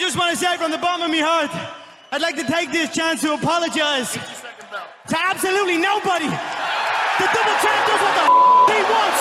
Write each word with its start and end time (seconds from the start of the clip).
just 0.00 0.16
want 0.18 0.30
to 0.32 0.36
say 0.36 0.56
from 0.56 0.70
the 0.70 0.78
bottom 0.78 1.04
of 1.04 1.10
my 1.10 1.18
heart, 1.22 1.50
I'd 2.12 2.22
like 2.22 2.36
to 2.36 2.44
take 2.44 2.72
this 2.72 2.92
chance 2.94 3.20
to 3.20 3.34
apologize 3.34 4.12
to 4.14 5.16
absolutely 5.18 5.76
nobody. 5.78 6.26
The 6.26 7.26
double 7.30 7.56
champ 7.60 7.80
does 7.86 8.00
what 8.00 8.14
the 8.16 8.24
f- 8.24 8.70
he 8.72 8.80
wants. 8.90 9.20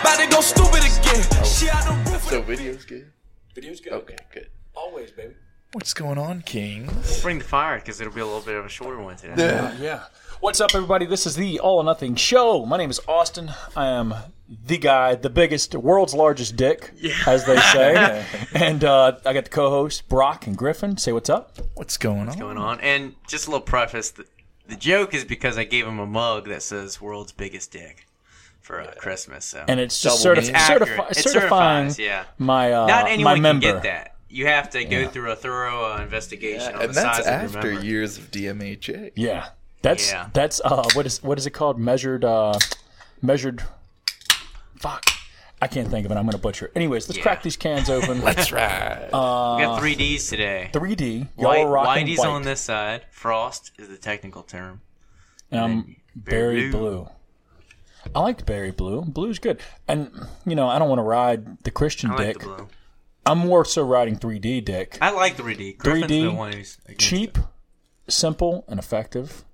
About 0.00 0.18
to 0.18 0.26
go 0.28 0.40
stupid 0.40 0.82
again. 0.84 1.44
She 1.44 1.68
out 1.68 1.84
the 1.84 2.10
roof. 2.10 2.22
So 2.24 2.42
video's 2.42 2.84
good. 2.84 3.10
Video's 3.54 3.80
good. 3.80 3.92
Okay, 3.92 4.16
good. 4.32 4.48
Always, 4.74 5.10
baby. 5.10 5.34
What's 5.72 5.94
going 5.94 6.18
on, 6.18 6.42
Kings? 6.42 7.20
Bring 7.22 7.38
the 7.38 7.44
fire 7.44 7.78
because 7.78 8.00
it'll 8.00 8.12
be 8.12 8.20
a 8.20 8.24
little 8.26 8.40
bit 8.42 8.56
of 8.56 8.64
a 8.66 8.68
shorter 8.68 8.98
one 9.00 9.16
today. 9.16 9.34
Yeah. 9.38 9.74
Yeah. 9.80 10.04
What's 10.42 10.60
up, 10.60 10.74
everybody? 10.74 11.06
This 11.06 11.24
is 11.24 11.36
the 11.36 11.60
All 11.60 11.76
or 11.78 11.84
Nothing 11.84 12.16
Show. 12.16 12.66
My 12.66 12.76
name 12.76 12.90
is 12.90 13.00
Austin. 13.06 13.52
I 13.76 13.86
am 13.86 14.12
the 14.66 14.76
guy, 14.76 15.14
the 15.14 15.30
biggest, 15.30 15.72
world's 15.76 16.14
largest 16.14 16.56
dick, 16.56 16.90
as 17.28 17.46
they 17.46 17.56
say. 17.58 18.24
and 18.54 18.82
uh, 18.82 19.18
I 19.24 19.34
got 19.34 19.44
the 19.44 19.50
co-hosts 19.50 20.02
Brock 20.02 20.48
and 20.48 20.56
Griffin. 20.56 20.96
Say 20.96 21.12
what's 21.12 21.30
up. 21.30 21.58
What's 21.74 21.96
going 21.96 22.22
on? 22.22 22.26
What's 22.26 22.40
going 22.40 22.58
on. 22.58 22.80
And 22.80 23.14
just 23.28 23.46
a 23.46 23.50
little 23.50 23.64
preface: 23.64 24.10
the, 24.10 24.26
the 24.66 24.74
joke 24.74 25.14
is 25.14 25.24
because 25.24 25.56
I 25.58 25.62
gave 25.64 25.86
him 25.86 26.00
a 26.00 26.06
mug 26.06 26.48
that 26.48 26.62
says 26.64 27.00
"World's 27.00 27.30
Biggest 27.32 27.70
Dick" 27.70 28.08
for 28.60 28.80
uh, 28.80 28.92
Christmas. 28.98 29.44
So 29.44 29.64
And 29.68 29.78
it's 29.78 30.02
just 30.02 30.24
Double 30.24 30.40
certi- 30.42 30.46
meaning. 30.46 30.54
certifi- 30.60 31.10
It 31.12 31.16
certifying 31.18 31.90
certifies, 31.90 31.98
yeah. 32.00 32.24
my 32.38 32.72
uh, 32.72 32.86
not 32.88 33.04
my 33.04 33.10
anyone 33.10 33.34
can 33.36 33.42
member. 33.42 33.60
get 33.74 33.82
that. 33.84 34.16
You 34.28 34.46
have 34.46 34.70
to 34.70 34.82
go 34.84 35.06
through 35.06 35.30
a 35.30 35.36
thorough 35.36 35.92
uh, 35.94 35.98
investigation 36.02 36.74
on 36.74 36.80
and 36.80 36.90
the 36.90 36.94
that's 37.00 37.18
size 37.26 37.44
of 37.54 37.62
your 37.62 37.72
after 37.74 37.84
years 37.86 38.16
of 38.18 38.30
DMHA. 38.30 39.12
Yeah, 39.14 39.48
that's 39.82 40.10
Yeah. 40.10 40.28
that's 40.32 40.60
uh, 40.64 40.84
what 40.94 41.06
is 41.06 41.22
what 41.22 41.38
is 41.38 41.46
it 41.46 41.50
called? 41.50 41.78
Measured, 41.78 42.24
uh, 42.24 42.58
measured. 43.20 43.62
Fuck, 44.76 45.04
I 45.60 45.68
can't 45.68 45.88
think 45.88 46.06
of 46.06 46.12
it. 46.12 46.16
I'm 46.16 46.24
gonna 46.26 46.38
butcher. 46.38 46.66
it. 46.66 46.72
Anyways, 46.74 47.08
let's 47.08 47.18
Yeah. 47.18 47.22
crack 47.22 47.42
these 47.42 47.56
cans 47.56 47.88
open. 47.90 48.20
That's 48.24 48.50
right. 48.52 49.04
we 49.06 49.10
got 49.10 49.78
three 49.80 49.94
Ds 49.94 50.28
today. 50.28 50.70
3D. 50.72 51.28
Y'all 51.38 51.70
White, 51.70 52.04
Whitey's 52.06 52.18
white. 52.18 52.28
on 52.28 52.42
this 52.42 52.60
side. 52.60 53.06
Frost 53.10 53.72
is 53.78 53.88
the 53.88 53.96
technical 53.96 54.42
term. 54.42 54.80
And 55.50 55.60
I'm 55.60 55.96
berry 56.16 56.56
berry 56.62 56.70
blue. 56.70 56.80
blue. 56.80 57.08
I 58.16 58.20
like 58.20 58.44
berry 58.44 58.72
blue. 58.72 59.02
Blue's 59.02 59.38
good. 59.38 59.60
And 59.86 60.10
you 60.44 60.56
know, 60.56 60.68
I 60.68 60.78
don't 60.78 60.88
want 60.88 60.98
to 60.98 61.04
ride 61.04 61.62
the 61.64 61.70
Christian 61.70 62.10
I 62.10 62.14
like 62.16 62.26
dick. 62.26 62.38
the 62.40 62.44
blue. 62.46 62.68
I'm 63.24 63.38
more 63.38 63.64
so 63.64 63.84
riding 63.84 64.16
3D 64.16 64.64
dick. 64.64 64.98
I 65.00 65.10
like 65.12 65.36
3D. 65.36 65.78
Griffin's 65.78 66.10
3D, 66.10 66.22
the 66.24 66.32
one 66.32 66.52
who's 66.54 66.78
against 66.86 67.06
Cheap, 67.06 67.38
simple, 68.08 68.64
and 68.66 68.80
effective. 68.80 69.44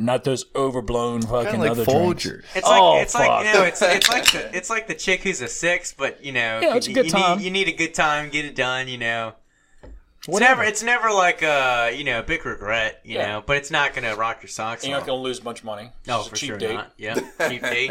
Not 0.00 0.22
those 0.22 0.44
overblown 0.54 1.22
fucking 1.22 1.44
kind 1.46 1.54
of 1.56 1.60
like 1.60 1.70
other 1.72 1.84
drinks. 1.84 2.24
Folgers. 2.24 2.44
It's 2.54 2.66
like 2.66 2.80
Oh, 2.80 2.98
it's 3.00 3.14
like 3.16 3.46
you 3.46 3.52
know 3.52 3.64
it's 3.64 3.82
it's 3.82 4.08
like 4.08 4.24
the 4.32 4.56
it's 4.56 4.70
like 4.70 4.86
the 4.86 4.94
chick 4.94 5.22
who's 5.22 5.40
a 5.40 5.48
six, 5.48 5.92
but 5.92 6.24
you 6.24 6.30
know 6.30 6.60
Yeah, 6.62 6.76
it's 6.76 6.86
a 6.86 6.90
you, 6.90 6.94
good 6.94 7.06
you 7.06 7.10
time. 7.10 7.38
Need, 7.38 7.44
you 7.44 7.50
need 7.50 7.66
a 7.68 7.72
good 7.72 7.94
time, 7.94 8.28
get 8.30 8.44
it 8.44 8.54
done. 8.54 8.86
You 8.86 8.98
know, 8.98 9.32
it's 10.18 10.28
Whatever. 10.28 10.60
never 10.60 10.68
it's 10.70 10.82
never 10.84 11.10
like 11.10 11.42
a 11.42 11.92
you 11.96 12.04
know 12.04 12.22
big 12.22 12.46
regret. 12.46 13.00
You 13.04 13.16
Yeah. 13.16 13.26
know, 13.32 13.42
but 13.44 13.56
it's 13.56 13.72
not 13.72 13.92
gonna 13.92 14.14
rock 14.14 14.40
your 14.40 14.48
socks 14.50 14.84
And 14.84 14.90
you're 14.90 15.00
not 15.00 15.06
gonna 15.06 15.20
lose 15.20 15.40
a 15.40 15.42
bunch 15.42 15.58
of 15.58 15.64
money. 15.64 15.90
No, 16.06 16.18
It's 16.20 16.28
a 16.28 16.30
for 16.30 16.36
cheap 16.36 16.48
sure 16.50 16.58
date. 16.58 16.74
not. 16.74 16.92
Yeah, 16.96 17.14
cheap 17.48 17.62
date. 17.62 17.90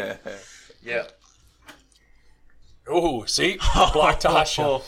yeah. 0.82 1.04
Ooh, 2.90 3.24
see, 3.26 3.58
Black 3.92 4.18
Tasha. 4.22 4.80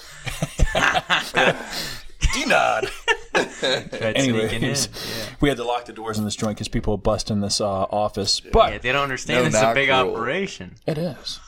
Denied. 2.34 2.88
Tried 3.34 3.50
sneaking 3.52 4.34
in. 4.34 4.40
Anyways, 4.50 4.88
Yeah. 5.18 5.34
we 5.40 5.48
had 5.48 5.58
to 5.58 5.64
lock 5.64 5.84
the 5.86 5.92
doors 5.92 6.18
in 6.18 6.24
this 6.24 6.36
joint 6.36 6.56
because 6.56 6.68
people 6.68 6.94
would 6.94 7.02
bust 7.02 7.30
in 7.30 7.40
this 7.40 7.60
uh, 7.60 7.66
office. 7.84 8.40
But 8.40 8.72
yeah, 8.72 8.78
they 8.78 8.92
don't 8.92 9.02
understand 9.02 9.44
No 9.44 9.46
it's 9.48 9.56
a 9.58 9.74
big 9.74 9.88
rule. 9.88 10.14
operation. 10.14 10.76
it 10.86 10.98
is. 10.98 11.40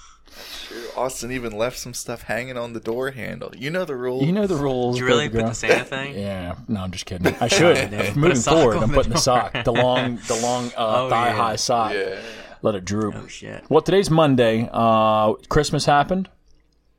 Austin 0.97 1.30
even 1.33 1.53
left 1.56 1.78
some 1.78 1.92
stuff 1.92 2.22
hanging 2.22 2.56
on 2.56 2.72
the 2.72 2.80
door 2.80 3.10
handle. 3.10 3.53
You 3.56 3.70
know 3.70 3.84
the 3.84 3.97
rules. 3.97 4.25
You 4.25 4.33
know 4.33 4.47
the 4.47 4.56
rules. 4.56 4.97
Did 4.97 5.00
you 5.03 5.06
really 5.06 5.28
baby 5.28 5.42
put 5.42 5.48
the 5.48 5.55
Santa 5.55 5.84
thing? 5.84 6.14
Yeah, 6.19 6.55
no, 6.69 6.80
I'm 6.80 6.91
just 6.91 7.05
kidding. 7.06 7.34
I 7.41 7.48
should. 7.48 7.77
Put 7.91 8.16
Moving 8.16 8.36
forward, 8.38 8.77
I'm 8.78 8.88
the 8.88 8.94
putting 8.94 9.12
the 9.12 9.19
sock, 9.19 9.53
the 9.64 9.72
long, 9.72 10.16
the 10.28 10.36
long 10.36 10.66
uh, 10.69 10.72
Oh, 11.05 11.10
thigh 11.10 11.28
yeah. 11.28 11.36
high 11.36 11.56
sock. 11.56 11.93
Yeah. 11.93 12.20
Let 12.62 12.75
it 12.75 12.84
droop. 12.84 13.14
Oh 13.16 13.26
shit. 13.26 13.64
Well, 13.69 13.82
today's 13.82 14.09
Monday. 14.10 14.69
Uh, 14.72 15.34
Christmas 15.50 15.84
happened. 15.84 16.28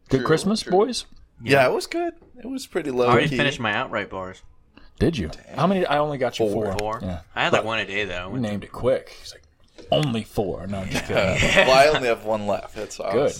Good 0.09 0.17
True, 0.19 0.27
Christmas, 0.27 0.61
true. 0.61 0.71
boys. 0.71 1.05
Yeah, 1.41 1.65
it 1.67 1.71
was 1.73 1.87
good. 1.87 2.13
It 2.43 2.49
was 2.49 2.67
pretty 2.67 2.91
low 2.91 3.05
I 3.07 3.11
already 3.11 3.29
key. 3.29 3.37
finished 3.37 3.59
my 3.59 3.73
outright 3.73 4.09
bars. 4.09 4.41
Did 4.99 5.17
you? 5.17 5.31
How 5.55 5.65
many? 5.65 5.85
I 5.85 5.97
only 5.99 6.17
got 6.17 6.37
you 6.39 6.49
Four. 6.49 6.65
four. 6.65 6.77
Four. 6.77 6.99
Yeah. 7.01 7.21
I 7.35 7.43
had 7.45 7.53
like 7.53 7.63
one 7.63 7.79
a 7.79 7.85
day 7.85 8.05
though. 8.05 8.29
We 8.29 8.39
named 8.39 8.63
it 8.63 8.71
quick. 8.71 9.15
He's 9.19 9.33
like, 9.33 9.43
only 9.91 10.23
four. 10.23 10.67
No, 10.67 10.79
I'm 10.79 10.89
just 10.89 11.05
kidding. 11.05 11.17
Uh, 11.17 11.37
well, 11.67 11.71
I 11.71 11.87
only 11.95 12.07
have 12.07 12.25
one 12.25 12.45
left. 12.47 12.75
That's 12.75 12.99
all. 12.99 13.11
Good. 13.11 13.33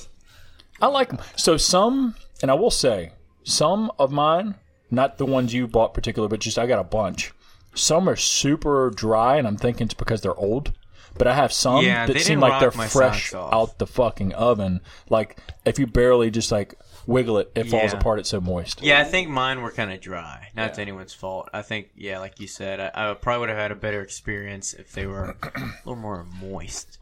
I 0.82 0.88
like 0.88 1.10
them. 1.10 1.20
So 1.36 1.58
some, 1.58 2.16
and 2.42 2.50
I 2.50 2.56
will 2.56 2.72
say, 2.72 3.12
some 3.44 3.92
of 4.00 4.12
mine, 4.12 4.56
not 4.90 5.18
the 5.18 5.26
ones 5.26 5.54
you 5.54 5.68
bought 5.68 5.94
particular, 5.94 6.28
but 6.28 6.40
just 6.40 6.58
I 6.58 6.66
got 6.66 6.80
a 6.80 6.84
bunch. 6.84 7.34
Some 7.76 8.08
are 8.10 8.16
super 8.16 8.90
dry, 8.90 9.38
and 9.38 9.48
I'm 9.48 9.58
thinking 9.58 9.86
it's 9.86 9.94
because 9.94 10.22
they're 10.22 10.36
old. 10.36 10.74
But 11.18 11.28
I 11.28 11.36
have 11.36 11.54
some 11.54 11.86
Yeah, 11.86 12.06
that 12.08 12.20
seem 12.22 12.40
like 12.40 12.60
they're 12.60 12.72
fresh 12.72 13.34
out 13.34 13.78
the 13.78 13.88
fucking 13.88 14.34
oven. 14.34 14.82
Like 15.10 15.38
if 15.66 15.80
you 15.80 15.88
barely 15.88 16.32
just 16.32 16.52
like 16.52 16.76
wiggle 17.06 17.38
it, 17.38 17.52
it 17.56 17.66
falls 17.70 17.94
apart. 17.94 18.20
It's 18.20 18.30
so 18.30 18.42
moist. 18.42 18.82
Yeah, 18.82 19.00
I 19.00 19.04
think 19.04 19.30
mine 19.30 19.62
were 19.62 19.72
kind 19.72 19.92
of 19.92 20.02
dry. 20.02 20.50
Not 20.56 20.76
to 20.76 20.82
anyone's 20.82 21.14
fault. 21.14 21.50
I 21.54 21.62
think, 21.62 21.90
yeah, 21.96 22.20
like 22.20 22.40
you 22.40 22.48
said, 22.48 22.80
I, 22.80 23.12
I 23.12 23.14
probably 23.14 23.42
would 23.42 23.50
have 23.50 23.58
had 23.58 23.72
a 23.72 23.76
better 23.76 24.02
experience 24.02 24.74
if 24.74 24.92
they 24.94 25.06
were 25.06 25.36
a 25.44 25.62
little 25.86 25.96
more 25.96 26.26
moist. 26.42 27.00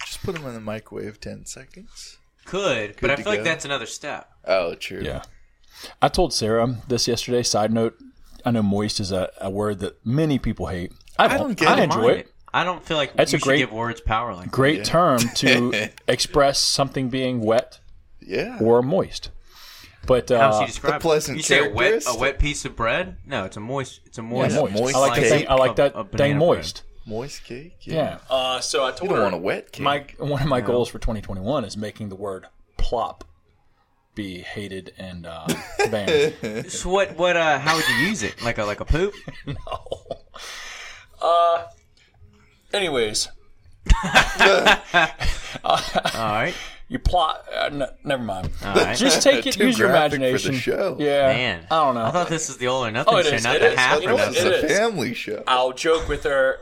Just 0.00 0.22
put 0.22 0.34
them 0.34 0.46
in 0.46 0.54
the 0.54 0.60
microwave 0.60 1.20
ten 1.20 1.44
seconds. 1.46 2.18
Could, 2.44 2.96
but 3.00 3.10
I 3.10 3.16
to 3.16 3.22
feel 3.22 3.32
like 3.32 3.44
that's 3.44 3.64
another 3.64 3.86
step. 3.86 4.30
Oh, 4.44 4.74
true. 4.76 5.02
Yeah. 5.02 5.22
I 6.00 6.08
told 6.08 6.32
Sarah 6.32 6.76
this 6.88 7.08
yesterday. 7.08 7.42
Side 7.42 7.72
note: 7.72 7.98
I 8.44 8.52
know 8.52 8.62
moist 8.62 9.00
is 9.00 9.10
a, 9.12 9.30
a 9.40 9.50
word 9.50 9.80
that 9.80 10.04
many 10.06 10.38
people 10.38 10.66
hate. 10.66 10.92
I 11.18 11.28
don't. 11.28 11.38
don't 11.38 11.58
get 11.58 11.68
I 11.68 11.80
it. 11.80 11.84
enjoy 11.84 12.08
it. 12.08 12.32
I 12.56 12.64
don't 12.64 12.82
feel 12.84 12.96
like 12.96 13.14
That's 13.16 13.32
you 13.32 13.36
a 13.36 13.40
great- 13.40 13.58
give 13.58 13.72
words 13.72 14.00
power 14.00 14.34
like 14.34 14.44
that. 14.46 14.50
Great 14.52 14.84
term 14.84 15.18
to 15.36 15.90
express 16.08 16.58
something 16.58 17.08
being 17.10 17.40
wet 17.40 17.80
Yeah. 18.20 18.58
or 18.60 18.82
moist. 18.82 19.30
But 20.06 20.30
How 20.30 20.36
uh, 20.36 20.60
she 20.60 20.66
describe 20.66 21.00
pleasant 21.02 21.36
You 21.36 21.42
say 21.42 21.68
a 21.68 21.70
wet, 21.72 22.04
a 22.06 22.16
wet 22.18 22.38
piece 22.38 22.64
of 22.64 22.74
bread? 22.76 23.16
No, 23.26 23.44
it's 23.44 23.56
a 23.56 23.60
moist. 23.60 24.00
It's 24.06 24.18
a 24.18 24.22
yeah, 24.22 24.28
moist. 24.28 24.56
moist. 24.56 24.72
moist 24.74 24.96
I 24.96 24.98
like 25.00 25.14
cake. 25.20 25.28
thing. 25.28 25.46
I 25.48 25.54
like 25.54 25.70
Of- 25.72 25.76
that 25.76 25.92
of 25.94 26.10
dang 26.12 26.16
banana 26.32 26.38
bread. 26.38 26.48
moist. 26.58 26.82
Moist 27.06 27.44
cake. 27.44 27.76
Yeah. 27.82 28.18
Uh, 28.30 28.60
so 28.60 28.84
I 28.84 28.90
told 28.92 29.02
You 29.02 29.08
don't 29.10 29.16
her 29.18 29.22
want 29.24 29.34
a 29.34 29.38
wet 29.38 29.72
cake. 29.72 29.82
my 29.84 30.06
one 30.18 30.40
of 30.42 30.48
my 30.48 30.60
goals 30.60 30.88
for 30.88 30.98
2021 30.98 31.64
is 31.64 31.76
making 31.76 32.08
the 32.08 32.16
word 32.16 32.46
plop 32.78 33.24
be 34.14 34.38
hated 34.40 34.92
and 34.96 35.26
uh, 35.26 35.46
banned. 35.90 36.70
So 36.72 36.88
what? 36.88 37.16
What? 37.18 37.36
Uh, 37.36 37.58
how 37.58 37.76
would 37.76 37.86
you 37.88 37.94
use 38.06 38.22
it? 38.22 38.40
Like 38.42 38.58
a 38.58 38.64
like 38.64 38.80
a 38.80 38.84
poop? 38.86 39.12
Anyways, 42.76 43.28
All 45.64 45.78
right. 46.14 46.54
you 46.88 46.98
plot. 46.98 47.44
Uh, 47.52 47.64
n- 47.72 47.84
never 48.04 48.22
mind. 48.22 48.50
All 48.64 48.74
right. 48.74 48.96
Just 48.96 49.22
take 49.22 49.46
it. 49.46 49.52
Too 49.54 49.66
use 49.66 49.78
your 49.78 49.88
graphic 49.88 50.12
for 50.12 50.18
the 50.18 50.28
imagination. 50.28 50.54
show. 50.54 50.96
Yeah. 50.98 51.28
Man, 51.28 51.66
I 51.70 51.76
don't 51.84 51.94
know. 51.94 52.04
I 52.04 52.10
thought 52.10 52.28
this 52.28 52.48
was 52.48 52.58
the 52.58 52.66
all 52.68 52.84
or 52.84 52.90
nothing 52.90 53.14
Oh, 53.14 53.22
show, 53.22 53.34
is, 53.34 53.44
not 53.44 53.56
it 53.56 53.60
the 53.60 53.72
is. 53.72 53.78
half 53.78 54.00
You 54.02 54.08
or 54.08 54.10
know 54.10 54.14
what? 54.16 54.28
It's. 54.28 54.40
It 54.40 54.64
a 54.64 54.68
family 54.68 55.14
show. 55.14 55.42
I'll 55.46 55.72
joke 55.72 56.08
with 56.08 56.24
her 56.24 56.60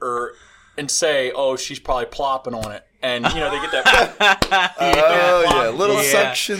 or 0.00 0.32
and 0.78 0.90
say, 0.90 1.32
"Oh, 1.34 1.56
she's 1.56 1.78
probably 1.78 2.06
plopping 2.06 2.54
on 2.54 2.70
it," 2.72 2.84
and 3.02 3.24
you 3.32 3.40
know 3.40 3.50
they 3.50 3.60
get 3.60 3.72
that 3.72 4.74
oh 4.78 5.44
yeah, 5.64 5.68
little 5.70 5.96
Yeah. 6.02 6.12
suction. 6.12 6.58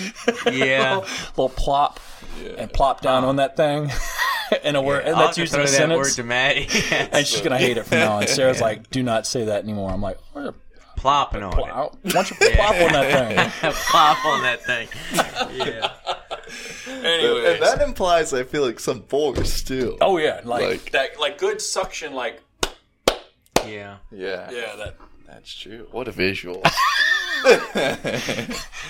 Yeah. 0.53 0.97
little 1.37 1.50
plop 1.50 2.00
and 2.59 2.73
plop 2.73 3.00
down 3.03 3.25
on 3.25 3.37
that 3.37 3.56
thing 3.56 3.91
in 4.65 4.77
a 4.77 4.83
word, 4.83 5.05
and 5.05 5.15
I'll 5.17 5.27
that's 5.27 5.29
have 5.29 5.34
to 5.37 5.41
used 5.43 5.55
in 5.55 5.61
throw 5.67 5.87
a 5.87 5.89
that 5.89 5.97
word 5.97 6.07
sentence. 6.07 6.17
to 6.17 6.23
Maddie. 6.25 6.69
And 7.12 7.27
she's 7.27 7.41
gonna 7.41 7.59
hate 7.59 7.77
it 7.77 7.84
from 7.87 7.99
now 7.99 8.17
on. 8.19 8.27
Sarah's 8.29 8.61
like, 8.61 8.91
"Do 8.91 9.03
not 9.03 9.27
say 9.27 9.45
that 9.47 9.62
anymore." 9.65 9.91
I'm 9.91 10.03
like, 10.03 10.19
"Why 10.33 10.51
Plopping 10.97 11.43
on 11.43 11.53
it. 11.53 12.11
don't 12.11 12.31
you 12.31 12.37
plop 12.37 12.71
on 12.75 12.93
that 12.93 13.53
thing?" 13.61 13.73
Plop 13.91 14.25
on 14.25 14.43
that 14.43 14.65
thing. 14.65 14.89
Yeah. 15.55 15.93
Anyways. 16.89 17.45
And 17.55 17.62
that 17.62 17.81
implies, 17.83 18.32
I 18.32 18.44
feel 18.44 18.65
like 18.65 18.81
some 18.81 19.03
force 19.03 19.62
too. 19.62 19.99
oh 20.00 20.17
yeah, 20.19 20.41
like, 20.44 20.62
Like- 20.65 20.91
that, 20.93 21.20
like 21.20 21.38
good 21.38 21.61
suction, 21.61 22.15
like 22.15 22.41
Yeah. 23.67 23.97
Yeah, 24.11 24.50
yeah, 24.50 24.76
that. 24.76 24.97
that's 25.26 25.55
true. 25.55 25.87
What 25.91 26.09
a 26.09 26.12
visual. 26.12 26.62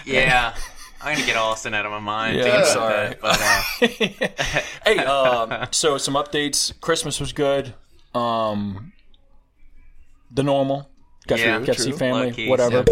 Yeah. 0.05 0.55
I'm 1.03 1.15
gonna 1.15 1.27
get 1.27 1.37
Austin 1.37 1.75
out 1.75 1.85
of 1.87 1.93
my 1.93 1.99
mind. 2.01 2.37
Yeah, 2.37 2.43
thinking 2.43 2.61
about 2.61 2.67
sorry. 2.69 3.09
that, 3.09 3.21
but 3.21 3.41
uh, 3.41 4.65
hey, 4.91 4.99
um, 5.05 5.69
so 5.71 5.99
some 5.99 6.15
updates. 6.15 6.79
Christmas 6.81 7.21
was 7.21 7.33
good. 7.33 7.75
Um, 8.15 8.93
the 10.31 10.43
normal. 10.43 10.91
Got, 11.27 11.41
Yeah. 11.41 11.59
got 11.59 11.75
to 11.77 11.83
see 11.83 11.91
True. 11.91 11.99
family, 11.99 12.27
low-key, 12.29 12.49
whatever. 12.49 12.85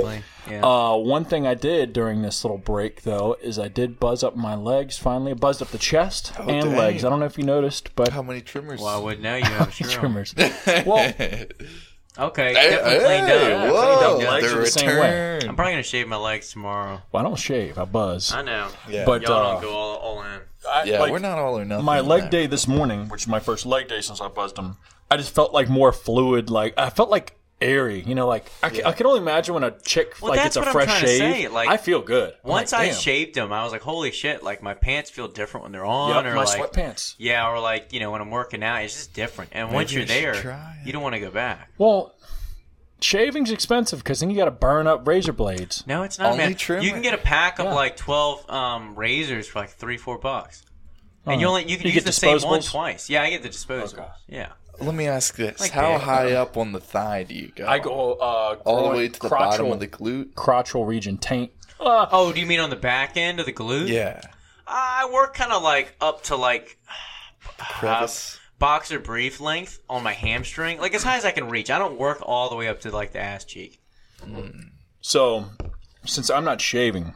Yeah. 0.50 0.60
Uh, 0.64 0.96
one 0.96 1.24
thing 1.24 1.46
I 1.46 1.54
did 1.54 1.92
during 1.92 2.22
this 2.22 2.42
little 2.44 2.58
break, 2.58 3.02
though, 3.02 3.36
is 3.40 3.58
I 3.60 3.68
did 3.68 4.00
buzz 4.00 4.24
up 4.24 4.34
my 4.36 4.56
legs. 4.56 4.98
Finally, 4.98 5.30
I 5.30 5.34
buzzed 5.34 5.62
up 5.62 5.68
the 5.68 5.78
chest 5.78 6.32
and 6.38 6.48
dang. 6.48 6.76
legs. 6.76 7.04
I 7.04 7.10
don't 7.10 7.20
know 7.20 7.26
if 7.26 7.38
you 7.38 7.44
noticed, 7.44 7.94
but 7.94 8.08
How 8.08 8.22
many 8.22 8.40
trimmers? 8.40 8.80
well, 8.80 8.88
I 8.98 9.00
would 9.02 9.22
know 9.22 9.36
you 9.36 9.44
have 9.44 9.72
trimmers. 9.88 10.34
Well, 10.84 11.14
Okay, 12.16 12.54
Hey, 12.54 12.70
definitely 12.70 13.04
cleaned 13.04 13.26
hey, 13.26 13.54
up. 13.54 13.72
whoa, 13.74 13.96
Cleaned 13.98 14.24
up. 14.24 14.30
Legs 14.32 14.50
the 14.52 14.56
are 14.56 14.60
the 14.60 14.66
same 14.66 14.86
way. 15.00 15.38
I'm 15.48 15.56
probably 15.56 15.72
gonna 15.72 15.82
shave 15.82 16.06
my 16.06 16.16
legs 16.16 16.50
tomorrow. 16.52 17.02
well, 17.10 17.20
I 17.20 17.24
don't 17.28 17.36
shave. 17.38 17.76
I 17.76 17.84
buzz. 17.86 18.32
I 18.32 18.42
know. 18.42 18.68
Yeah. 18.88 19.04
But 19.04 19.22
Y'all 19.22 19.32
uh, 19.32 19.52
don't 19.54 19.62
go 19.62 19.70
all, 19.72 19.96
all 19.96 20.22
in. 20.22 20.40
I, 20.70 20.84
Yeah, 20.84 21.00
like, 21.00 21.10
we're 21.10 21.18
not 21.18 21.38
all 21.38 21.58
or 21.58 21.64
nothing. 21.64 21.84
my 21.84 22.00
leg 22.00 22.22
that. 22.22 22.30
day 22.30 22.46
this 22.46 22.68
morning, 22.68 23.08
which 23.08 23.22
is 23.22 23.28
my 23.28 23.40
first 23.40 23.66
leg 23.66 23.88
day 23.88 24.00
since 24.00 24.20
I 24.20 24.28
buzzed 24.28 24.56
them, 24.56 24.76
I 25.10 25.16
just 25.16 25.34
felt 25.34 25.52
like 25.52 25.68
more 25.68 25.92
fluid. 25.92 26.50
Like 26.50 26.74
I 26.78 26.88
felt 26.90 27.10
like 27.10 27.36
airy. 27.64 28.02
You 28.06 28.14
know, 28.14 28.26
like 28.26 28.46
I, 28.62 28.70
ca- 28.70 28.82
I 28.84 28.92
can 28.92 29.06
only 29.06 29.20
imagine 29.20 29.54
when 29.54 29.64
a 29.64 29.70
chick 29.70 30.14
Well, 30.20 30.30
like 30.30 30.40
that's 30.40 30.56
it's 30.56 30.66
a 30.66 30.70
fresh 30.70 31.00
shave. 31.00 31.52
like, 31.52 31.68
I 31.68 31.76
feel 31.78 32.00
good. 32.02 32.34
I'm 32.44 32.50
Once 32.50 32.72
like, 32.72 32.90
I 32.90 32.92
shaved 32.92 33.34
them, 33.34 33.52
I 33.52 33.64
was 33.64 33.72
like, 33.72 33.82
"Holy 33.82 34.10
shit!" 34.12 34.42
Like 34.42 34.62
my 34.62 34.74
pants 34.74 35.10
feel 35.10 35.28
different 35.28 35.64
when 35.64 35.72
they're 35.72 35.84
on, 35.84 36.10
Yep, 36.14 36.24
or 36.32 36.34
my 36.36 36.44
like 36.44 36.60
sweatpants. 36.72 37.14
Yeah, 37.18 37.48
or 37.48 37.58
like 37.60 37.92
you 37.92 38.00
know 38.00 38.10
when 38.10 38.20
I'm 38.20 38.30
working 38.30 38.62
out, 38.62 38.82
it's 38.82 38.94
just 38.94 39.14
different. 39.14 39.50
And 39.54 39.72
once 39.72 39.92
you're 39.92 40.02
I 40.02 40.06
should 40.06 40.34
there, 40.44 40.74
you 40.84 40.92
don't 40.92 41.02
want 41.02 41.14
to 41.14 41.20
go 41.20 41.30
back. 41.30 41.70
Well, 41.78 42.14
shaving's 43.00 43.50
expensive 43.50 43.98
because 44.00 44.20
then 44.20 44.30
you 44.30 44.36
got 44.36 44.46
to 44.46 44.50
burn 44.50 44.86
up 44.86 45.06
razor 45.06 45.32
blades. 45.32 45.84
No, 45.86 46.02
it's 46.02 46.18
not, 46.18 46.32
Only 46.32 46.44
man. 46.44 46.54
trimmer? 46.54 46.82
You 46.82 46.90
can 46.92 47.02
get 47.02 47.14
a 47.14 47.18
pack 47.18 47.58
of 47.58 47.66
Yeah. 47.66 47.74
like 47.74 47.96
twelve 47.96 48.48
um, 48.50 48.94
razors 48.94 49.46
for 49.46 49.58
like 49.60 49.70
three, 49.70 49.96
four 49.96 50.18
bucks, 50.18 50.62
and 51.26 51.40
you 51.40 51.46
Oh. 51.46 51.50
only 51.50 51.62
you 51.64 51.76
can 51.76 51.86
You 51.86 51.92
use 51.92 52.02
get 52.02 52.06
the 52.06 52.12
same 52.12 52.38
one 52.40 52.62
twice. 52.62 53.10
Yeah, 53.10 53.22
I 53.22 53.30
get 53.30 53.42
the 53.42 53.48
disposable. 53.48 54.04
Okay. 54.04 54.12
Yeah, 54.28 54.52
Let 54.80 54.94
me 54.94 55.06
ask 55.06 55.36
this: 55.36 55.60
Like 55.60 55.70
How 55.72 55.92
that. 55.92 56.00
high 56.02 56.32
up 56.32 56.56
on 56.56 56.72
the 56.72 56.80
thigh 56.80 57.22
do 57.24 57.34
you 57.34 57.52
go? 57.54 57.66
I 57.66 57.78
go 57.78 58.14
uh, 58.14 58.56
all 58.64 58.90
the 58.90 58.96
way 58.96 59.08
to 59.08 59.20
the 59.20 59.28
crotchal, 59.28 59.38
bottom 59.38 59.72
of 59.72 59.80
the 59.80 59.88
glute. 59.88 60.34
crotchal 60.34 60.86
region 60.86 61.16
taint. 61.18 61.52
Uh, 61.80 62.06
Oh, 62.12 62.32
do 62.32 62.40
you 62.40 62.46
mean 62.46 62.60
on 62.60 62.70
the 62.70 62.76
back 62.76 63.16
end 63.16 63.40
of 63.40 63.46
the 63.46 63.52
glute? 63.52 63.88
Yeah, 63.88 64.20
I 64.66 65.08
work 65.12 65.34
kind 65.34 65.52
of 65.52 65.62
like 65.62 65.94
up 66.00 66.22
to 66.24 66.36
like 66.36 66.78
crevice. 67.58 68.38
boxer 68.58 68.98
brief 68.98 69.40
length 69.40 69.80
on 69.88 70.02
my 70.02 70.12
hamstring, 70.12 70.78
like 70.80 70.94
as 70.94 71.02
high 71.02 71.16
as 71.16 71.24
I 71.24 71.30
can 71.30 71.48
reach. 71.48 71.70
I 71.70 71.78
don't 71.78 71.98
work 71.98 72.18
all 72.22 72.48
the 72.48 72.56
way 72.56 72.68
up 72.68 72.80
to 72.82 72.90
like 72.90 73.12
the 73.12 73.20
ass 73.20 73.44
cheek. 73.44 73.80
So, 75.00 75.46
since 76.06 76.30
I'm 76.30 76.44
not 76.44 76.60
shaving, 76.60 77.14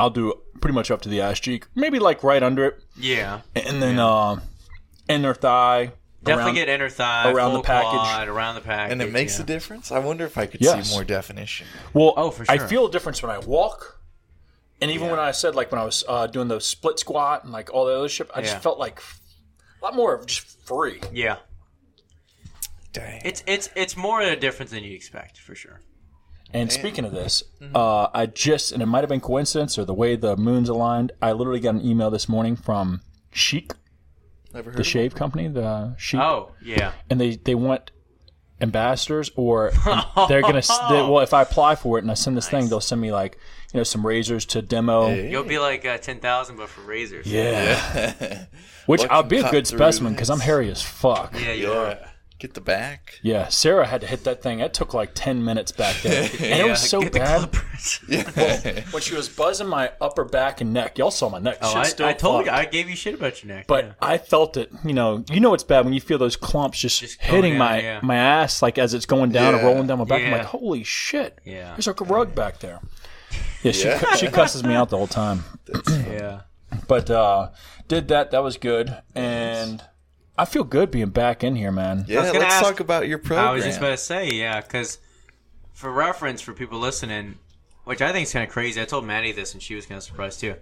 I'll 0.00 0.10
do 0.10 0.34
pretty 0.60 0.74
much 0.74 0.90
up 0.90 1.00
to 1.02 1.08
the 1.08 1.20
ass 1.20 1.38
cheek, 1.38 1.66
maybe 1.76 1.98
like 2.00 2.24
right 2.24 2.42
under 2.42 2.64
it, 2.66 2.82
Yeah, 2.96 3.42
and 3.54 3.80
then 3.82 3.98
uh, 4.00 4.40
inner 5.08 5.34
thigh. 5.34 5.92
Definitely 6.22 6.44
around- 6.46 6.54
get 6.56 6.68
inner 6.68 6.88
thigh, 6.88 7.30
around 7.30 7.52
full 7.52 7.62
the 7.62 7.66
package. 7.66 7.90
quad, 7.90 8.28
around 8.28 8.54
the 8.56 8.60
package, 8.60 8.92
and 8.92 9.02
it 9.02 9.12
makes 9.12 9.36
yeah. 9.38 9.44
a 9.44 9.46
difference. 9.46 9.92
I 9.92 9.98
wonder 10.00 10.24
if 10.24 10.36
I 10.36 10.46
could 10.46 10.60
Yes. 10.60 10.88
see 10.88 10.94
more 10.94 11.04
definition. 11.04 11.66
Well, 11.94 12.12
Oh, 12.16 12.30
for 12.30 12.44
sure. 12.44 12.54
I 12.54 12.58
feel 12.58 12.86
a 12.86 12.90
difference 12.90 13.22
when 13.22 13.30
I 13.30 13.38
walk, 13.38 14.00
and 14.80 14.90
even 14.90 15.10
when 15.10 15.20
I 15.20 15.30
said 15.30 15.54
like 15.54 15.70
when 15.70 15.80
I 15.80 15.84
was 15.84 16.02
uh, 16.08 16.26
doing 16.26 16.48
the 16.48 16.60
split 16.60 16.98
squat 16.98 17.44
and 17.44 17.52
like 17.52 17.72
all 17.72 17.86
the 17.86 17.94
other 17.96 18.08
shit, 18.08 18.28
I 18.34 18.42
just 18.42 18.58
felt 18.58 18.78
like 18.80 19.00
a 19.80 19.84
lot 19.84 19.94
more 19.94 20.12
of 20.14 20.26
just 20.26 20.40
free. 20.66 21.00
Yeah, 21.12 21.36
Dang. 22.92 23.20
it's 23.24 23.42
it's 23.46 23.68
it's 23.76 23.96
more 23.96 24.20
of 24.22 24.28
a 24.28 24.36
difference 24.36 24.70
than 24.70 24.82
you 24.82 24.94
expect 24.94 25.38
for 25.38 25.54
sure. 25.54 25.80
And 26.52 26.72
speaking 26.72 27.04
of 27.04 27.12
this, 27.12 27.42
Mm-hmm. 27.60 27.76
uh, 27.76 28.08
I 28.14 28.26
just 28.26 28.72
and 28.72 28.82
it 28.82 28.86
might 28.86 29.00
have 29.00 29.08
been 29.10 29.20
coincidence 29.20 29.78
or 29.78 29.84
the 29.84 29.94
way 29.94 30.16
the 30.16 30.36
moons 30.36 30.68
aligned. 30.68 31.12
I 31.20 31.32
literally 31.32 31.60
got 31.60 31.74
an 31.74 31.84
email 31.84 32.10
this 32.10 32.28
morning 32.28 32.56
from 32.56 33.02
Schick, 33.34 33.72
Never 34.58 34.70
heard 34.70 34.76
the 34.76 34.80
of 34.80 34.86
shave 34.88 35.14
company, 35.14 35.46
the 35.46 35.94
Schick, 35.98 36.20
Oh 36.20 36.50
yeah, 36.60 36.90
and 37.08 37.20
they 37.20 37.36
they 37.36 37.54
want 37.54 37.92
ambassadors 38.60 39.30
or 39.36 39.70
they're 40.28 40.42
gonna 40.42 40.62
they, 40.90 41.00
well 41.02 41.20
if 41.20 41.32
I 41.32 41.42
apply 41.42 41.76
for 41.76 41.96
it 41.96 42.02
and 42.02 42.10
I 42.10 42.14
send 42.14 42.36
this 42.36 42.48
thing 42.48 42.68
they'll 42.68 42.80
send 42.80 43.00
me 43.00 43.12
like 43.12 43.38
you 43.72 43.78
know 43.78 43.84
some 43.84 44.04
razors 44.04 44.44
to 44.46 44.60
demo. 44.60 45.06
Hey. 45.06 45.30
you'll 45.30 45.44
be 45.44 45.60
like 45.60 45.84
uh, 45.84 45.98
ten 45.98 46.18
thousand, 46.18 46.56
but 46.56 46.68
for 46.68 46.80
razors. 46.80 47.24
Yeah. 47.24 48.46
Which 48.86 49.04
I'll 49.08 49.22
be 49.22 49.38
a 49.38 49.48
good 49.48 49.68
specimen 49.68 50.14
because 50.14 50.28
I'm 50.28 50.40
hairy 50.40 50.72
as 50.72 50.82
fuck. 50.82 51.34
yeah, 51.34 51.52
you 51.52 51.70
are. 51.70 51.98
Yeah. 52.38 52.46
Get 52.46 52.54
the 52.54 52.60
back. 52.60 53.18
Yeah, 53.22 53.48
Sarah 53.48 53.86
had 53.86 54.00
to 54.02 54.06
hit 54.06 54.24
that 54.24 54.42
thing. 54.42 54.60
It 54.60 54.72
took 54.72 54.94
like 54.94 55.10
10 55.14 55.44
minutes 55.44 55.72
back 55.72 55.96
there. 56.02 56.22
And 56.40 56.60
it 56.60 56.68
was 56.68 56.88
so 56.88 57.02
get 57.02 57.12
bad. 57.12 57.50
clippers. 57.50 58.00
Yeah. 58.08 58.82
When 58.90 59.02
she 59.02 59.14
was 59.14 59.28
buzzing 59.28 59.68
my 59.68 59.92
upper 60.00 60.24
back 60.24 60.60
and 60.60 60.72
neck, 60.72 60.98
y'all 60.98 61.10
saw 61.10 61.28
my 61.28 61.38
neck. 61.38 61.58
Oh, 61.62 61.66
Shit's 61.68 61.76
I, 61.76 61.82
still 61.90 62.06
I 62.06 62.12
told 62.12 62.46
you. 62.46 62.52
I 62.52 62.64
gave 62.64 62.88
you 62.88 62.96
shit 62.96 63.14
about 63.14 63.42
your 63.42 63.54
neck. 63.54 63.66
But 63.66 63.84
yeah. 63.84 63.92
I 64.00 64.18
felt 64.18 64.56
it, 64.56 64.70
you 64.84 64.92
know, 64.94 65.24
you 65.30 65.40
know 65.40 65.54
it's 65.54 65.64
bad 65.64 65.84
when 65.84 65.92
you 65.94 66.00
feel 66.00 66.18
those 66.18 66.36
clumps 66.36 66.78
just, 66.78 67.00
Just 67.00 67.20
hitting 67.20 67.52
down, 67.52 67.58
my 67.58 67.80
yeah. 67.80 68.00
my 68.02 68.16
ass 68.16 68.62
like 68.62 68.78
as 68.78 68.94
it's 68.94 69.06
going 69.06 69.30
down 69.30 69.54
and 69.54 69.62
rolling 69.64 69.86
down 69.86 69.98
my 69.98 70.04
back. 70.04 70.22
I'm 70.22 70.32
like, 70.32 70.42
holy 70.46 70.84
shit. 70.84 71.38
Yeah. 71.44 71.72
There's 71.74 71.86
like 71.86 72.00
a 72.00 72.04
rug 72.04 72.34
back 72.34 72.58
there. 72.60 72.80
Yeah, 73.62 73.72
she 73.72 73.88
Yeah. 73.88 74.14
she 74.14 74.28
cusses 74.28 74.62
me 74.64 74.74
out 74.74 74.88
the 74.90 74.96
whole 74.96 75.06
time. 75.06 75.44
yeah, 75.88 76.40
But 76.88 77.10
uh 77.10 77.50
did 77.88 78.08
that, 78.08 78.30
that 78.32 78.42
was 78.42 78.56
good. 78.56 78.96
And 79.14 79.82
I 80.38 80.44
feel 80.44 80.62
good 80.62 80.92
being 80.92 81.10
back 81.10 81.42
in 81.42 81.56
here, 81.56 81.72
man. 81.72 82.04
Yeah, 82.06 82.20
let's 82.20 82.38
ask- 82.38 82.62
talk 82.64 82.80
about 82.80 83.08
your 83.08 83.18
program. 83.18 83.48
I 83.48 83.52
was 83.52 83.64
just 83.64 83.78
about 83.78 83.90
to 83.90 83.96
say, 83.96 84.30
yeah, 84.30 84.60
because 84.60 84.98
for 85.72 85.90
reference 85.92 86.40
for 86.40 86.52
people 86.52 86.78
listening, 86.78 87.38
which 87.84 88.00
I 88.00 88.12
think 88.12 88.26
is 88.26 88.32
kind 88.32 88.46
of 88.46 88.52
crazy. 88.52 88.80
I 88.80 88.84
told 88.84 89.04
Maddie 89.04 89.32
this, 89.32 89.52
and 89.52 89.62
she 89.62 89.74
was 89.74 89.84
kind 89.86 89.98
of 89.98 90.04
surprised 90.04 90.40
too. 90.40 90.54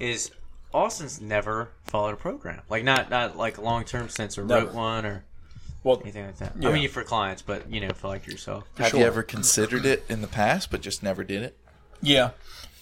Is 0.00 0.30
Austin's 0.72 1.20
never 1.20 1.70
followed 1.84 2.14
a 2.14 2.16
program, 2.16 2.62
like 2.68 2.84
not 2.84 3.10
not 3.10 3.36
like 3.36 3.58
a 3.58 3.60
long 3.60 3.84
term 3.84 4.08
sense 4.08 4.38
or 4.38 4.44
Never. 4.44 4.66
wrote 4.66 4.74
one 4.74 5.04
or 5.06 5.24
Well, 5.82 6.00
anything 6.02 6.26
like 6.26 6.38
that. 6.38 6.52
Yeah. 6.58 6.68
I 6.68 6.72
mean, 6.72 6.88
for 6.88 7.02
clients, 7.02 7.42
but 7.42 7.70
you 7.70 7.80
know, 7.80 7.90
for 7.90 8.08
like 8.08 8.26
yourself. 8.26 8.64
Have 8.78 8.90
sure. 8.90 9.00
you 9.00 9.06
ever 9.06 9.22
considered 9.22 9.84
it 9.84 10.04
in 10.08 10.20
the 10.20 10.28
past, 10.28 10.70
but 10.70 10.80
just 10.80 11.02
never 11.02 11.24
did 11.24 11.42
it? 11.42 11.56
Yeah, 12.02 12.30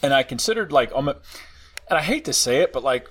and 0.02 0.12
I 0.12 0.22
considered 0.22 0.72
like 0.72 0.92
almost, 0.94 1.18
and 1.88 1.98
I 1.98 2.02
hate 2.02 2.24
to 2.26 2.32
say 2.32 2.60
it, 2.60 2.72
but 2.72 2.82
like 2.82 3.08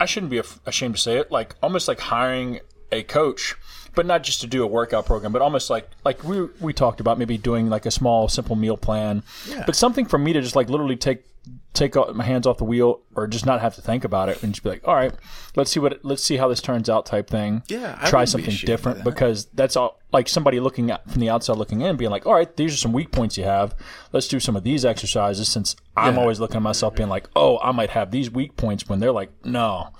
I 0.00 0.06
shouldn't 0.06 0.30
be 0.30 0.42
ashamed 0.64 0.96
to 0.96 1.00
say 1.00 1.18
it. 1.18 1.30
Like 1.30 1.54
almost 1.62 1.86
like 1.86 2.00
hiring 2.00 2.60
a 2.90 3.02
coach, 3.02 3.54
but 3.94 4.06
not 4.06 4.22
just 4.22 4.40
to 4.42 4.46
do 4.46 4.62
a 4.62 4.66
workout 4.66 5.06
program, 5.06 5.32
but 5.32 5.42
almost 5.42 5.70
like 5.70 5.88
like 6.04 6.22
we 6.24 6.42
we 6.60 6.72
talked 6.72 7.00
about 7.00 7.18
maybe 7.18 7.36
doing 7.38 7.68
like 7.68 7.86
a 7.86 7.90
small 7.90 8.28
simple 8.28 8.56
meal 8.56 8.76
plan, 8.76 9.22
Yeah. 9.48 9.64
but 9.66 9.76
something 9.76 10.06
for 10.06 10.18
me 10.18 10.32
to 10.32 10.40
just 10.40 10.56
like 10.56 10.68
literally 10.68 10.96
take 10.96 11.24
take 11.72 11.94
my 12.14 12.24
hands 12.24 12.46
off 12.46 12.58
the 12.58 12.64
wheel 12.64 13.00
or 13.14 13.26
just 13.28 13.46
not 13.46 13.60
have 13.60 13.74
to 13.76 13.80
think 13.80 14.04
about 14.04 14.28
it 14.28 14.42
and 14.42 14.52
just 14.52 14.62
be 14.62 14.68
like, 14.68 14.86
all 14.86 14.94
right, 14.94 15.12
let's 15.56 15.70
see 15.70 15.78
what 15.80 16.04
let's 16.04 16.22
see 16.22 16.36
how 16.36 16.48
this 16.48 16.60
turns 16.60 16.90
out 16.90 17.06
type 17.06 17.30
thing. 17.30 17.62
Yeah, 17.68 17.96
I 18.00 18.10
try 18.10 18.20
wouldn't 18.22 18.36
be 18.44 18.50
something 18.50 18.66
different 18.66 18.98
that. 18.98 19.04
because 19.04 19.46
that's 19.54 19.76
all 19.76 19.98
like 20.12 20.28
somebody 20.28 20.58
looking 20.60 20.90
at 20.90 21.08
from 21.08 21.20
the 21.20 21.30
outside 21.30 21.56
looking 21.56 21.80
in, 21.80 21.96
being 21.96 22.10
like, 22.10 22.26
all 22.26 22.34
right, 22.34 22.54
these 22.56 22.74
are 22.74 22.76
some 22.76 22.92
weak 22.92 23.12
points 23.12 23.38
you 23.38 23.44
have. 23.44 23.74
Let's 24.12 24.26
do 24.28 24.40
some 24.40 24.56
of 24.56 24.64
these 24.64 24.84
exercises 24.84 25.48
since 25.48 25.76
I'm 25.96 26.18
always 26.18 26.40
looking 26.40 26.56
at 26.56 26.62
myself 26.62 26.94
being 26.96 27.08
like, 27.08 27.28
oh, 27.36 27.58
I 27.60 27.70
might 27.72 27.90
have 27.90 28.10
these 28.10 28.30
weak 28.30 28.56
points 28.56 28.88
when 28.88 28.98
they're 29.00 29.12
like, 29.12 29.30
no. 29.44 29.90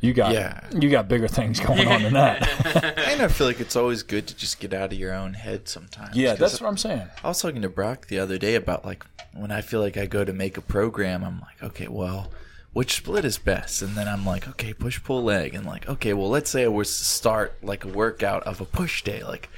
You 0.00 0.12
got 0.12 0.32
Yeah. 0.32 0.60
you 0.72 0.90
got 0.90 1.08
bigger 1.08 1.26
things 1.28 1.58
going 1.60 1.88
on 1.88 2.02
than 2.04 2.12
that. 2.14 2.98
And 2.98 3.20
I 3.22 3.28
feel 3.28 3.46
like 3.46 3.58
it's 3.60 3.74
always 3.76 4.02
good 4.02 4.26
to 4.28 4.36
just 4.36 4.60
get 4.60 4.72
out 4.72 4.92
of 4.92 4.98
your 4.98 5.12
own 5.12 5.34
head 5.34 5.68
sometimes. 5.68 6.14
Yeah, 6.16 6.34
that's 6.34 6.60
what 6.60 6.68
I'm 6.68 6.76
saying. 6.76 7.08
I 7.24 7.28
was 7.28 7.40
talking 7.42 7.62
to 7.62 7.68
Brock 7.68 8.06
the 8.06 8.18
other 8.20 8.38
day 8.38 8.54
about 8.54 8.84
like 8.84 9.04
when 9.34 9.50
I 9.50 9.60
feel 9.60 9.80
like 9.80 9.96
I 9.96 10.06
go 10.06 10.24
to 10.24 10.32
make 10.32 10.56
a 10.56 10.60
program, 10.60 11.24
I'm 11.24 11.40
like, 11.40 11.62
okay, 11.62 11.88
well, 11.88 12.30
which 12.72 12.94
split 12.94 13.24
is 13.24 13.38
best? 13.38 13.82
And 13.82 13.96
then 13.96 14.06
I'm 14.06 14.24
like, 14.24 14.46
okay, 14.48 14.72
push 14.72 15.02
pull 15.02 15.24
leg, 15.24 15.54
and 15.54 15.66
like, 15.66 15.88
okay, 15.88 16.12
well, 16.12 16.28
let's 16.28 16.50
say 16.50 16.64
I 16.64 16.68
was 16.68 16.96
to 16.96 17.04
start 17.04 17.56
like 17.62 17.84
a 17.84 17.88
workout 17.88 18.42
of 18.44 18.60
a 18.60 18.64
push 18.64 19.02
day, 19.02 19.22
like. 19.24 19.48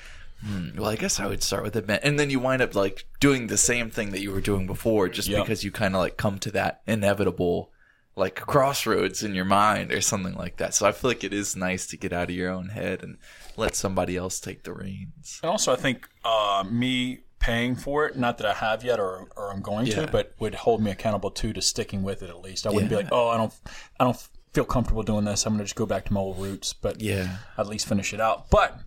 Hmm, 0.42 0.70
well, 0.74 0.88
I 0.88 0.96
guess 0.96 1.20
I 1.20 1.26
would 1.26 1.42
start 1.42 1.64
with 1.64 1.76
a 1.76 1.82
bench, 1.82 2.00
and 2.02 2.18
then 2.18 2.30
you 2.30 2.40
wind 2.40 2.62
up 2.62 2.74
like 2.74 3.04
doing 3.20 3.48
the 3.48 3.58
same 3.58 3.90
thing 3.90 4.12
that 4.12 4.22
you 4.22 4.32
were 4.32 4.40
doing 4.40 4.66
before, 4.66 5.06
just 5.10 5.28
Yep. 5.28 5.44
because 5.44 5.64
you 5.64 5.70
kind 5.70 5.94
of 5.94 6.00
like 6.00 6.16
come 6.16 6.38
to 6.38 6.50
that 6.52 6.80
inevitable 6.86 7.70
like 8.16 8.34
crossroads 8.34 9.22
in 9.22 9.34
your 9.34 9.44
mind 9.44 9.92
or 9.92 10.00
something 10.00 10.34
like 10.34 10.56
that. 10.58 10.74
So 10.74 10.86
I 10.86 10.92
feel 10.92 11.10
like 11.10 11.24
it 11.24 11.32
is 11.32 11.56
nice 11.56 11.86
to 11.88 11.96
get 11.96 12.12
out 12.12 12.28
of 12.30 12.36
your 12.36 12.50
own 12.50 12.68
head 12.70 13.02
and 13.02 13.18
let 13.56 13.74
somebody 13.74 14.16
else 14.16 14.40
take 14.40 14.64
the 14.64 14.72
reins. 14.74 15.38
And 15.42 15.50
also, 15.50 15.72
I 15.72 15.76
think 15.76 16.08
uh, 16.24 16.64
me 16.70 17.20
paying 17.38 17.74
for 17.76 18.06
it, 18.06 18.16
not 18.18 18.36
that 18.38 18.46
I 18.46 18.52
have 18.54 18.84
yet 18.84 19.00
or, 19.00 19.28
or 19.36 19.50
I'm 19.52 19.62
going 19.62 19.86
Yeah. 19.86 20.06
to, 20.06 20.12
but 20.12 20.34
would 20.38 20.54
hold 20.56 20.82
me 20.82 20.90
accountable 20.90 21.30
too 21.30 21.52
to 21.54 21.62
sticking 21.62 22.02
with 22.02 22.22
it 22.22 22.28
at 22.30 22.40
least. 22.42 22.66
I 22.66 22.70
wouldn't 22.70 22.90
be 22.90 22.96
like, 22.96 23.08
oh, 23.12 23.28
I 23.28 23.36
don't, 23.38 23.52
I 23.98 24.04
don't 24.04 24.28
feel 24.52 24.64
comfortable 24.64 25.02
doing 25.02 25.24
this. 25.24 25.46
I'm 25.46 25.52
going 25.54 25.58
to 25.60 25.64
just 25.64 25.76
go 25.76 25.86
back 25.86 26.04
to 26.06 26.12
my 26.12 26.20
old 26.20 26.38
roots. 26.38 26.72
But 26.74 27.00
Yeah. 27.00 27.38
at 27.56 27.66
least 27.68 27.86
finish 27.86 28.12
it 28.12 28.20
out. 28.20 28.50
But 28.50 28.78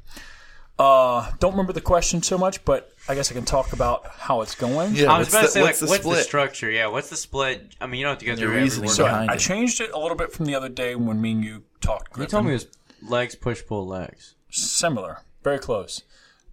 uh, 0.80 1.32
don't 1.40 1.52
remember 1.52 1.74
the 1.74 1.82
question 1.82 2.24
so 2.24 2.38
much, 2.38 2.64
but 2.66 2.92
I 3.08 3.16
guess 3.16 3.32
I 3.32 3.36
can 3.36 3.46
talk 3.46 3.74
about 3.74 4.08
how 4.08 4.42
it's 4.42 4.56
going. 4.56 4.96
Yeah, 4.96 5.12
I 5.14 5.20
was 5.20 5.30
about 5.30 5.42
the- 5.42 5.48
to 5.48 5.52
say, 5.54 5.62
what's 5.62 5.82
like, 5.82 5.88
the 5.88 5.92
what's 5.92 6.04
the 6.04 6.10
split? 6.12 6.26
structure? 6.26 6.72
Yeah, 6.72 6.88
what's 6.88 7.10
the 7.10 7.16
split? 7.18 7.76
I 7.80 7.86
mean, 7.88 8.00
you 8.00 8.06
don't 8.06 8.12
have 8.14 8.20
to 8.20 8.26
go 8.26 8.36
through 8.36 8.48
every 8.50 8.62
reasoning. 8.64 8.90
So 8.90 9.04
behind 9.04 9.30
I 9.30 9.38
changed 9.38 9.82
it 9.82 9.92
a 9.92 10.00
little 10.00 10.18
bit 10.18 10.32
from 10.32 10.46
the 10.46 10.56
other 10.56 10.70
day 10.70 10.96
when 10.96 11.22
me 11.22 11.32
and 11.34 11.44
you 11.44 11.64
talked. 11.82 12.18
You 12.18 12.26
told 12.26 12.46
me 12.46 12.52
it 12.52 12.54
was 12.54 12.68
legs, 13.08 13.36
push, 13.36 13.62
pull, 13.66 13.86
legs. 13.88 14.36
similar, 14.50 15.20
very 15.44 15.60
close. 15.60 16.02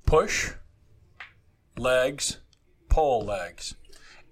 Push, 0.07 0.53
legs, 1.79 2.39
pull 2.89 3.25
legs. 3.25 3.75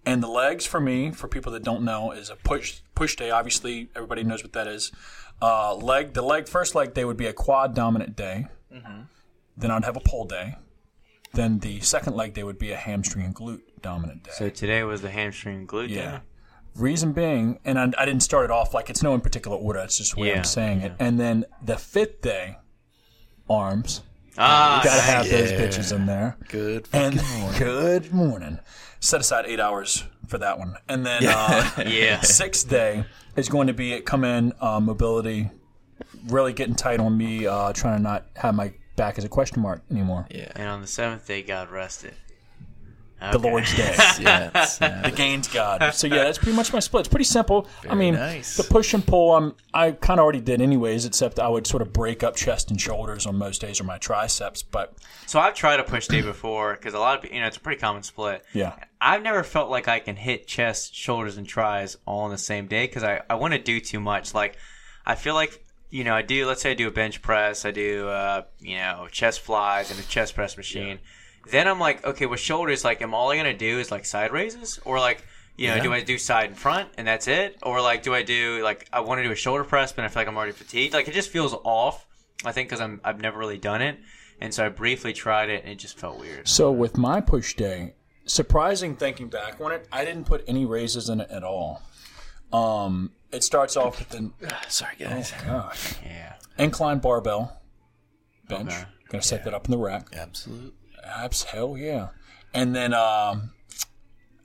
And 0.04 0.22
the 0.22 0.28
legs 0.28 0.64
for 0.66 0.80
me, 0.80 1.10
for 1.10 1.28
people 1.28 1.52
that 1.52 1.62
don't 1.62 1.82
know, 1.82 2.12
is 2.12 2.30
a 2.30 2.36
push 2.36 2.80
push 2.94 3.16
day. 3.16 3.30
Obviously, 3.30 3.88
everybody 3.94 4.22
knows 4.22 4.42
what 4.42 4.52
that 4.54 4.66
is. 4.66 4.90
Uh, 5.40 5.74
leg, 5.74 6.14
the 6.14 6.22
leg, 6.22 6.48
first 6.48 6.74
leg 6.74 6.94
day 6.94 7.04
would 7.04 7.16
be 7.16 7.26
a 7.26 7.32
quad 7.32 7.74
dominant 7.74 8.16
day. 8.16 8.46
Then 9.58 9.70
I'd 9.70 9.84
have 9.84 9.96
a 9.96 10.00
pull 10.00 10.24
day. 10.24 10.56
Then 11.34 11.58
the 11.58 11.80
second 11.80 12.14
leg 12.16 12.32
day 12.34 12.42
would 12.42 12.58
be 12.58 12.72
a 12.72 12.76
hamstring 12.76 13.24
and 13.24 13.34
glute 13.34 13.60
dominant 13.82 14.24
day. 14.24 14.30
So 14.34 14.48
today 14.48 14.82
was 14.84 15.02
the 15.02 15.10
hamstring 15.10 15.56
and 15.58 15.68
glute 15.68 15.88
Yeah. 15.90 16.10
day. 16.10 16.18
Reason 16.74 17.12
being, 17.12 17.58
and 17.64 17.78
I, 17.78 17.90
I 17.98 18.04
didn't 18.06 18.22
start 18.22 18.44
it 18.44 18.50
off 18.52 18.72
like 18.72 18.88
it's 18.88 19.02
no 19.02 19.12
in 19.14 19.20
particular 19.20 19.56
order. 19.56 19.80
It's 19.80 19.98
just 19.98 20.14
the 20.14 20.20
way 20.20 20.28
Yeah, 20.28 20.38
I'm 20.38 20.44
saying 20.44 20.80
it. 20.82 20.92
And 21.00 21.18
then 21.18 21.44
the 21.62 21.76
fifth 21.76 22.20
day, 22.22 22.56
arms. 23.50 24.02
Ah, 24.36 24.80
Got 24.84 24.94
to 24.96 25.00
have 25.02 25.28
those 25.28 25.50
bitches 25.52 25.94
in 25.94 26.06
there. 26.06 26.36
Good. 26.48 26.86
And 26.92 27.20
morning. 27.40 27.58
good 27.58 28.12
morning. 28.14 28.58
Set 29.00 29.20
aside 29.20 29.46
eight 29.48 29.58
hours 29.58 30.04
for 30.28 30.38
that 30.38 30.58
one. 30.58 30.76
And 30.88 31.04
then 31.04 31.24
uh, 31.26 31.68
Yeah. 31.86 32.20
sixth 32.20 32.68
day 32.68 33.04
is 33.36 33.48
going 33.48 33.66
to 33.66 33.72
be 33.74 33.92
it. 33.92 34.06
come 34.06 34.22
in 34.24 34.52
uh, 34.60 34.78
mobility, 34.78 35.50
really 36.28 36.52
getting 36.52 36.76
tight 36.76 37.00
on 37.00 37.16
me, 37.16 37.46
uh, 37.46 37.72
trying 37.72 37.96
to 37.96 38.02
not 38.02 38.26
have 38.36 38.54
my 38.54 38.72
back 38.98 39.16
as 39.16 39.24
a 39.24 39.28
question 39.30 39.62
mark 39.62 39.80
anymore. 39.90 40.26
Yeah. 40.30 40.52
And 40.54 40.68
on 40.68 40.82
the 40.82 40.86
seventh 40.86 41.26
day, 41.26 41.42
God 41.42 41.70
rested. 41.70 42.12
The 43.32 43.38
Lord's 43.38 43.74
Day. 43.76 43.94
Yeah, 44.20 44.50
the 45.02 45.12
gains 45.12 45.48
God. 45.48 45.92
So 45.92 46.06
yeah, 46.06 46.22
that's 46.22 46.38
pretty 46.38 46.54
much 46.54 46.72
my 46.72 46.78
split. 46.78 47.00
It's 47.00 47.08
pretty 47.08 47.24
simple. 47.24 47.66
I 47.90 47.96
mean, 47.96 48.14
nice. 48.14 48.56
the 48.56 48.62
push 48.62 48.94
and 48.94 49.04
pull, 49.04 49.32
um, 49.32 49.56
I 49.74 49.90
kind 49.90 50.20
of 50.20 50.22
already 50.22 50.40
did 50.40 50.60
anyways, 50.62 51.04
except 51.04 51.40
I 51.40 51.48
would 51.48 51.66
sort 51.66 51.82
of 51.82 51.92
break 51.92 52.22
up 52.22 52.36
chest 52.36 52.70
and 52.70 52.80
shoulders 52.80 53.26
on 53.26 53.34
most 53.34 53.60
days 53.60 53.80
or 53.80 53.84
my 53.84 53.98
triceps. 53.98 54.62
But 54.62 54.94
So 55.26 55.40
I've 55.40 55.54
tried 55.54 55.80
a 55.80 55.82
push 55.82 56.06
day 56.06 56.22
before 56.22 56.74
because 56.74 56.94
a 56.94 57.00
lot 57.00 57.18
of 57.24 57.32
you 57.32 57.40
know 57.40 57.48
it's 57.48 57.56
a 57.56 57.60
pretty 57.60 57.80
common 57.80 58.04
split. 58.04 58.44
yeah, 58.52 58.76
I've 59.00 59.22
never 59.24 59.42
felt 59.42 59.68
like 59.68 59.88
I 59.88 59.98
can 59.98 60.14
hit 60.14 60.46
chest, 60.46 60.94
shoulders, 60.94 61.38
and 61.38 61.46
tries 61.46 61.96
all 62.06 62.20
on 62.20 62.30
the 62.30 62.38
same 62.38 62.68
day 62.68 62.86
because 62.86 63.02
I, 63.02 63.22
I 63.28 63.34
want 63.34 63.52
to 63.52 63.58
do 63.58 63.80
too 63.80 63.98
much. 63.98 64.32
Like, 64.32 64.58
I 65.04 65.16
feel 65.16 65.34
like, 65.34 65.64
you 65.90 66.04
know, 66.04 66.14
I 66.14 66.22
do, 66.22 66.46
let's 66.46 66.62
say 66.62 66.72
I 66.72 66.74
do 66.74 66.88
a 66.88 66.90
bench 66.90 67.22
press, 67.22 67.64
I 67.64 67.70
do, 67.70 68.08
uh, 68.08 68.42
you 68.60 68.76
know, 68.76 69.08
chest 69.10 69.40
flies 69.40 69.90
and 69.90 69.98
a 69.98 70.02
chest 70.04 70.34
press 70.34 70.56
machine. 70.56 70.98
Then 71.50 71.66
I'm 71.66 71.80
like, 71.80 72.04
okay, 72.06 72.26
with 72.26 72.40
shoulders, 72.40 72.84
like, 72.84 73.00
am 73.00 73.14
all 73.14 73.30
I 73.30 73.36
going 73.36 73.46
to 73.52 73.56
do 73.56 73.78
is 73.78 73.90
like 73.90 74.04
side 74.04 74.32
raises? 74.32 74.78
Or 74.84 74.98
like, 74.98 75.24
you 75.56 75.68
know, 75.68 75.76
Yeah. 75.76 75.82
do 75.82 75.92
I 75.94 76.02
do 76.02 76.18
side 76.18 76.50
and 76.50 76.58
front 76.58 76.90
and 76.98 77.06
that's 77.06 77.26
it? 77.26 77.56
Or 77.62 77.80
like, 77.80 78.02
do 78.02 78.14
I 78.14 78.22
do, 78.22 78.62
like, 78.62 78.86
I 78.92 79.00
want 79.00 79.18
to 79.20 79.24
do 79.24 79.30
a 79.32 79.36
shoulder 79.36 79.64
press, 79.64 79.92
but 79.92 80.04
I 80.04 80.08
feel 80.08 80.20
like 80.20 80.28
I'm 80.28 80.36
already 80.36 80.52
fatigued? 80.52 80.92
Like, 80.92 81.08
it 81.08 81.14
just 81.14 81.30
feels 81.30 81.54
off, 81.64 82.06
I 82.44 82.52
think, 82.52 82.68
because 82.68 82.80
I'm 82.82 83.00
I've 83.02 83.20
never 83.20 83.38
really 83.38 83.58
done 83.58 83.80
it. 83.82 83.98
And 84.40 84.52
so 84.54 84.66
I 84.66 84.68
briefly 84.68 85.12
tried 85.12 85.48
it 85.48 85.62
and 85.64 85.72
it 85.72 85.76
just 85.78 85.98
felt 85.98 86.20
weird. 86.20 86.46
So 86.46 86.70
with 86.70 86.96
my 86.98 87.20
push 87.20 87.54
day, 87.54 87.94
surprising 88.26 88.94
thinking 88.94 89.28
back 89.28 89.58
on 89.60 89.72
it, 89.72 89.88
I 89.90 90.04
didn't 90.04 90.24
put 90.26 90.44
any 90.46 90.64
raises 90.66 91.08
in 91.08 91.20
it 91.22 91.30
at 91.30 91.42
all. 91.42 91.82
Um, 92.52 93.12
it 93.32 93.44
starts 93.44 93.76
off 93.76 93.98
with 93.98 94.08
the 94.10 94.30
sorry, 94.68 94.94
guys. 94.98 95.32
gosh, 95.46 95.94
Yeah. 96.04 96.34
incline 96.58 96.98
barbell 96.98 97.60
bench. 98.48 98.72
Okay. 98.72 98.84
Gonna 99.10 99.22
set 99.22 99.44
that 99.44 99.54
up 99.54 99.64
in 99.66 99.70
the 99.70 99.78
rack. 99.78 100.08
Absolute. 100.14 100.74
Abs, 101.04 101.44
hell 101.44 101.76
yeah. 101.78 102.08
And 102.52 102.74
then 102.76 102.92
um, 102.94 103.50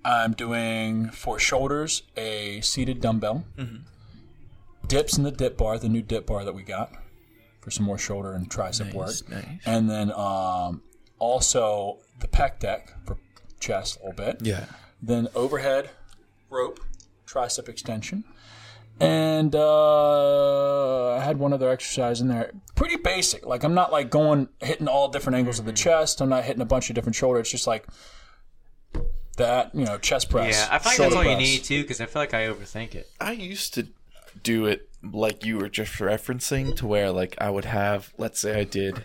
I'm 0.06 0.34
doing 0.34 1.10
for 1.10 1.38
shoulders 1.40 2.04
a 2.16 2.62
seated 2.62 3.02
dumbbell. 3.02 3.46
Dips 4.88 5.18
in 5.18 5.24
the 5.24 5.32
dip 5.32 5.58
bar, 5.58 5.78
the 5.80 5.90
new 5.90 6.02
dip 6.02 6.26
bar 6.28 6.44
that 6.46 6.54
we 6.54 6.62
got 6.64 6.92
for 7.62 7.72
some 7.72 7.86
more 7.86 7.98
shoulder 7.98 8.34
and 8.34 8.50
tricep 8.50 8.94
work. 8.94 9.14
nice. 9.30 9.46
And 9.66 9.90
then 9.90 10.12
um, 10.12 10.82
also 11.20 12.00
the 12.20 12.28
pec 12.28 12.60
deck 12.60 12.94
for 13.06 13.18
chest 13.60 13.98
a 14.02 14.06
little 14.10 14.26
bit. 14.26 14.38
Yeah. 14.42 14.66
Then 15.02 15.30
overhead 15.36 15.90
rope, 16.50 16.80
tricep 17.26 17.68
extension. 17.70 18.24
And 19.00 19.56
uh, 19.56 21.16
I 21.16 21.24
had 21.24 21.38
one 21.38 21.52
other 21.52 21.70
exercise 21.70 22.22
in 22.22 22.28
there. 22.28 22.52
Pretty 22.76 22.98
basic. 22.98 23.46
Like 23.46 23.64
I'm 23.64 23.74
not 23.74 23.92
like 23.92 24.10
going 24.10 24.48
hitting 24.62 24.88
all 24.88 25.10
different 25.10 25.38
angles 25.38 25.60
of 25.60 25.66
the 25.66 25.74
chest. 25.74 26.22
I'm 26.22 26.30
not 26.30 26.44
hitting 26.44 26.62
a 26.62 26.66
bunch 26.66 26.90
of 26.90 26.96
different 26.96 27.16
shoulders. 27.16 27.42
It's 27.42 27.52
just 27.52 27.68
like 27.68 27.88
that, 29.38 29.74
you 29.74 29.86
know, 29.86 29.98
chest 29.98 30.30
press. 30.30 30.56
Yeah, 30.56 30.76
I 30.76 30.80
feel 30.80 30.92
like 30.92 30.98
that's 30.98 31.16
all 31.16 31.26
you 31.26 31.38
need 31.38 31.64
too, 31.64 31.82
because 31.82 32.00
I 32.00 32.06
feel 32.06 32.22
like 32.22 32.34
I 32.34 32.48
overthink 32.48 32.96
it. 32.96 33.10
I 33.20 33.32
used 33.34 33.74
to 33.74 33.88
do 34.42 34.66
it 34.66 34.90
like 35.04 35.46
you 35.46 35.58
were 35.58 35.70
just 35.70 35.94
referencing 35.96 36.76
to 36.78 36.88
where 36.88 37.12
like 37.12 37.36
I 37.40 37.50
would 37.50 37.66
have 37.66 38.14
let's 38.18 38.40
say 38.40 38.60
I 38.60 38.64
did 38.64 39.04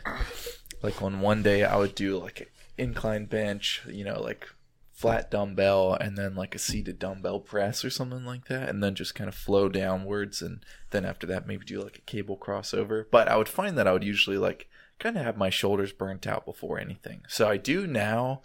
like 0.82 1.02
on 1.02 1.20
one 1.20 1.42
day 1.42 1.64
I 1.64 1.76
would 1.76 1.94
do 1.94 2.18
like 2.18 2.40
an 2.40 2.46
incline 2.78 3.24
bench, 3.26 3.82
you 3.86 4.04
know, 4.04 4.20
like 4.20 4.48
flat 4.98 5.30
dumbbell 5.30 5.94
and 5.94 6.18
then 6.18 6.34
like 6.34 6.56
a 6.56 6.58
seated 6.58 6.98
dumbbell 6.98 7.38
press 7.38 7.84
or 7.84 7.90
something 7.90 8.24
like 8.24 8.46
that 8.48 8.68
and 8.68 8.82
then 8.82 8.96
just 8.96 9.14
kind 9.14 9.28
of 9.28 9.34
flow 9.34 9.68
downwards 9.68 10.42
and 10.42 10.66
then 10.90 11.04
after 11.04 11.24
that 11.24 11.46
maybe 11.46 11.64
do 11.64 11.80
like 11.80 11.98
a 11.98 12.00
cable 12.00 12.36
crossover. 12.36 13.04
But 13.08 13.28
I 13.28 13.36
would 13.36 13.48
find 13.48 13.78
that 13.78 13.86
I 13.86 13.92
would 13.92 14.02
usually 14.02 14.38
like 14.38 14.68
kind 14.98 15.16
of 15.16 15.22
have 15.22 15.36
my 15.36 15.50
shoulders 15.50 15.92
burnt 15.92 16.26
out 16.26 16.44
before 16.44 16.80
anything. 16.80 17.20
So 17.28 17.48
I 17.48 17.58
do 17.58 17.86
now 17.86 18.42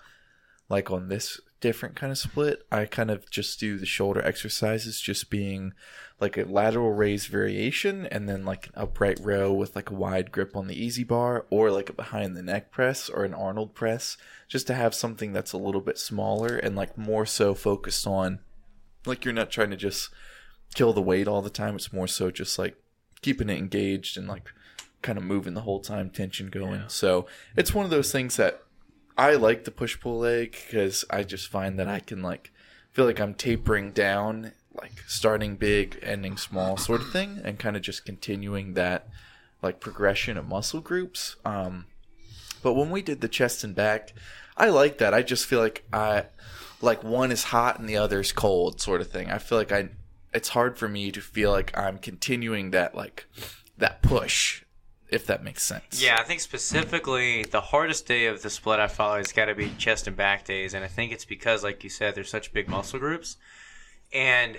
like 0.69 0.91
on 0.91 1.07
this 1.07 1.41
different 1.63 1.95
kind 1.95 2.11
of 2.11 2.17
split, 2.17 2.65
I 2.73 2.83
kind 2.83 3.09
of 3.09 3.29
just 3.29 3.57
do 3.57 3.77
the 3.77 3.85
shoulder 3.85 4.21
exercises, 4.21 4.99
just 4.99 5.29
being 5.29 5.71
like 6.19 6.37
a 6.37 6.43
lateral 6.43 6.91
raise 6.91 7.27
variation 7.27 8.05
and 8.07 8.27
then 8.27 8.43
like 8.43 8.67
an 8.67 8.73
upright 8.75 9.17
row 9.21 9.53
with 9.53 9.73
like 9.73 9.89
a 9.89 9.93
wide 9.93 10.33
grip 10.33 10.57
on 10.57 10.67
the 10.67 10.85
EZ 10.85 11.05
bar 11.05 11.45
or 11.49 11.71
like 11.71 11.89
a 11.89 11.93
behind 11.93 12.35
the 12.35 12.43
neck 12.43 12.69
press 12.69 13.09
or 13.09 13.23
an 13.23 13.33
Arnold 13.33 13.73
press, 13.73 14.17
just 14.49 14.67
to 14.67 14.73
have 14.73 14.93
something 14.93 15.31
that's 15.31 15.53
a 15.53 15.57
little 15.57 15.79
bit 15.79 15.97
smaller 15.97 16.57
and 16.57 16.75
like 16.75 16.97
more 16.97 17.25
so 17.25 17.53
focused 17.53 18.05
on 18.05 18.39
like 19.05 19.23
you're 19.23 19.33
not 19.33 19.49
trying 19.49 19.69
to 19.69 19.77
just 19.77 20.09
kill 20.75 20.91
the 20.91 21.01
weight 21.01 21.29
all 21.29 21.41
the 21.41 21.49
time. 21.49 21.77
It's 21.77 21.93
more 21.93 22.09
so 22.09 22.29
just 22.29 22.59
like 22.59 22.75
keeping 23.21 23.49
it 23.49 23.57
engaged 23.57 24.17
and 24.17 24.27
like 24.27 24.49
kind 25.01 25.17
of 25.17 25.23
moving 25.23 25.53
the 25.53 25.61
whole 25.61 25.79
time, 25.79 26.09
tension 26.09 26.49
going. 26.49 26.83
So 26.87 27.25
it's 27.55 27.73
one 27.73 27.85
of 27.85 27.91
those 27.91 28.11
things 28.11 28.35
that 28.35 28.62
I 29.17 29.35
like 29.35 29.63
the 29.63 29.71
push 29.71 29.99
pull 29.99 30.19
leg 30.19 30.51
because 30.51 31.05
I 31.09 31.23
just 31.23 31.47
find 31.47 31.79
that 31.79 31.87
I 31.87 31.99
can 31.99 32.21
like 32.21 32.51
feel 32.91 33.05
like 33.05 33.19
I'm 33.19 33.33
tapering 33.33 33.91
down, 33.91 34.53
like 34.73 35.03
starting 35.07 35.55
big, 35.55 35.99
ending 36.01 36.37
small, 36.37 36.77
sort 36.77 37.01
of 37.01 37.11
thing, 37.11 37.41
and 37.43 37.59
kind 37.59 37.75
of 37.75 37.81
just 37.81 38.05
continuing 38.05 38.73
that 38.73 39.07
like 39.61 39.79
progression 39.79 40.37
of 40.37 40.47
muscle 40.47 40.81
groups. 40.81 41.35
Um, 41.45 41.85
but 42.61 42.73
when 42.73 42.89
we 42.89 43.01
did 43.01 43.21
the 43.21 43.27
chest 43.27 43.63
and 43.63 43.75
back, 43.75 44.13
I 44.57 44.69
like 44.69 44.99
that. 44.99 45.13
I 45.13 45.21
just 45.21 45.45
feel 45.45 45.59
like 45.59 45.83
I 45.91 46.25
like 46.81 47.03
one 47.03 47.31
is 47.31 47.45
hot 47.45 47.79
and 47.79 47.87
the 47.87 47.97
other 47.97 48.19
is 48.19 48.31
cold, 48.31 48.81
sort 48.81 49.01
of 49.01 49.09
thing. 49.09 49.29
I 49.29 49.37
feel 49.37 49.57
like 49.57 49.71
I 49.71 49.89
it's 50.33 50.49
hard 50.49 50.77
for 50.77 50.87
me 50.87 51.11
to 51.11 51.21
feel 51.21 51.51
like 51.51 51.75
I'm 51.77 51.97
continuing 51.97 52.71
that 52.71 52.95
like 52.95 53.25
that 53.77 54.01
push, 54.01 54.63
if 55.13 55.27
that 55.27 55.43
makes 55.43 55.63
sense. 55.63 56.01
Yeah, 56.01 56.17
I 56.19 56.23
think 56.23 56.39
specifically 56.39 57.43
the 57.43 57.61
hardest 57.61 58.07
day 58.07 58.25
of 58.25 58.41
the 58.41 58.49
split 58.49 58.79
I 58.79 58.87
follow 58.87 59.17
has 59.17 59.31
got 59.31 59.45
to 59.45 59.55
be 59.55 59.69
chest 59.77 60.07
and 60.07 60.15
back 60.15 60.45
days, 60.45 60.73
and 60.73 60.83
I 60.83 60.87
think 60.87 61.11
it's 61.11 61.25
because, 61.25 61.63
like 61.63 61.83
you 61.83 61.89
said, 61.89 62.15
there's 62.15 62.29
such 62.29 62.51
big 62.53 62.67
muscle 62.67 62.99
groups, 62.99 63.37
and 64.11 64.57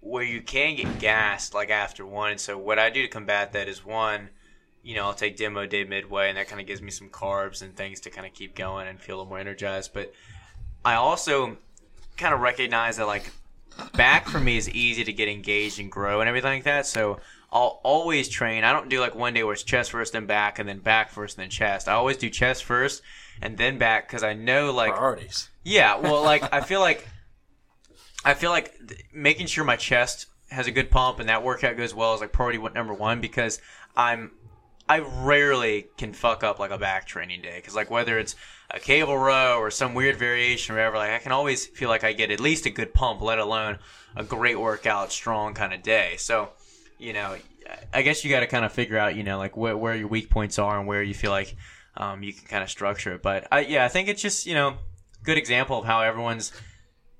where 0.00 0.22
you 0.22 0.42
can 0.42 0.76
get 0.76 0.98
gassed 0.98 1.54
like 1.54 1.70
after 1.70 2.04
one. 2.04 2.36
So 2.36 2.58
what 2.58 2.78
I 2.78 2.90
do 2.90 3.02
to 3.02 3.08
combat 3.08 3.52
that 3.54 3.68
is 3.68 3.84
one, 3.84 4.28
you 4.82 4.94
know, 4.94 5.04
I'll 5.04 5.14
take 5.14 5.36
demo 5.36 5.66
day 5.66 5.84
midway, 5.84 6.28
and 6.28 6.36
that 6.36 6.48
kind 6.48 6.60
of 6.60 6.66
gives 6.66 6.82
me 6.82 6.90
some 6.90 7.08
carbs 7.08 7.62
and 7.62 7.74
things 7.74 8.00
to 8.00 8.10
kind 8.10 8.26
of 8.26 8.34
keep 8.34 8.54
going 8.54 8.86
and 8.86 9.00
feel 9.00 9.16
a 9.16 9.18
little 9.18 9.30
more 9.30 9.38
energized. 9.38 9.94
But 9.94 10.12
I 10.84 10.94
also 10.94 11.56
kind 12.18 12.34
of 12.34 12.40
recognize 12.40 12.98
that 12.98 13.06
like 13.06 13.30
back 13.96 14.28
for 14.28 14.38
me 14.38 14.56
is 14.56 14.68
easy 14.70 15.04
to 15.04 15.12
get 15.12 15.28
engaged 15.28 15.80
and 15.80 15.90
grow 15.90 16.20
and 16.20 16.28
everything 16.28 16.52
like 16.52 16.64
that. 16.64 16.86
So 16.86 17.18
I'll 17.54 17.80
always 17.84 18.28
train. 18.28 18.64
I 18.64 18.72
don't 18.72 18.90
do 18.90 19.00
like 19.00 19.14
one 19.14 19.32
day 19.32 19.44
where 19.44 19.54
it's 19.54 19.62
chest 19.62 19.92
first, 19.92 20.12
then 20.12 20.26
back, 20.26 20.58
and 20.58 20.68
then 20.68 20.80
back 20.80 21.10
first, 21.10 21.38
and 21.38 21.44
then 21.44 21.50
chest. 21.50 21.88
I 21.88 21.92
always 21.92 22.16
do 22.16 22.28
chest 22.28 22.64
first 22.64 23.02
and 23.40 23.56
then 23.56 23.78
back 23.78 24.08
because 24.08 24.22
I 24.22 24.34
know 24.34 24.72
like 24.72 24.94
Priorities. 24.94 25.50
yeah, 25.62 25.96
well, 25.96 26.22
like 26.22 26.42
I 26.52 26.60
feel 26.60 26.80
like 26.80 27.06
I 28.24 28.34
feel 28.34 28.50
like 28.50 28.74
th- 28.86 29.04
making 29.12 29.46
sure 29.46 29.64
my 29.64 29.76
chest 29.76 30.26
has 30.50 30.66
a 30.66 30.70
good 30.70 30.90
pump 30.90 31.20
and 31.20 31.28
that 31.28 31.42
workout 31.42 31.76
goes 31.76 31.94
well 31.94 32.14
is 32.14 32.20
like 32.20 32.32
priority 32.32 32.58
number 32.74 32.94
one 32.94 33.20
because 33.20 33.60
I'm 33.96 34.32
I 34.88 34.98
rarely 34.98 35.86
can 35.96 36.12
fuck 36.12 36.44
up 36.44 36.58
like 36.58 36.70
a 36.70 36.78
back 36.78 37.06
training 37.06 37.42
day 37.42 37.56
because 37.56 37.74
like 37.74 37.90
whether 37.90 38.18
it's 38.18 38.36
a 38.70 38.78
cable 38.78 39.16
row 39.16 39.58
or 39.58 39.70
some 39.70 39.94
weird 39.94 40.16
variation 40.16 40.74
or 40.74 40.78
whatever, 40.78 40.98
like 40.98 41.10
I 41.10 41.18
can 41.18 41.32
always 41.32 41.66
feel 41.66 41.88
like 41.88 42.04
I 42.04 42.12
get 42.12 42.30
at 42.30 42.40
least 42.40 42.66
a 42.66 42.70
good 42.70 42.92
pump, 42.92 43.22
let 43.22 43.38
alone 43.38 43.78
a 44.16 44.24
great 44.24 44.60
workout, 44.60 45.10
strong 45.12 45.54
kind 45.54 45.72
of 45.72 45.82
day. 45.82 46.14
So, 46.18 46.50
you 47.04 47.12
know, 47.12 47.36
I 47.92 48.02
guess 48.02 48.24
you 48.24 48.30
got 48.30 48.40
to 48.40 48.46
kind 48.46 48.64
of 48.64 48.72
figure 48.72 48.98
out, 48.98 49.14
you 49.14 49.22
know, 49.22 49.38
like 49.38 49.56
where, 49.56 49.76
where 49.76 49.94
your 49.94 50.08
weak 50.08 50.30
points 50.30 50.58
are 50.58 50.78
and 50.78 50.88
where 50.88 51.02
you 51.02 51.14
feel 51.14 51.30
like 51.30 51.54
um, 51.96 52.22
you 52.22 52.32
can 52.32 52.46
kind 52.46 52.62
of 52.62 52.70
structure 52.70 53.14
it. 53.14 53.22
But 53.22 53.46
I, 53.52 53.60
yeah, 53.60 53.84
I 53.84 53.88
think 53.88 54.08
it's 54.08 54.22
just 54.22 54.46
you 54.46 54.54
know 54.54 54.76
good 55.22 55.38
example 55.38 55.78
of 55.78 55.84
how 55.84 56.00
everyone's 56.00 56.52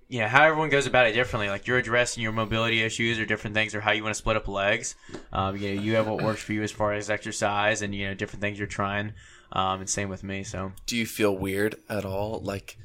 you 0.09 0.21
know 0.21 0.29
how 0.29 0.45
everyone 0.45 0.71
goes 0.71 0.87
about 0.87 1.07
it 1.07 1.13
differently. 1.13 1.49
Like 1.49 1.67
you're 1.67 1.79
addressing 1.79 2.23
your 2.23 2.33
mobility 2.33 2.83
issues 2.83 3.19
or 3.19 3.27
different 3.27 3.55
things 3.55 3.75
or 3.75 3.81
how 3.81 3.93
you 3.93 4.03
want 4.03 4.15
to 4.15 4.19
split 4.19 4.37
up 4.37 4.49
legs. 4.49 4.97
Um, 5.33 5.57
you 5.57 5.75
know 5.75 5.81
you 5.81 5.95
have 5.95 6.07
what 6.07 6.23
works 6.23 6.43
for 6.43 6.53
you 6.53 6.63
as 6.63 6.73
far 6.73 6.93
as 6.93 7.11
exercise 7.11 7.83
and 7.83 7.95
you 7.95 8.09
know 8.09 8.15
different 8.15 8.41
things 8.41 8.59
you're 8.59 8.67
trying. 8.67 9.13
Um, 9.53 9.81
and 9.81 9.89
same 9.89 10.09
with 10.09 10.25
me 10.25 10.43
so. 10.43 10.73
Do 10.87 10.97
you 10.97 11.07
feel 11.07 11.37
weird 11.37 11.77
at 11.89 12.05
all? 12.05 12.41
Like 12.41 12.79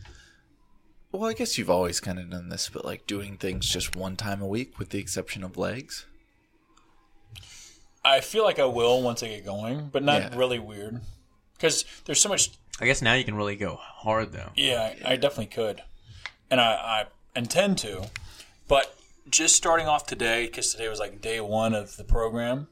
well 1.12 1.27
i 1.27 1.34
guess 1.34 1.58
you've 1.58 1.72
always 1.72 2.00
kind 2.00 2.20
of 2.20 2.29
done 2.29 2.50
this 2.50 2.70
but 2.70 2.86
like 2.86 3.08
doing 3.08 3.36
things 3.36 3.68
just 3.68 3.96
one 3.96 4.15
time 4.15 4.44
a 4.44 4.48
week 4.48 4.77
with 4.77 4.89
the 4.89 5.00
exception 5.00 5.44
of 5.44 5.58
legs 5.58 6.06
I 8.04 8.22
feel 8.22 8.44
like 8.44 8.60
I 8.60 8.66
will 8.66 9.02
once 9.02 9.22
I 9.24 9.28
get 9.28 9.46
going, 9.46 9.90
but 9.92 10.04
not 10.04 10.22
Yeah. 10.22 10.38
really 10.38 10.60
weird. 10.60 11.02
Because 11.54 11.84
there's 12.06 12.22
so 12.22 12.30
much 12.30 12.52
i 12.82 12.86
guess 12.86 13.02
now 13.02 13.14
you 13.14 13.26
can 13.26 13.36
really 13.36 13.58
go 13.58 13.76
hard 13.76 14.32
though 14.32 14.52
Yeah, 14.56 14.94
I, 15.06 15.14
I 15.14 15.16
definitely 15.18 15.48
could, 15.48 15.82
and 16.50 16.62
I, 16.62 16.72
I 16.74 17.06
intend 17.38 17.78
to. 17.80 18.10
But 18.70 18.96
just 19.30 19.56
starting 19.58 19.86
off 19.88 20.06
today, 20.06 20.46
because 20.46 20.72
today 20.72 20.88
was 20.88 21.00
like 21.00 21.20
day 21.22 21.42
one 21.42 21.74
of 21.76 21.98
the 21.98 22.06
program, 22.06 22.68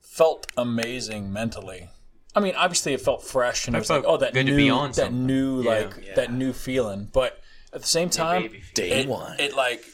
felt 0.00 0.46
amazing 0.56 1.32
mentally. 1.32 1.90
I 2.34 2.40
mean, 2.40 2.54
obviously 2.56 2.92
it 2.92 3.00
felt 3.00 3.22
fresh, 3.22 3.66
and 3.66 3.74
it 3.76 3.78
was 3.78 3.88
like, 3.88 4.02
felt 4.02 4.14
oh, 4.14 4.18
that 4.18 4.34
good 4.34 4.46
to 4.46 4.52
new, 4.52 4.56
be 4.56 4.70
on 4.70 4.88
that 4.90 4.94
something. 4.96 5.26
new, 5.26 5.62
Yeah. 5.62 5.70
like 5.70 6.14
that 6.16 6.32
new 6.32 6.52
feeling. 6.52 7.08
But 7.12 7.40
At 7.72 7.82
the 7.82 7.86
same 7.86 8.10
time, 8.10 8.42
baby 8.42 8.60
feet. 8.60 8.74
Day 8.74 8.90
it, 9.02 9.08
one. 9.08 9.38
it 9.38 9.54
like 9.54 9.84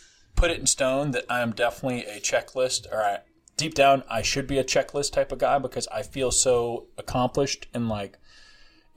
put 0.43 0.51
it 0.51 0.59
in 0.59 0.67
stone 0.67 1.13
that 1.13 1.25
I 1.31 1.41
am 1.41 1.53
definitely 1.53 2.05
a 2.05 2.19
checklist, 2.19 2.93
or 2.93 3.01
I, 3.01 3.19
deep 3.57 3.75
down 3.75 4.03
I 4.11 4.23
should 4.23 4.49
be 4.49 4.59
a 4.59 4.65
checklist 4.65 5.13
type 5.13 5.31
of 5.31 5.39
guy 5.39 5.57
because 5.61 5.87
I 5.87 6.03
feel 6.03 6.33
so 6.33 6.87
accomplished 6.99 7.69
and 7.73 7.89
like 7.89 8.19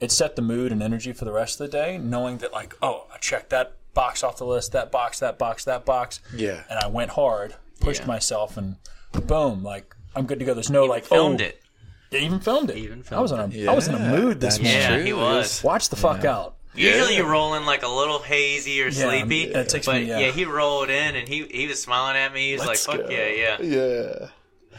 it 0.00 0.10
set 0.10 0.34
the 0.34 0.42
mood 0.42 0.72
and 0.72 0.82
energy 0.82 1.12
for 1.12 1.24
the 1.24 1.30
rest 1.30 1.60
of 1.60 1.70
the 1.70 1.72
day, 1.72 1.98
knowing 1.98 2.38
that 2.38 2.52
like 2.52 2.74
oh 2.82 3.06
I 3.14 3.18
checked 3.18 3.50
that 3.50 3.76
box 3.94 4.24
off 4.24 4.38
the 4.38 4.44
list, 4.44 4.72
that 4.72 4.90
box, 4.90 5.20
that 5.20 5.38
box, 5.38 5.64
that 5.66 5.84
box, 5.84 6.18
Yeah. 6.34 6.64
and 6.68 6.80
I 6.80 6.88
went 6.88 7.12
hard, 7.12 7.54
pushed 7.78 8.00
Yeah. 8.00 8.08
myself, 8.08 8.56
and 8.56 8.74
boom, 9.12 9.62
like 9.62 9.94
I'm 10.16 10.26
good 10.26 10.40
to 10.40 10.44
go. 10.44 10.52
There's 10.52 10.68
no 10.68 10.84
like 10.84 11.04
oh, 11.12 11.14
filmed 11.14 11.42
oh, 11.42 11.44
it. 11.44 11.62
Yeah, 12.10 12.20
even 12.22 12.40
filmed 12.40 12.70
it. 12.70 12.78
Even 12.78 13.04
filmed 13.04 13.20
I 13.20 13.22
was 13.22 13.30
in 13.30 13.38
filmed 13.38 13.54
a 13.54 13.70
I 13.70 13.74
was 13.76 13.86
in 13.86 13.94
a 13.94 14.00
mood 14.00 14.40
this 14.40 14.58
that's 14.58 14.64
morning. 14.64 14.98
Yeah, 14.98 15.04
he 15.04 15.12
was. 15.12 15.62
Watch 15.62 15.90
the 15.90 15.96
fuck 15.96 16.24
out. 16.24 16.55
Usually 16.76 17.16
you 17.16 17.24
roll 17.24 17.54
in 17.54 17.64
like 17.66 17.82
a 17.82 17.88
little 17.88 18.18
hazy 18.20 18.82
or 18.82 18.86
Yeah, 18.88 19.08
sleepy. 19.08 19.44
it 19.44 19.68
takes 19.68 19.86
but 19.86 19.96
me, 19.96 20.04
yeah. 20.08 20.18
yeah. 20.18 20.30
he 20.30 20.44
rolled 20.44 20.90
in 20.90 21.16
and 21.16 21.26
he 21.28 21.46
he 21.50 21.66
was 21.66 21.80
smiling 21.82 22.16
at 22.16 22.32
me. 22.32 22.48
He 22.48 22.52
was 22.54 22.66
Let's 22.66 22.86
like, 22.88 22.98
"Fuck 22.98 23.08
go. 23.08 23.14
yeah, 23.14 23.28
yeah." 23.28 23.62
Yeah. 23.62 24.28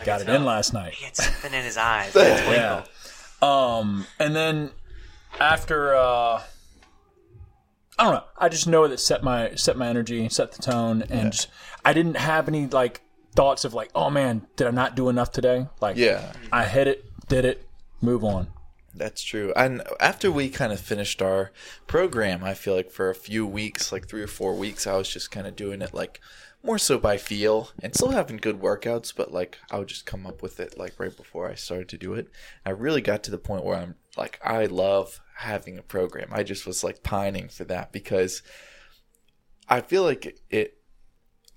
Got 0.05 0.21
it 0.21 0.29
in 0.29 0.45
last 0.45 0.73
night. 0.73 0.93
He 0.93 1.05
had 1.05 1.15
something 1.15 1.53
in 1.53 1.63
his 1.63 1.75
eyes. 1.77 2.13
that 2.13 2.85
Yeah. 3.41 3.47
Um, 3.47 4.05
and 4.19 4.35
then 4.35 4.71
after 5.39 5.95
uh, 5.95 6.41
I 7.99 8.03
don't 8.03 8.13
know. 8.13 8.23
I 8.37 8.49
just 8.49 8.67
know 8.67 8.87
that 8.87 8.99
set 8.99 9.23
my 9.23 9.55
set 9.55 9.75
my 9.77 9.87
energy, 9.87 10.29
set 10.29 10.51
the 10.51 10.61
tone, 10.61 11.03
and 11.09 11.31
just 11.31 11.47
I 11.83 11.93
didn't 11.93 12.17
have 12.17 12.47
any 12.47 12.67
like 12.67 13.01
thoughts 13.35 13.65
of 13.65 13.73
like, 13.73 13.89
oh 13.95 14.09
man, 14.09 14.45
did 14.55 14.67
I 14.67 14.71
not 14.71 14.95
do 14.95 15.09
enough 15.09 15.31
today? 15.31 15.67
Like, 15.81 15.97
Yeah. 15.97 16.31
I 16.51 16.65
hit 16.65 16.87
it, 16.87 17.05
did 17.27 17.45
it, 17.45 17.65
move 18.01 18.23
on. 18.23 18.47
That's 18.97 19.23
true. 19.23 19.53
And 19.55 19.83
after 19.99 20.31
we 20.31 20.49
kind 20.49 20.73
of 20.73 20.79
finished 20.79 21.21
our 21.21 21.51
program, 21.85 22.43
I 22.43 22.53
feel 22.53 22.75
like 22.75 22.91
for 22.91 23.09
a 23.09 23.15
few 23.15 23.45
weeks, 23.45 23.91
like 23.91 24.07
three 24.07 24.21
or 24.21 24.27
four 24.27 24.55
weeks, 24.55 24.87
I 24.87 24.95
was 24.97 25.09
just 25.09 25.31
kind 25.31 25.47
of 25.47 25.55
doing 25.55 25.81
it 25.81 25.93
like 25.93 26.19
more 26.63 26.77
so 26.77 26.97
by 26.97 27.17
feel 27.17 27.69
and 27.81 27.93
still 27.93 28.09
having 28.09 28.37
good 28.37 28.59
workouts, 28.59 29.13
but 29.15 29.31
like 29.31 29.57
I 29.71 29.77
would 29.77 29.87
just 29.87 30.05
come 30.05 30.25
up 30.25 30.41
with 30.41 30.59
it 30.59 30.77
like 30.77 30.99
right 30.99 31.15
before 31.15 31.49
I 31.49 31.55
started 31.55 31.89
to 31.89 31.97
do 31.97 32.13
it. 32.13 32.27
I 32.65 32.71
really 32.71 33.01
got 33.01 33.23
to 33.23 33.31
the 33.31 33.37
point 33.37 33.63
where 33.63 33.77
I'm 33.77 33.95
like, 34.17 34.39
I 34.43 34.65
love 34.65 35.21
having 35.35 35.77
a 35.77 35.83
program. 35.83 36.29
I 36.31 36.43
just 36.43 36.65
was 36.65 36.83
like 36.83 37.03
pining 37.03 37.47
for 37.47 37.63
that 37.65 37.91
because 37.91 38.41
I 39.69 39.81
feel 39.81 40.03
like 40.03 40.39
it 40.49 40.76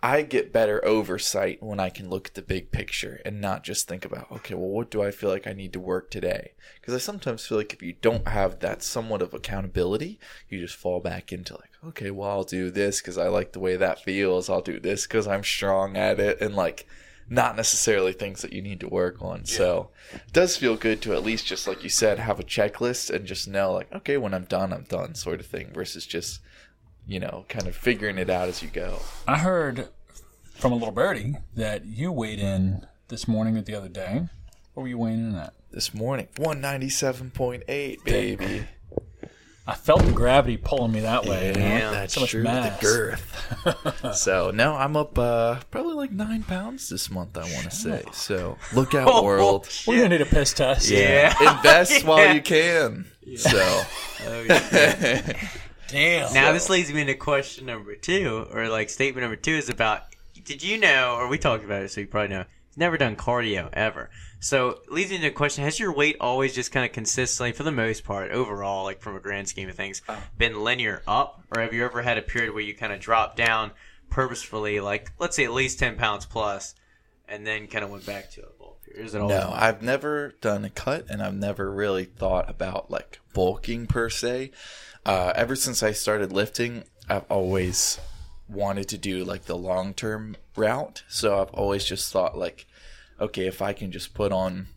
I 0.03 0.23
get 0.23 0.53
better 0.53 0.83
oversight 0.85 1.63
when 1.63 1.79
I 1.79 1.91
can 1.91 2.09
look 2.09 2.29
at 2.29 2.35
the 2.35 2.43
big 2.43 2.71
picture 2.71 3.21
and 3.25 3.41
not 3.41 3.65
just 3.65 3.87
think 3.87 4.05
about, 4.05 4.33
okay, 4.33 4.55
well, 4.55 4.69
what 4.69 4.91
do 4.91 5.03
I 5.03 5.11
feel 5.11 5.29
like 5.29 5.47
I 5.47 5.53
need 5.53 5.75
to 5.75 5.81
work 5.81 6.11
today? 6.11 6.53
Because 6.81 6.95
I 6.95 6.99
sometimes 6.99 7.47
feel 7.47 7.59
like 7.59 7.75
if 7.75 7.83
you 7.83 7.95
don't 8.01 8.27
have 8.27 8.61
that 8.61 8.83
somewhat 8.83 9.21
of 9.21 9.35
accountability, 9.35 10.19
you 10.49 10.59
just 10.59 10.77
fall 10.77 11.01
back 11.01 11.33
into 11.33 11.55
like, 11.55 11.71
okay, 11.89 12.11
well, 12.11 12.31
I'll 12.31 12.45
do 12.45 12.71
this 12.71 13.01
because 13.01 13.19
I 13.19 13.29
like 13.29 13.53
the 13.53 13.61
way 13.61 13.77
that 13.77 14.03
feels. 14.03 14.49
I'll 14.49 14.63
do 14.63 14.81
this 14.81 15.07
because 15.07 15.27
I'm 15.27 15.45
strong 15.45 15.97
at 15.99 16.19
it. 16.19 16.41
And 16.41 16.57
like, 16.57 16.87
not 17.33 17.55
necessarily 17.55 18.13
things 18.13 18.43
that 18.43 18.53
you 18.53 18.61
need 18.61 18.81
to 18.81 18.89
work 18.89 19.23
on. 19.23 19.45
So 19.45 19.91
it 20.13 20.33
does 20.33 20.57
feel 20.57 20.77
good 20.77 21.01
to 21.03 21.13
at 21.13 21.23
least 21.23 21.47
just 21.47 21.69
like 21.69 21.85
you 21.85 21.89
said, 21.89 22.19
have 22.19 22.41
a 22.41 22.45
checklist 22.45 23.09
and 23.09 23.25
just 23.25 23.47
know 23.47 23.73
like, 23.73 23.93
okay, 23.95 24.17
when 24.17 24.35
I'm 24.35 24.45
done, 24.45 24.73
I'm 24.73 24.83
done 24.83 25.15
sort 25.15 25.39
of 25.39 25.47
thing 25.47 25.71
versus 25.73 26.07
just, 26.07 26.41
you 27.11 27.19
know, 27.21 27.45
kind 27.49 27.67
of 27.67 27.75
figuring 27.75 28.19
it 28.19 28.31
out 28.31 28.49
as 28.49 28.63
you 28.63 28.69
go. 28.69 29.01
I 29.27 29.39
heard 29.39 29.89
from 30.55 30.71
a 30.73 30.77
little 30.77 30.93
birdie 30.93 31.35
that 31.57 31.85
you 31.85 32.13
weighed 32.13 32.39
in 32.39 32.87
this 33.09 33.27
morning 33.27 33.57
or 33.57 33.63
the 33.63 33.75
other 33.75 33.89
day. 33.89 34.29
What 34.75 34.83
were 34.85 34.89
you 34.89 34.99
weighing 34.99 35.31
in 35.31 35.35
at? 35.35 35.53
this 35.73 35.93
morning. 35.95 36.27
197.8, 36.37 38.05
baby. 38.05 38.65
I 39.67 39.75
felt 39.75 40.03
the 40.03 40.11
gravity 40.13 40.57
pulling 40.57 40.91
me 40.91 41.01
that 41.01 41.25
way. 41.27 41.49
you 41.49 41.53
know? 41.55 41.61
Yeah. 41.61 41.91
That's 41.91 42.15
So 42.15 42.21
much 42.23 42.31
true. 42.31 42.43
mass. 42.43 42.81
The 42.81 42.87
girth. 42.87 44.15
so, 44.17 44.51
now 44.51 44.77
I'm 44.77 44.97
up 44.97 45.17
uh, 45.19 45.61
probably 45.71 45.95
like 45.95 46.11
nine 46.11 46.43
pounds 46.43 46.89
this 46.89 47.09
month, 47.11 47.37
I 47.37 47.43
want 47.43 47.65
to 47.65 47.71
say. 47.71 48.03
So, 48.13 48.57
look 48.75 48.95
out, 48.97 49.23
world. 49.25 49.69
We're 49.87 49.97
gonna 49.99 50.09
need 50.09 50.23
a 50.23 50.27
piss 50.27 50.53
test. 50.55 50.91
Yeah. 50.91 51.35
Invest 51.57 52.05
while 52.05 52.35
you 52.35 52.43
can. 52.43 53.07
So, 53.37 53.83
Oh, 54.27 54.43
yeah. 54.49 55.49
Damn. 55.91 56.33
Now 56.33 56.53
this 56.53 56.69
leads 56.71 56.93
me 56.93 57.01
into 57.01 57.15
question 57.15 57.67
number 57.67 57.95
two, 57.95 58.47
or 58.53 58.69
like 58.69 58.91
statement 58.91 59.23
number 59.23 59.37
two 59.37 59.55
is 59.55 59.69
about. 59.69 60.03
Did 60.45 60.63
you 60.63 60.79
know, 60.79 61.17
or 61.19 61.29
we 61.29 61.39
talked 61.39 61.65
about 61.65 61.83
it, 61.83 61.91
so 61.91 62.01
you 62.01 62.07
probably 62.07 62.35
know. 62.35 62.45
He's 62.69 62.79
never 62.79 62.97
done 62.97 63.17
cardio 63.17 63.69
ever. 63.73 64.11
So 64.39 64.71
it 64.71 64.93
leads 64.93 65.11
me 65.11 65.17
into 65.17 65.29
a 65.29 65.33
question: 65.33 65.65
Has 65.65 65.79
your 65.79 65.93
weight 65.93 66.17
always 66.21 66.55
just 66.55 66.73
kind 66.73 66.87
of 66.87 66.93
consistently, 66.93 67.53
for 67.53 67.65
the 67.65 67.73
most 67.73 68.05
part, 68.05 68.31
overall, 68.31 68.85
like 68.85 69.01
from 69.01 69.17
a 69.17 69.21
grand 69.21 69.49
scheme 69.49 69.69
of 69.69 69.75
things, 69.75 70.03
uh. 70.09 70.17
been 70.39 70.63
linear 70.63 71.03
up, 71.07 71.43
or 71.55 71.61
have 71.61 71.75
you 71.75 71.85
ever 71.85 72.03
had 72.03 72.17
a 72.17 72.23
period 72.23 72.55
where 72.55 72.63
you 72.63 72.75
kind 72.75 72.93
of 72.93 73.01
dropped 73.01 73.37
down 73.37 73.73
purposefully, 74.09 74.81
like 74.81 75.13
let's 75.19 75.37
say 75.37 75.45
at 75.45 75.53
least 75.53 75.79
ten 75.79 75.97
pounds 75.97 76.27
plus, 76.27 76.75
and 77.29 77.47
then 77.47 77.67
kind 77.67 77.85
of 77.85 77.91
went 77.91 78.07
back 78.07 78.31
to 78.33 78.43
a 78.43 78.51
bulk? 78.59 78.79
Or 78.95 79.01
is 79.01 79.15
it 79.15 79.21
always 79.21 79.39
no, 79.39 79.53
I've 79.55 79.83
never 79.83 80.35
done 80.41 80.65
a 80.65 80.71
cut 80.71 81.07
and 81.09 81.23
I've 81.23 81.35
never 81.35 81.71
really 81.71 82.05
thought 82.05 82.49
about 82.49 82.91
like 82.91 83.21
bulking 83.33 83.87
per 83.87 84.11
se. 84.11 84.51
Uh, 85.05 85.33
ever 85.35 85.57
since 85.57 85.83
I 85.83 85.93
started 85.93 86.33
lifting, 86.33 86.85
I've 87.09 87.25
always 87.31 87.99
wanted 88.49 88.89
to 88.89 88.99
do 88.99 89.25
like 89.25 89.45
the 89.45 89.57
long 89.57 89.95
term 89.95 90.37
route. 90.57 91.03
So 91.09 91.41
I've 91.41 91.55
always 91.55 91.85
just 91.85 92.13
thought 92.13 92.37
like, 92.37 92.67
okay, 93.21 93.47
if 93.47 93.63
I 93.63 93.73
can 93.73 93.93
just 93.93 94.15
put 94.15 94.33
on 94.33 94.69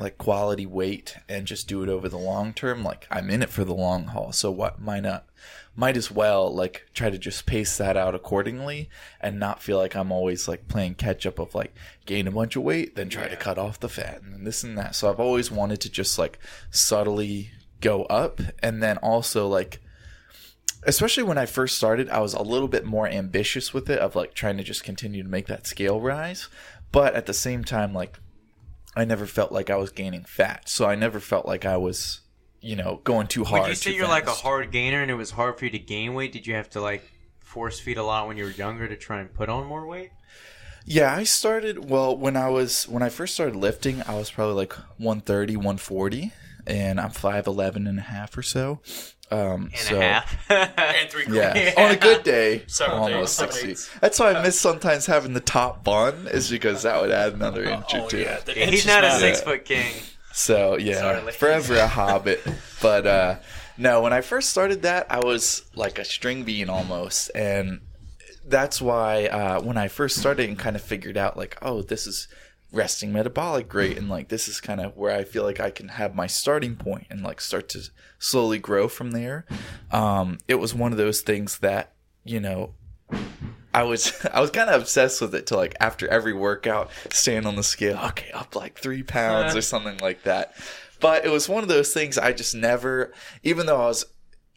like 0.00 0.18
quality 0.18 0.66
weight 0.66 1.16
and 1.28 1.46
just 1.46 1.66
do 1.66 1.82
it 1.82 1.88
over 1.88 2.08
the 2.08 2.18
long 2.18 2.52
term, 2.52 2.84
like 2.84 3.06
I'm 3.10 3.30
in 3.30 3.42
it 3.42 3.50
for 3.50 3.64
the 3.64 3.74
long 3.74 4.06
haul. 4.06 4.32
So 4.32 4.50
what 4.50 4.80
might 4.80 5.02
not 5.02 5.26
might 5.74 5.96
as 5.96 6.10
well 6.10 6.52
like 6.52 6.86
try 6.92 7.08
to 7.08 7.18
just 7.18 7.46
pace 7.46 7.76
that 7.78 7.96
out 7.96 8.14
accordingly 8.14 8.88
and 9.20 9.38
not 9.38 9.62
feel 9.62 9.78
like 9.78 9.94
I'm 9.94 10.12
always 10.12 10.48
like 10.48 10.68
playing 10.68 10.96
catch 10.96 11.24
up 11.24 11.38
of 11.38 11.54
like 11.54 11.74
gain 12.04 12.26
a 12.26 12.32
bunch 12.32 12.56
of 12.56 12.62
weight, 12.62 12.96
then 12.96 13.08
try 13.08 13.28
to 13.28 13.36
cut 13.36 13.58
off 13.58 13.80
the 13.80 13.88
fat 13.88 14.22
and 14.22 14.46
this 14.46 14.62
and 14.62 14.76
that. 14.76 14.94
So 14.94 15.08
I've 15.08 15.20
always 15.20 15.50
wanted 15.50 15.80
to 15.82 15.90
just 15.90 16.18
like 16.18 16.38
subtly 16.70 17.50
go 17.80 18.04
up 18.04 18.40
and 18.62 18.82
then 18.82 18.96
also 18.98 19.46
like 19.46 19.80
especially 20.84 21.22
when 21.22 21.38
I 21.38 21.46
first 21.46 21.76
started, 21.76 22.08
I 22.08 22.20
was 22.20 22.34
a 22.34 22.42
little 22.42 22.68
bit 22.68 22.84
more 22.84 23.08
ambitious 23.08 23.74
with 23.74 23.90
it 23.90 23.98
of 23.98 24.14
like 24.14 24.34
trying 24.34 24.56
to 24.58 24.62
just 24.62 24.84
continue 24.84 25.22
to 25.22 25.28
make 25.28 25.46
that 25.46 25.66
scale 25.66 26.00
rise. 26.00 26.48
But 26.92 27.14
at 27.14 27.26
the 27.26 27.34
same 27.34 27.64
time, 27.64 27.92
like 27.92 28.18
I 28.96 29.04
never 29.04 29.26
felt 29.26 29.52
like 29.52 29.70
I 29.70 29.76
was 29.76 29.90
gaining 29.90 30.24
fat. 30.24 30.68
So 30.68 30.86
I 30.86 30.94
never 30.94 31.20
felt 31.20 31.46
like 31.46 31.64
I 31.64 31.76
was, 31.76 32.20
you 32.60 32.76
know, 32.76 33.00
going 33.04 33.26
too 33.26 33.44
hard. 33.44 33.62
Would 33.62 33.68
you 33.70 33.74
say 33.74 33.94
you're 33.94 34.08
like 34.08 34.26
a 34.26 34.32
hard 34.32 34.70
gainer, 34.72 35.02
and 35.02 35.10
it 35.10 35.14
was 35.14 35.32
hard 35.32 35.58
for 35.58 35.66
you 35.66 35.70
to 35.72 35.78
gain 35.78 36.14
weight? 36.14 36.32
Did 36.32 36.46
you 36.46 36.54
have 36.54 36.70
to 36.70 36.80
like 36.80 37.10
force 37.40 37.80
feed 37.80 37.98
a 37.98 38.02
lot 38.02 38.26
when 38.26 38.36
you 38.36 38.44
were 38.44 38.50
younger 38.50 38.88
to 38.88 38.96
try 38.96 39.20
and 39.20 39.32
put 39.32 39.48
on 39.48 39.66
more 39.66 39.86
weight? 39.86 40.10
Yeah, 40.84 41.14
I 41.14 41.24
started 41.24 41.90
well 41.90 42.16
when 42.16 42.36
I 42.36 42.48
was 42.48 42.88
when 42.88 43.02
I 43.02 43.10
first 43.10 43.34
started 43.34 43.56
lifting, 43.56 44.02
I 44.06 44.14
was 44.14 44.30
probably 44.30 44.54
like 44.54 44.72
130, 44.96 45.56
140 45.56 46.32
and 46.68 47.00
I'm 47.00 47.10
5'11 47.10 47.88
and 47.88 47.98
a 47.98 48.02
half 48.02 48.36
or 48.36 48.42
so. 48.42 48.80
Um 49.30 49.70
And 49.74 49.76
so 49.76 49.98
a 49.98 50.02
half. 50.02 50.50
and 50.50 51.10
three 51.10 51.24
Yeah. 51.28 51.74
On 51.78 51.90
a 51.90 51.96
good 51.96 52.22
day, 52.22 52.64
Seven 52.66 52.96
almost 52.98 53.40
eighths, 53.42 53.52
seven 53.52 53.52
60. 53.52 53.70
eighths. 53.70 53.90
That's 54.00 54.18
why 54.20 54.32
I 54.32 54.42
miss 54.42 54.58
sometimes 54.58 55.06
having 55.06 55.34
the 55.34 55.40
top 55.40 55.84
bun 55.84 56.28
is 56.30 56.48
because 56.50 56.82
that 56.84 57.00
would 57.00 57.10
add 57.10 57.34
another 57.34 57.64
inch 57.64 57.92
or 57.94 58.00
Oh, 58.02 58.08
two. 58.08 58.20
yeah. 58.20 58.38
The 58.44 58.52
He's 58.52 58.86
not 58.86 59.04
a 59.04 59.10
six 59.18 59.40
foot 59.42 59.64
king. 59.64 59.92
So 60.32 60.76
yeah, 60.78 61.00
Sorry, 61.00 61.32
forever 61.32 61.76
a 61.76 61.86
hobbit. 62.00 62.40
But 62.80 63.06
uh, 63.06 63.36
no, 63.76 64.00
when 64.02 64.12
I 64.12 64.20
first 64.20 64.50
started 64.50 64.82
that, 64.82 65.06
I 65.10 65.18
was 65.18 65.62
like 65.74 65.98
a 65.98 66.04
string 66.04 66.44
bean 66.44 66.70
almost, 66.70 67.30
and 67.34 67.80
that's 68.46 68.80
why 68.80 69.26
uh, 69.26 69.60
when 69.60 69.76
I 69.76 69.88
first 69.88 70.16
started 70.16 70.48
and 70.48 70.58
kind 70.58 70.74
of 70.76 70.82
figured 70.82 71.16
out 71.16 71.36
like, 71.36 71.58
oh, 71.60 71.82
this 71.82 72.06
is 72.06 72.28
resting 72.72 73.12
metabolic 73.12 73.72
rate, 73.72 73.96
and 73.96 74.08
like 74.08 74.28
this 74.28 74.48
is 74.48 74.60
kind 74.60 74.80
of 74.80 74.96
where 74.96 75.16
I 75.16 75.24
feel 75.24 75.42
like 75.44 75.60
I 75.60 75.70
can 75.70 75.88
have 75.88 76.14
my 76.14 76.26
starting 76.26 76.76
point 76.76 77.06
and 77.10 77.22
like 77.22 77.40
start 77.40 77.68
to 77.70 77.88
slowly 78.18 78.58
grow 78.58 78.88
from 78.88 79.12
there. 79.12 79.46
Um, 79.90 80.38
it 80.48 80.56
was 80.56 80.74
one 80.74 80.92
of 80.92 80.98
those 80.98 81.20
things 81.22 81.58
that 81.58 81.94
you 82.24 82.40
know 82.40 82.74
I 83.72 83.82
was 83.84 84.24
I 84.32 84.40
was 84.40 84.50
kind 84.50 84.68
of 84.70 84.80
obsessed 84.82 85.20
with 85.20 85.34
it 85.34 85.46
to 85.48 85.56
like 85.56 85.74
after 85.80 86.08
every 86.08 86.32
workout, 86.34 86.90
stand 87.10 87.46
on 87.46 87.56
the 87.56 87.62
scale, 87.62 87.98
okay, 88.08 88.30
up 88.32 88.54
like 88.54 88.78
three 88.78 89.02
pounds 89.02 89.56
or 89.56 89.62
something 89.62 89.98
like 89.98 90.22
that. 90.24 90.54
But 91.00 91.24
it 91.24 91.30
was 91.30 91.48
one 91.48 91.62
of 91.62 91.68
those 91.68 91.92
things 91.94 92.18
I 92.18 92.32
just 92.32 92.54
never, 92.56 93.12
even 93.44 93.66
though 93.66 93.80
I 93.80 93.86
was 93.86 94.04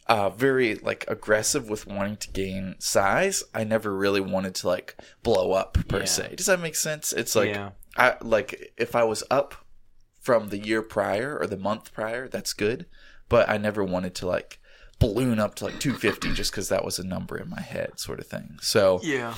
uh, 0.08 0.28
very 0.30 0.74
like 0.74 1.04
aggressive 1.06 1.68
with 1.70 1.86
wanting 1.86 2.16
to 2.16 2.30
gain 2.30 2.74
size, 2.80 3.44
I 3.54 3.62
never 3.62 3.94
really 3.96 4.20
wanted 4.20 4.56
to 4.56 4.66
like 4.66 4.96
blow 5.22 5.52
up 5.52 5.78
per 5.88 6.00
Yeah. 6.00 6.04
se. 6.06 6.34
Does 6.36 6.46
that 6.46 6.58
make 6.60 6.74
sense? 6.74 7.12
It's 7.12 7.36
like 7.36 7.50
Yeah. 7.50 7.70
I 7.96 8.16
like 8.22 8.72
if 8.76 8.94
I 8.96 9.04
was 9.04 9.22
up 9.30 9.54
from 10.20 10.48
the 10.48 10.58
year 10.58 10.82
prior 10.82 11.36
or 11.38 11.46
the 11.46 11.56
month 11.56 11.92
prior, 11.92 12.28
that's 12.28 12.52
good. 12.52 12.86
But 13.28 13.48
I 13.48 13.56
never 13.58 13.82
wanted 13.84 14.14
to 14.16 14.26
like 14.26 14.58
balloon 14.98 15.38
up 15.38 15.54
to 15.56 15.64
like 15.64 15.80
250 15.80 16.32
just 16.34 16.52
because 16.52 16.68
that 16.68 16.84
was 16.84 16.98
a 16.98 17.04
number 17.06 17.36
in 17.36 17.48
my 17.50 17.60
head, 17.60 17.98
sort 17.98 18.20
of 18.20 18.26
thing. 18.26 18.56
So 18.62 19.00
Yeah. 19.02 19.34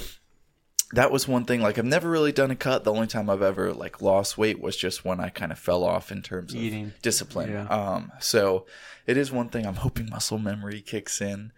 that 0.92 1.10
was 1.10 1.26
one 1.26 1.44
thing. 1.46 1.60
Like 1.62 1.78
I've 1.78 1.84
never 1.86 2.10
really 2.10 2.32
done 2.32 2.50
a 2.50 2.56
cut. 2.56 2.84
The 2.84 2.92
only 2.92 3.06
time 3.06 3.30
I've 3.30 3.40
ever 3.42 3.72
like 3.72 4.02
lost 4.02 4.36
weight 4.36 4.60
was 4.60 4.76
just 4.76 5.04
when 5.04 5.20
I 5.20 5.30
kind 5.30 5.50
of 5.52 5.58
fell 5.58 5.82
off 5.82 6.12
in 6.12 6.22
terms 6.22 6.52
of 6.54 6.60
Eating. 6.60 6.92
discipline. 7.02 7.50
Yeah. 7.50 7.66
Um, 7.68 8.12
so 8.20 8.66
it 9.06 9.16
is 9.16 9.32
one 9.32 9.48
thing. 9.48 9.66
I'm 9.66 9.76
hoping 9.76 10.10
muscle 10.10 10.38
memory 10.38 10.80
kicks 10.82 11.20
in. 11.20 11.52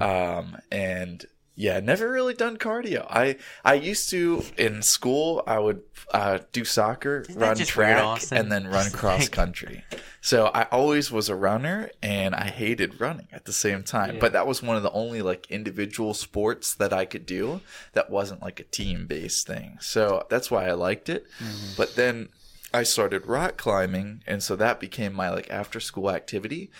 Um, 0.00 0.56
and 0.72 1.24
yeah, 1.54 1.80
never 1.80 2.10
really 2.10 2.34
done 2.34 2.56
cardio. 2.56 3.06
I 3.10 3.36
I 3.64 3.74
used 3.74 4.08
to 4.10 4.44
in 4.56 4.82
school. 4.82 5.42
I 5.46 5.58
would 5.58 5.82
uh, 6.12 6.38
do 6.52 6.64
soccer, 6.64 7.24
that 7.28 7.36
run 7.36 7.56
track, 7.56 8.02
Austin? 8.02 8.38
and 8.38 8.52
then 8.52 8.68
run 8.68 8.90
cross 8.90 9.28
country. 9.28 9.84
So 10.22 10.46
I 10.46 10.64
always 10.64 11.10
was 11.10 11.28
a 11.28 11.34
runner, 11.34 11.90
and 12.02 12.34
I 12.34 12.46
hated 12.46 13.00
running 13.00 13.28
at 13.32 13.44
the 13.44 13.52
same 13.52 13.82
time. 13.82 14.18
But 14.18 14.32
that 14.32 14.46
was 14.46 14.62
one 14.62 14.76
of 14.76 14.82
the 14.82 14.92
only 14.92 15.22
like 15.22 15.50
individual 15.50 16.14
sports 16.14 16.74
that 16.74 16.92
I 16.92 17.04
could 17.04 17.26
do 17.26 17.60
that 17.92 18.10
wasn't 18.10 18.42
like 18.42 18.60
a 18.60 18.64
team 18.64 19.06
based 19.06 19.46
thing. 19.46 19.78
So 19.80 20.26
that's 20.30 20.50
why 20.50 20.66
I 20.66 20.72
liked 20.72 21.08
it. 21.08 21.26
Mm-hmm. 21.38 21.72
But 21.76 21.96
then 21.96 22.28
I 22.72 22.84
started 22.84 23.26
rock 23.26 23.56
climbing, 23.56 24.22
and 24.26 24.42
so 24.42 24.56
that 24.56 24.80
became 24.80 25.12
my 25.12 25.30
like 25.30 25.50
after 25.50 25.80
school 25.80 26.10
activity. 26.10 26.70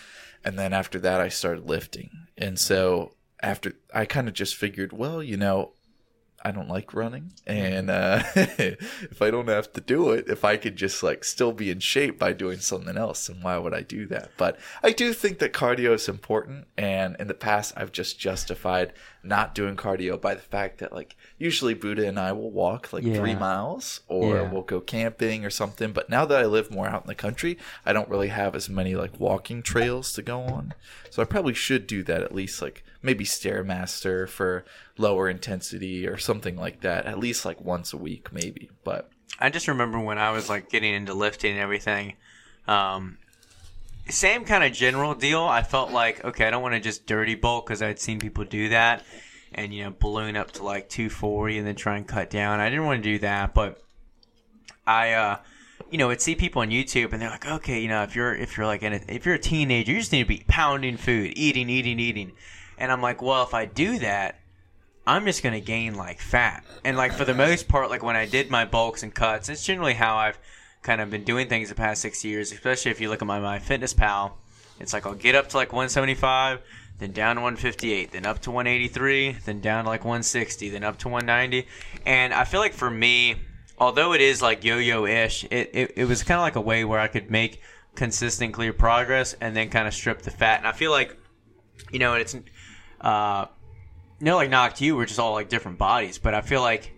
And 0.43 0.59
then 0.59 0.73
after 0.73 0.99
that, 1.01 1.21
I 1.21 1.29
started 1.29 1.67
lifting. 1.69 2.29
And 2.39 2.59
so 2.59 3.13
after 3.43 3.75
I 3.95 4.05
kind 4.05 4.29
of 4.29 4.35
just 4.35 4.55
figured, 4.55 4.93
well, 4.93 5.23
you 5.23 5.37
know, 5.37 5.73
I 6.43 6.53
don't 6.53 6.69
like 6.69 6.95
running, 6.95 7.33
and 7.47 7.91
uh, 7.91 8.23
if 8.35 9.21
I 9.21 9.31
don't 9.31 9.49
have 9.49 9.73
to 9.75 9.81
do 9.83 10.13
it, 10.13 10.27
if 10.29 10.43
I 10.43 10.57
could 10.57 10.75
just 10.75 11.03
like 11.03 11.23
still 11.23 11.53
be 11.53 11.71
in 11.71 11.81
shape 11.81 12.19
by 12.19 12.33
doing 12.33 12.61
something 12.61 12.97
else, 12.97 13.27
then 13.27 13.43
why 13.43 13.59
would 13.59 13.75
I 13.75 13.83
do 13.83 14.07
that? 14.07 14.31
But 14.39 14.59
I 14.83 14.93
do 14.93 15.13
think 15.13 15.39
that 15.41 15.53
cardio 15.53 15.93
is 15.93 16.09
important, 16.09 16.67
and 16.79 17.15
in 17.19 17.29
the 17.29 17.35
past, 17.35 17.75
I've 17.77 17.93
just 17.93 18.19
justified 18.19 18.95
not 19.23 19.55
doing 19.55 19.77
cardio 19.77 20.19
by 20.21 20.35
the 20.35 20.41
fact 20.41 20.79
that 20.79 20.93
like 20.93 21.15
usually 21.39 21.75
Buddha 21.75 22.07
and 22.09 22.19
I 22.19 22.33
will 22.33 22.51
walk 22.51 22.93
like 22.93 23.03
three 23.05 23.35
miles, 23.35 24.01
or 24.09 24.37
Yeah. 24.37 24.51
we'll 24.53 24.63
go 24.63 24.81
camping 24.81 25.45
or 25.45 25.51
something. 25.51 25.93
But 25.93 26.09
now 26.09 26.25
that 26.25 26.41
I 26.41 26.47
live 26.47 26.71
more 26.71 26.87
out 26.89 27.03
in 27.03 27.07
the 27.09 27.15
country, 27.15 27.59
I 27.85 27.93
don't 27.93 28.09
really 28.09 28.29
have 28.29 28.55
as 28.55 28.69
many 28.71 28.95
like 28.95 29.21
walking 29.21 29.63
trails 29.63 30.13
to 30.15 30.23
go 30.23 30.41
on, 30.41 30.75
so 31.11 31.21
I 31.21 31.27
probably 31.27 31.55
should 31.55 31.87
do 31.87 32.03
that 32.05 32.23
at 32.23 32.35
least 32.35 32.63
like 32.63 32.83
maybe 33.03 33.25
stairmaster 33.25 34.29
for 34.29 34.65
lower 34.99 35.29
intensity 35.29 36.07
or 36.07 36.19
something 36.19 36.57
like 36.57 36.81
that 36.83 37.07
at 37.07 37.19
least 37.19 37.45
like 37.47 37.59
once 37.61 37.95
a 37.95 37.97
week 37.97 38.31
maybe 38.33 38.69
but 38.85 39.09
I 39.39 39.49
just 39.49 39.67
remember 39.69 39.99
when 39.99 40.19
I 40.19 40.31
was 40.33 40.51
like 40.51 40.69
getting 40.69 40.93
into 40.93 41.15
lifting 41.15 41.53
and 41.53 41.61
everything. 41.61 42.17
Um, 42.69 43.17
same 44.11 44.45
kind 44.45 44.65
of 44.65 44.73
general 44.73 45.15
deal. 45.15 45.43
I 45.43 45.63
felt 45.63 45.91
like 45.91 46.25
okay, 46.25 46.47
I 46.47 46.51
don't 46.51 46.63
want 46.63 46.75
to 46.75 46.81
just 46.81 47.07
dirty 47.07 47.35
bulk 47.35 47.67
because 47.67 47.83
I'd 47.83 47.99
seen 47.99 48.19
people 48.19 48.45
do 48.45 48.69
that, 48.71 49.05
and 49.53 49.75
you 49.75 49.85
know 49.85 49.95
balloon 49.99 50.37
up 50.37 50.53
to 50.53 50.65
like 50.65 50.89
240 50.89 51.59
and 51.59 51.67
then 51.67 51.75
try 51.75 51.97
and 51.97 52.07
cut 52.07 52.31
down. 52.31 52.61
I 52.61 52.71
didn't 52.71 52.87
want 52.87 53.03
to 53.03 53.11
do 53.11 53.19
that, 53.21 53.55
but 53.55 53.83
I, 54.87 55.13
uh, 55.13 55.39
you 55.91 55.99
know, 55.99 56.09
would 56.09 56.21
see 56.21 56.35
people 56.35 56.63
on 56.63 56.71
YouTube 56.71 57.13
and 57.13 57.23
they're 57.23 57.31
like, 57.31 57.47
okay, 57.47 57.81
you 57.81 57.89
know, 57.89 58.03
if 58.03 58.15
you're 58.15 58.35
if 58.35 58.57
you're 58.57 58.67
like 58.67 58.83
a, 58.83 59.01
if 59.13 59.27
you're 59.27 59.37
a 59.37 59.41
teenager, 59.41 59.93
you 59.93 59.99
just 59.99 60.13
need 60.13 60.23
to 60.23 60.29
be 60.29 60.45
pounding 60.49 60.97
food, 60.97 61.33
eating, 61.37 61.69
eating, 61.69 61.99
eating, 61.99 62.33
and 62.79 62.91
I'm 62.91 63.03
like, 63.03 63.23
well, 63.23 63.43
if 63.43 63.55
I 63.55 63.67
do 63.67 63.99
that. 64.01 64.37
I'm 65.07 65.25
just 65.25 65.43
gonna 65.43 65.61
gain 65.61 65.95
like 65.95 66.21
fat, 66.21 66.63
and 66.85 66.97
like 66.97 67.15
for 67.15 67.25
the 67.25 67.35
most 67.35 67.67
part, 67.67 67.89
like 67.89 68.03
when 68.03 68.17
I 68.17 68.27
did 68.27 68.51
my 68.51 68.65
bulks 68.67 69.03
and 69.03 69.13
cuts, 69.13 69.49
it's 69.49 69.65
generally 69.65 69.95
how 69.95 70.17
I've 70.17 70.39
kind 70.83 71.01
of 71.01 71.11
been 71.11 71.25
doing 71.25 71.49
things 71.49 71.69
the 71.69 71.75
past 71.75 72.03
six 72.03 72.25
years. 72.25 72.53
Especially 72.53 72.91
if 72.91 73.01
you 73.01 73.09
look 73.09 73.23
at 73.23 73.27
my 73.27 73.39
MyFitnessPal, 73.39 74.33
it's 74.79 74.93
like 74.93 75.07
I'll 75.07 75.15
get 75.15 75.35
up 75.35 75.49
to 75.51 75.57
like 75.57 75.73
175, 75.73 76.61
then 76.99 77.13
down 77.13 77.37
to 77.37 77.43
158, 77.43 78.13
then 78.13 78.27
up 78.27 78.41
to 78.43 78.51
183, 78.51 79.37
then 79.45 79.61
down 79.61 79.85
to 79.85 79.91
like 79.91 80.05
160, 80.05 80.71
then 80.71 80.85
up 80.85 80.99
to 80.99 81.09
190, 81.09 81.67
and 82.07 82.33
I 82.33 82.45
feel 82.45 82.61
like 82.61 82.73
for 82.73 82.91
me, 82.91 83.37
although 83.79 84.13
it 84.13 84.21
is 84.21 84.41
like 84.41 84.65
yo-yo 84.65 85.07
ish, 85.07 85.45
it 85.45 85.71
it, 85.75 85.93
it 85.97 86.05
was 86.07 86.23
kind 86.23 86.39
of 86.39 86.43
like 86.43 86.57
a 86.57 86.61
way 86.61 86.85
where 86.85 87.01
I 87.01 87.09
could 87.09 87.31
make 87.31 87.61
consistent, 87.95 88.55
clear 88.55 88.73
progress, 88.73 89.35
and 89.41 89.55
then 89.55 89.69
kind 89.69 89.87
of 89.87 89.95
strip 89.95 90.23
the 90.23 90.31
fat, 90.31 90.59
and 90.59 90.67
I 90.67 90.73
feel 90.73 90.91
like, 90.91 91.17
you 91.93 91.99
know, 91.99 92.15
it's. 92.15 92.37
Uh, 93.01 93.47
no, 94.21 94.37
like 94.37 94.51
knocked 94.51 94.81
you, 94.81 94.97
we're 94.97 95.07
just 95.07 95.19
all 95.19 95.33
like 95.33 95.49
different 95.49 95.79
bodies. 95.79 96.19
But 96.19 96.35
I 96.35 96.43
feel 96.43 96.61
like 96.61 96.93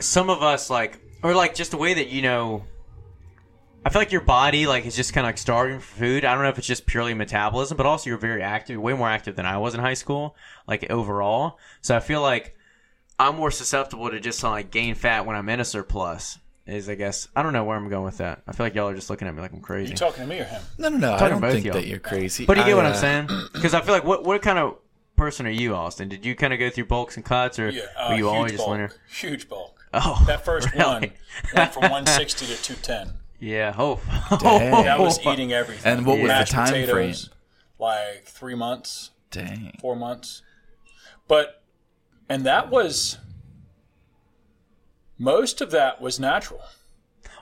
some 0.00 0.30
of 0.30 0.42
us 0.42 0.70
like, 0.70 1.00
or 1.22 1.34
like 1.34 1.54
just 1.54 1.70
the 1.70 1.76
way 1.76 1.94
that 1.94 2.08
you 2.08 2.22
know. 2.22 2.64
I 3.84 3.90
feel 3.90 4.00
like 4.02 4.12
your 4.12 4.20
body 4.20 4.66
like 4.66 4.84
is 4.86 4.96
just 4.96 5.14
kind 5.14 5.24
of 5.24 5.28
like 5.28 5.38
starving 5.38 5.80
for 5.80 5.98
food. 6.00 6.24
I 6.24 6.34
don't 6.34 6.42
know 6.42 6.50
if 6.50 6.58
it's 6.58 6.66
just 6.66 6.84
purely 6.84 7.14
metabolism, 7.14 7.76
but 7.76 7.86
also 7.86 8.10
you're 8.10 8.18
very 8.18 8.42
active, 8.42 8.78
way 8.80 8.92
more 8.92 9.08
active 9.08 9.36
than 9.36 9.46
I 9.46 9.56
was 9.58 9.72
in 9.74 9.80
high 9.80 9.94
school, 9.94 10.36
like 10.66 10.90
overall. 10.90 11.58
So 11.80 11.96
I 11.96 12.00
feel 12.00 12.20
like 12.20 12.56
I'm 13.18 13.36
more 13.36 13.50
susceptible 13.50 14.10
to 14.10 14.20
just 14.20 14.42
like 14.42 14.70
gain 14.70 14.94
fat 14.94 15.26
when 15.26 15.36
I'm 15.36 15.48
in 15.48 15.60
a 15.60 15.64
surplus. 15.64 16.38
Is 16.66 16.88
I 16.90 16.96
guess 16.96 17.28
I 17.34 17.42
don't 17.42 17.54
know 17.54 17.64
where 17.64 17.78
I'm 17.78 17.88
going 17.88 18.04
with 18.04 18.18
that. 18.18 18.42
I 18.46 18.52
feel 18.52 18.66
like 18.66 18.74
y'all 18.74 18.88
are 18.88 18.94
just 18.94 19.08
looking 19.08 19.26
at 19.26 19.34
me 19.34 19.40
like 19.40 19.52
I'm 19.54 19.62
crazy. 19.62 19.92
You 19.92 19.96
talking 19.96 20.24
to 20.24 20.28
me 20.28 20.38
or 20.40 20.44
him? 20.44 20.60
no 20.76 20.90
no 20.90 20.98
no 20.98 21.14
i 21.14 21.28
don't 21.28 21.40
think 21.40 21.64
y'all. 21.64 21.72
that 21.74 21.86
you're 21.86 21.98
crazy 21.98 22.44
But 22.44 22.58
you 22.58 22.64
get 22.64 22.72
I, 22.72 22.76
what 22.76 22.84
I'm 22.84 22.92
uh, 22.92 22.96
saying? 22.96 23.28
Because 23.54 23.72
I 23.72 23.80
feel 23.80 23.94
like 23.94 24.04
what 24.04 24.22
what 24.24 24.42
kind 24.42 24.58
of 24.58 24.76
person 25.16 25.46
are 25.46 25.50
you, 25.50 25.74
Austin? 25.74 26.10
Did 26.10 26.26
you 26.26 26.34
kind 26.34 26.52
of 26.52 26.58
go 26.58 26.68
through 26.68 26.84
bulks 26.86 27.16
and 27.16 27.24
cuts, 27.24 27.58
or 27.58 27.70
Yeah, 27.70 27.84
uh, 27.96 28.08
were 28.10 28.16
you 28.16 28.24
huge 28.26 28.34
always 28.36 28.52
just 28.52 28.58
bulk. 28.64 28.70
linear? 28.72 28.90
Huge 29.08 29.48
bulk. 29.48 29.77
Oh, 29.92 30.22
That 30.26 30.44
first 30.44 30.72
really? 30.72 30.84
one 30.84 31.10
went 31.54 31.72
from 31.72 31.82
160 31.82 32.46
to 32.46 32.62
210. 32.62 33.14
Yeah. 33.40 33.74
Oh. 33.78 34.00
Dang. 34.40 34.84
That 34.84 34.98
was 34.98 35.18
oh. 35.24 35.32
eating 35.32 35.52
everything. 35.52 35.92
And 35.98 36.06
what 36.06 36.18
was 36.18 36.28
the 36.28 36.44
time 36.44 36.68
potatoes, 36.68 37.30
Like 37.78 38.24
three 38.24 38.54
months, 38.54 39.10
dang 39.30 39.76
four 39.80 39.96
months. 39.96 40.42
But, 41.28 41.62
and 42.28 42.44
that 42.44 42.70
was, 42.70 43.18
most 45.18 45.60
of 45.60 45.70
that 45.70 46.00
was 46.00 46.18
natural. 46.18 46.60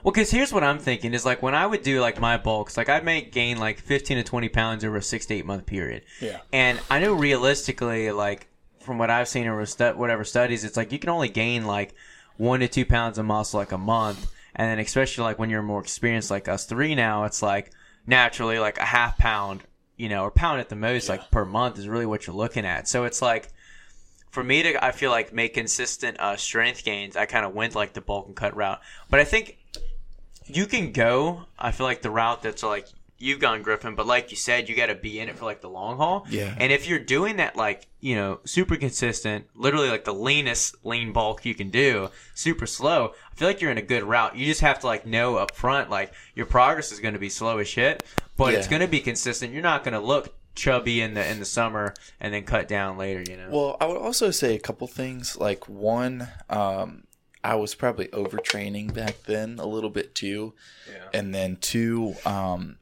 Well, 0.03 0.11
because 0.11 0.29
here's 0.29 0.53
what 0.53 0.63
I'm 0.63 0.79
thinking 0.79 1.13
is 1.13 1.25
like 1.25 1.41
when 1.41 1.55
I 1.55 1.65
would 1.65 1.81
do 1.83 1.99
like 2.01 2.19
my 2.19 2.37
bulks, 2.37 2.77
like 2.77 2.89
I 2.89 2.99
may 2.99 3.21
gain 3.21 3.57
like 3.57 3.79
15 3.79 4.17
to 4.17 4.23
20 4.23 4.49
pounds 4.49 4.85
over 4.85 4.97
a 4.97 5.01
six 5.01 5.25
to 5.27 5.33
eight 5.33 5.45
month 5.45 5.65
period. 5.65 6.03
Yeah. 6.21 6.39
And 6.53 6.79
I 6.89 6.99
know 6.99 7.13
realistically, 7.13 8.11
like 8.11 8.47
from 8.79 8.97
what 8.97 9.09
I've 9.09 9.27
seen 9.27 9.45
in 9.45 9.53
whatever 9.97 10.23
studies, 10.23 10.63
it's 10.63 10.77
like 10.77 10.91
you 10.91 10.99
can 10.99 11.09
only 11.09 11.29
gain 11.29 11.65
like 11.65 11.93
one 12.37 12.59
to 12.61 12.67
two 12.67 12.85
pounds 12.85 13.17
of 13.17 13.25
muscle 13.25 13.59
like 13.59 13.71
a 13.71 13.77
month, 13.77 14.31
and 14.55 14.69
then 14.69 14.79
especially 14.79 15.23
like 15.23 15.39
when 15.39 15.49
you're 15.49 15.61
more 15.61 15.81
experienced 15.81 16.31
like 16.31 16.47
us 16.47 16.65
three 16.65 16.95
now, 16.95 17.25
it's 17.25 17.41
like 17.41 17.71
naturally 18.05 18.59
like 18.59 18.77
a 18.77 18.85
half 18.85 19.17
pound, 19.17 19.63
you 19.97 20.09
know, 20.09 20.23
or 20.23 20.31
pound 20.31 20.59
at 20.59 20.69
the 20.69 20.75
most 20.75 21.09
like 21.09 21.29
per 21.31 21.45
month 21.45 21.77
is 21.77 21.87
really 21.87 22.05
what 22.05 22.25
you're 22.25 22.35
looking 22.35 22.65
at. 22.65 22.87
So 22.87 23.03
it's 23.03 23.21
like 23.21 23.49
for 24.31 24.43
me 24.43 24.63
to 24.63 24.83
I 24.83 24.91
feel 24.91 25.11
like 25.11 25.33
make 25.33 25.53
consistent 25.53 26.19
uh, 26.19 26.37
strength 26.37 26.83
gains, 26.83 27.15
I 27.15 27.25
kind 27.25 27.45
of 27.45 27.53
went 27.53 27.75
like 27.75 27.93
the 27.93 28.01
bulk 28.01 28.27
and 28.27 28.35
cut 28.35 28.55
route. 28.55 28.79
But 29.09 29.19
I 29.19 29.23
think 29.23 29.57
you 30.45 30.65
can 30.65 30.91
go. 30.91 31.45
I 31.57 31.71
feel 31.71 31.85
like 31.85 32.01
the 32.01 32.11
route 32.11 32.43
that's 32.43 32.63
like 32.63 32.87
you've 33.17 33.39
gone 33.39 33.61
Griffin, 33.61 33.95
but 33.95 34.05
like 34.05 34.31
you 34.31 34.37
said, 34.37 34.69
you 34.69 34.75
got 34.75 34.87
to 34.87 34.95
be 34.95 35.19
in 35.19 35.29
it 35.29 35.37
for 35.37 35.45
like 35.45 35.61
the 35.61 35.69
long 35.69 35.97
haul. 35.97 36.25
Yeah. 36.29 36.53
And 36.57 36.71
if 36.71 36.87
you're 36.87 36.99
doing 36.99 37.37
that, 37.37 37.55
like 37.55 37.87
you 37.99 38.15
know, 38.15 38.39
super 38.45 38.75
consistent, 38.75 39.45
literally 39.55 39.89
like 39.89 40.05
the 40.05 40.13
leanest 40.13 40.75
lean 40.85 41.13
bulk 41.13 41.45
you 41.45 41.55
can 41.55 41.69
do, 41.69 42.09
super 42.33 42.65
slow. 42.65 43.13
I 43.31 43.35
feel 43.35 43.47
like 43.47 43.61
you're 43.61 43.71
in 43.71 43.77
a 43.77 43.81
good 43.83 44.03
route. 44.03 44.35
You 44.35 44.45
just 44.45 44.61
have 44.61 44.79
to 44.79 44.87
like 44.87 45.05
know 45.05 45.37
up 45.37 45.55
front, 45.55 45.89
like 45.89 46.13
your 46.35 46.45
progress 46.45 46.91
is 46.91 46.99
going 46.99 47.13
to 47.13 47.19
be 47.19 47.29
slow 47.29 47.57
as 47.57 47.67
shit, 47.67 48.03
but 48.35 48.53
it's 48.53 48.67
going 48.67 48.81
to 48.81 48.87
be 48.87 48.99
consistent. 48.99 49.53
You're 49.53 49.63
not 49.63 49.83
going 49.83 49.93
to 49.93 49.99
look 49.99 50.33
chubby 50.55 51.01
in 51.01 51.13
the 51.13 51.25
in 51.29 51.39
the 51.39 51.45
summer 51.45 51.93
and 52.19 52.33
then 52.33 52.43
cut 52.43 52.67
down 52.67 52.97
later. 52.97 53.23
You 53.29 53.37
know. 53.37 53.49
Well, 53.49 53.77
I 53.79 53.85
would 53.85 53.97
also 53.97 54.31
say 54.31 54.55
a 54.55 54.59
couple 54.59 54.87
things. 54.87 55.37
Like 55.37 55.67
one, 55.69 56.27
um, 56.49 57.03
I 57.43 57.55
was 57.55 57.75
probably 57.75 58.07
overtraining 58.07 58.93
back 58.93 59.23
then 59.23 59.57
a 59.59 59.65
little 59.65 59.89
bit 59.89 60.13
too, 60.15 60.53
and 61.13 61.33
then 61.33 61.57
two, 61.57 62.15
um, 62.25 62.77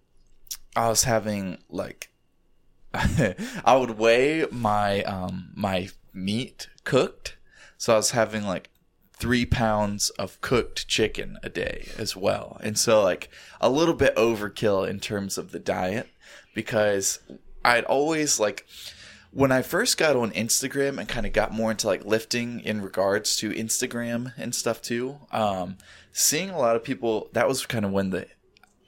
I 0.75 0.89
was 0.89 1.03
having 1.03 1.59
like 1.69 2.09
I 2.93 3.75
would 3.75 3.97
weigh 3.97 4.45
my 4.51 5.03
um 5.03 5.51
my 5.53 5.89
meat 6.13 6.69
cooked, 6.83 7.37
so 7.77 7.93
I 7.93 7.97
was 7.97 8.11
having 8.11 8.43
like 8.43 8.69
three 9.13 9.45
pounds 9.45 10.09
of 10.11 10.39
cooked 10.41 10.87
chicken 10.87 11.37
a 11.43 11.49
day 11.49 11.87
as 11.97 12.15
well, 12.15 12.57
and 12.61 12.77
so 12.77 13.01
like 13.03 13.29
a 13.59 13.69
little 13.69 13.93
bit 13.93 14.15
overkill 14.15 14.87
in 14.87 14.99
terms 14.99 15.37
of 15.37 15.51
the 15.51 15.59
diet 15.59 16.09
because 16.53 17.19
I'd 17.63 17.85
always 17.85 18.39
like 18.39 18.65
when 19.31 19.51
I 19.51 19.61
first 19.63 19.97
got 19.97 20.15
on 20.15 20.31
Instagram 20.31 20.97
and 20.97 21.09
kind 21.09 21.25
of 21.25 21.33
got 21.33 21.51
more 21.51 21.69
into 21.69 21.87
like 21.87 22.05
lifting 22.05 22.61
in 22.61 22.81
regards 22.81 23.35
to 23.37 23.49
Instagram 23.49 24.31
and 24.37 24.55
stuff 24.55 24.81
too, 24.81 25.19
um, 25.31 25.77
seeing 26.13 26.49
a 26.49 26.57
lot 26.57 26.77
of 26.77 26.85
people 26.85 27.29
that 27.33 27.45
was 27.45 27.65
kind 27.65 27.83
of 27.83 27.91
when 27.91 28.11
the 28.11 28.27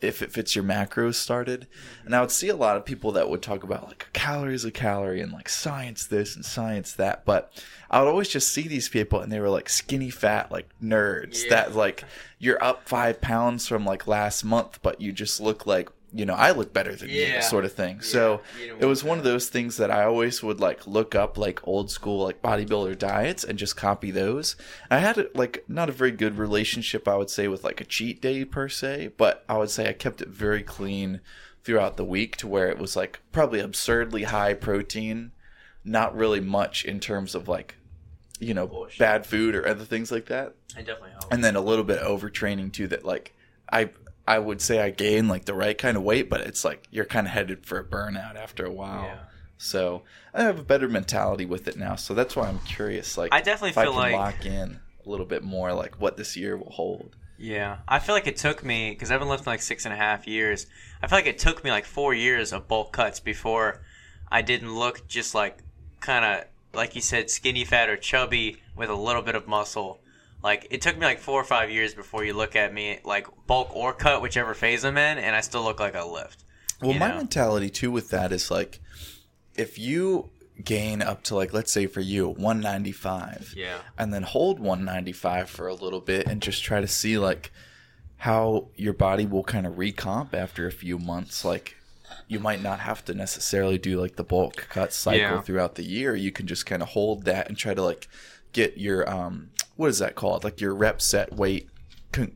if 0.02 0.22
it 0.22 0.32
fits 0.32 0.56
your 0.56 0.64
macros 0.64 1.16
started. 1.16 1.68
And 2.06 2.16
I 2.16 2.22
would 2.22 2.32
see 2.32 2.50
a 2.50 2.56
lot 2.56 2.78
of 2.78 2.86
people 2.86 3.12
that 3.14 3.30
would 3.30 3.42
talk 3.42 3.64
about 3.64 3.88
like 3.88 4.08
a 4.10 4.12
calorie 4.12 4.54
is 4.54 4.66
a 4.66 4.72
calorie 4.72 5.22
and 5.22 5.32
like 5.32 5.50
science 5.50 6.06
this 6.06 6.36
and 6.36 6.46
science 6.46 6.94
that. 6.94 7.26
But 7.26 7.52
I 7.90 8.02
would 8.02 8.10
always 8.10 8.30
just 8.30 8.52
see 8.52 8.68
these 8.68 8.90
people 8.90 9.22
and 9.22 9.32
they 9.32 9.40
were 9.40 9.50
like 9.50 9.70
skinny 9.70 10.10
fat, 10.10 10.52
like 10.52 10.70
nerds 10.82 11.48
that 11.50 11.76
like 11.76 12.04
you're 12.40 12.64
up 12.64 12.88
five 12.88 13.22
pounds 13.22 13.68
from 13.68 13.86
like 13.86 14.08
last 14.08 14.44
month, 14.44 14.80
but 14.82 15.02
you 15.02 15.12
just 15.12 15.42
look 15.42 15.66
like 15.66 15.90
you 16.14 16.26
know, 16.26 16.34
I 16.36 16.52
look 16.52 16.74
better 16.74 16.96
than 16.96 17.10
Yeah. 17.10 17.36
you, 17.36 17.42
sort 17.42 17.66
of 17.66 17.74
thing. 17.74 18.02
So 18.02 18.42
it 18.80 18.86
was 18.86 19.04
one 19.04 19.18
of 19.18 19.24
those 19.26 19.50
things 19.50 19.76
that 19.78 19.92
I 19.92 20.04
always 20.06 20.42
would 20.42 20.60
like 20.60 20.88
look 20.88 21.16
up 21.16 21.38
like 21.38 21.68
old 21.68 21.92
school 21.92 22.24
like 22.24 22.42
bodybuilder 22.42 22.98
diets 22.98 23.44
and 23.44 23.60
just 23.60 23.76
copy 23.76 24.10
those. 24.12 24.56
I 24.90 25.00
had 25.00 25.28
like 25.36 25.66
not 25.68 25.90
a 25.90 25.92
very 25.92 26.12
good 26.12 26.38
relationship, 26.38 27.08
I 27.08 27.16
would 27.18 27.30
say, 27.30 27.48
with 27.50 27.64
like 27.66 27.82
a 27.82 27.86
cheat 27.86 28.22
day 28.22 28.46
per 28.46 28.70
se, 28.70 29.12
but 29.18 29.44
I 29.50 29.58
would 29.58 29.70
say 29.70 29.90
I 29.90 29.94
kept 29.94 30.22
it 30.22 30.30
very 30.30 30.64
clean 30.64 31.20
throughout 31.64 31.98
the 31.98 32.06
week 32.06 32.38
to 32.38 32.48
where 32.48 32.70
it 32.70 32.78
was 32.78 32.96
like 32.96 33.20
probably 33.34 33.60
absurdly 33.60 34.24
high 34.24 34.54
protein, 34.54 35.32
not 35.84 36.16
really 36.16 36.40
much 36.40 36.86
in 36.86 37.00
terms 37.02 37.36
of 37.36 37.50
like 37.50 37.76
you 38.40 38.54
know 38.54 38.88
bad 39.00 39.26
food 39.26 39.56
or 39.56 39.68
other 39.68 39.84
things 39.84 40.12
like 40.12 40.28
that 40.28 40.54
I 40.76 40.82
definitely 40.82 41.10
help. 41.12 41.34
and 41.34 41.44
then 41.44 41.56
a 41.56 41.62
little 41.62 41.84
bit 41.84 41.98
of 41.98 42.22
overtraining 42.22 42.72
too 42.72 42.88
that 42.90 43.04
like 43.04 43.34
i 43.72 43.90
i 44.28 44.38
would 44.38 44.62
say 44.62 44.82
i 44.82 44.90
gained 44.90 45.28
like 45.30 45.46
the 45.46 45.54
right 45.54 45.78
kind 45.78 45.98
of 45.98 46.04
weight 46.04 46.30
but 46.30 46.42
it's 46.42 46.64
like 46.66 46.88
you're 46.92 47.06
kind 47.06 47.26
of 47.28 47.34
headed 47.34 47.66
for 47.66 47.80
a 47.80 47.84
burnout 47.84 48.36
after 48.36 48.66
a 48.66 48.72
while 48.72 49.04
Yeah. 49.06 49.20
so 49.58 50.04
i 50.34 50.44
have 50.44 50.60
a 50.60 50.64
better 50.64 50.88
mentality 50.88 51.46
with 51.46 51.68
it 51.68 51.78
now 51.78 51.96
so 51.96 52.14
that's 52.14 52.36
why 52.36 52.48
i'm 52.48 52.60
curious 52.60 53.18
like 53.18 53.34
I 53.34 53.42
definitely 53.42 53.80
i 53.82 53.84
feel 53.86 53.94
can 53.94 54.02
like- 54.02 54.14
lock 54.14 54.46
in 54.46 54.80
a 55.06 55.10
little 55.10 55.26
bit 55.26 55.44
more 55.44 55.74
like 55.74 56.00
what 56.02 56.18
this 56.18 56.36
year 56.36 56.58
will 56.58 56.72
hold 56.72 57.16
Yeah, 57.40 57.78
I 57.88 58.00
feel 58.00 58.14
like 58.16 58.28
it 58.28 58.36
took 58.36 58.66
me 58.66 58.90
because 58.92 59.10
I've 59.12 59.20
been 59.20 59.30
lifting 59.30 59.52
like 59.54 59.62
six 59.62 59.86
and 59.86 59.94
a 59.94 59.98
half 59.98 60.26
years. 60.28 60.66
I 61.02 61.08
feel 61.08 61.20
like 61.20 61.28
it 61.28 61.38
took 61.38 61.64
me 61.64 61.70
like 61.72 61.86
four 61.86 62.14
years 62.14 62.52
of 62.52 62.68
bulk 62.68 62.92
cuts 62.92 63.20
before 63.22 63.80
I 64.30 64.42
didn't 64.42 64.74
look 64.76 65.08
just 65.08 65.34
like 65.36 65.60
kind 66.02 66.26
of 66.26 66.46
like 66.74 66.96
you 66.96 67.02
said, 67.02 67.30
skinny 67.30 67.64
fat 67.64 67.90
or 67.90 67.96
chubby 67.96 68.58
with 68.76 68.90
a 68.90 68.96
little 68.96 69.22
bit 69.22 69.36
of 69.36 69.48
muscle. 69.48 70.00
Like 70.44 70.68
it 70.70 70.82
took 70.82 70.98
me 70.98 71.06
like 71.06 71.20
four 71.20 71.40
or 71.42 71.44
five 71.44 71.70
years 71.72 71.94
before 71.94 72.24
you 72.24 72.34
look 72.34 72.56
at 72.56 72.74
me 72.74 73.00
like 73.04 73.28
bulk 73.48 73.76
or 73.76 73.94
cut, 73.94 74.22
whichever 74.22 74.54
phase 74.54 74.86
I'm 74.86 74.98
in, 74.98 75.18
and 75.18 75.36
I 75.36 75.42
still 75.42 75.64
look 75.64 75.80
like 75.80 75.96
I 75.96 76.04
lift. 76.04 76.44
well 76.82 76.94
you 76.94 77.00
my 77.00 77.10
know? 77.10 77.18
mentality 77.18 77.70
too 77.70 77.92
with 77.92 78.10
that 78.12 78.32
is 78.32 78.52
like 78.52 78.80
if 79.56 79.80
you 79.80 80.30
gain 80.64 81.02
up 81.02 81.24
to 81.24 81.36
like 81.36 81.54
let's 81.54 81.72
say 81.72 81.86
for 81.88 82.02
you 82.02 82.28
195 82.30 83.54
Yeah. 83.56 83.78
and 83.98 84.14
then 84.14 84.24
hold 84.24 84.60
195 84.60 85.50
for 85.50 85.68
a 85.68 85.74
little 85.74 86.00
bit 86.02 86.28
and 86.28 86.42
just 86.42 86.64
try 86.64 86.82
to 86.82 86.88
see 86.88 87.18
like 87.18 87.52
how 88.18 88.68
your 88.76 88.94
body 88.94 89.26
will 89.26 89.44
kind 89.44 89.68
of 89.68 89.74
recomp 89.74 90.34
after 90.34 90.66
a 90.68 90.72
few 90.72 90.98
months 90.98 91.46
like 91.46 91.76
you 92.28 92.40
might 92.40 92.62
not 92.62 92.80
have 92.80 93.06
to 93.06 93.14
necessarily 93.14 93.78
do 93.78 94.00
like 94.00 94.16
the 94.16 94.24
bulk 94.24 94.68
cut 94.70 94.94
cycle 94.94 95.20
Yeah. 95.20 95.42
throughout 95.42 95.76
the 95.76 95.84
year 95.84 96.16
you 96.16 96.32
can 96.32 96.48
just 96.48 96.66
kind 96.66 96.82
of 96.82 96.90
hold 96.90 97.26
that 97.26 97.48
and 97.48 97.58
try 97.58 97.74
to 97.76 97.84
like 97.84 98.08
get 98.54 98.78
your 98.78 99.08
um 99.10 99.50
what 99.78 99.90
is 99.90 100.00
that 100.00 100.16
called 100.16 100.44
like 100.44 100.60
your 100.60 100.76
rep 100.76 101.02
set 101.02 101.34
weight 101.34 101.70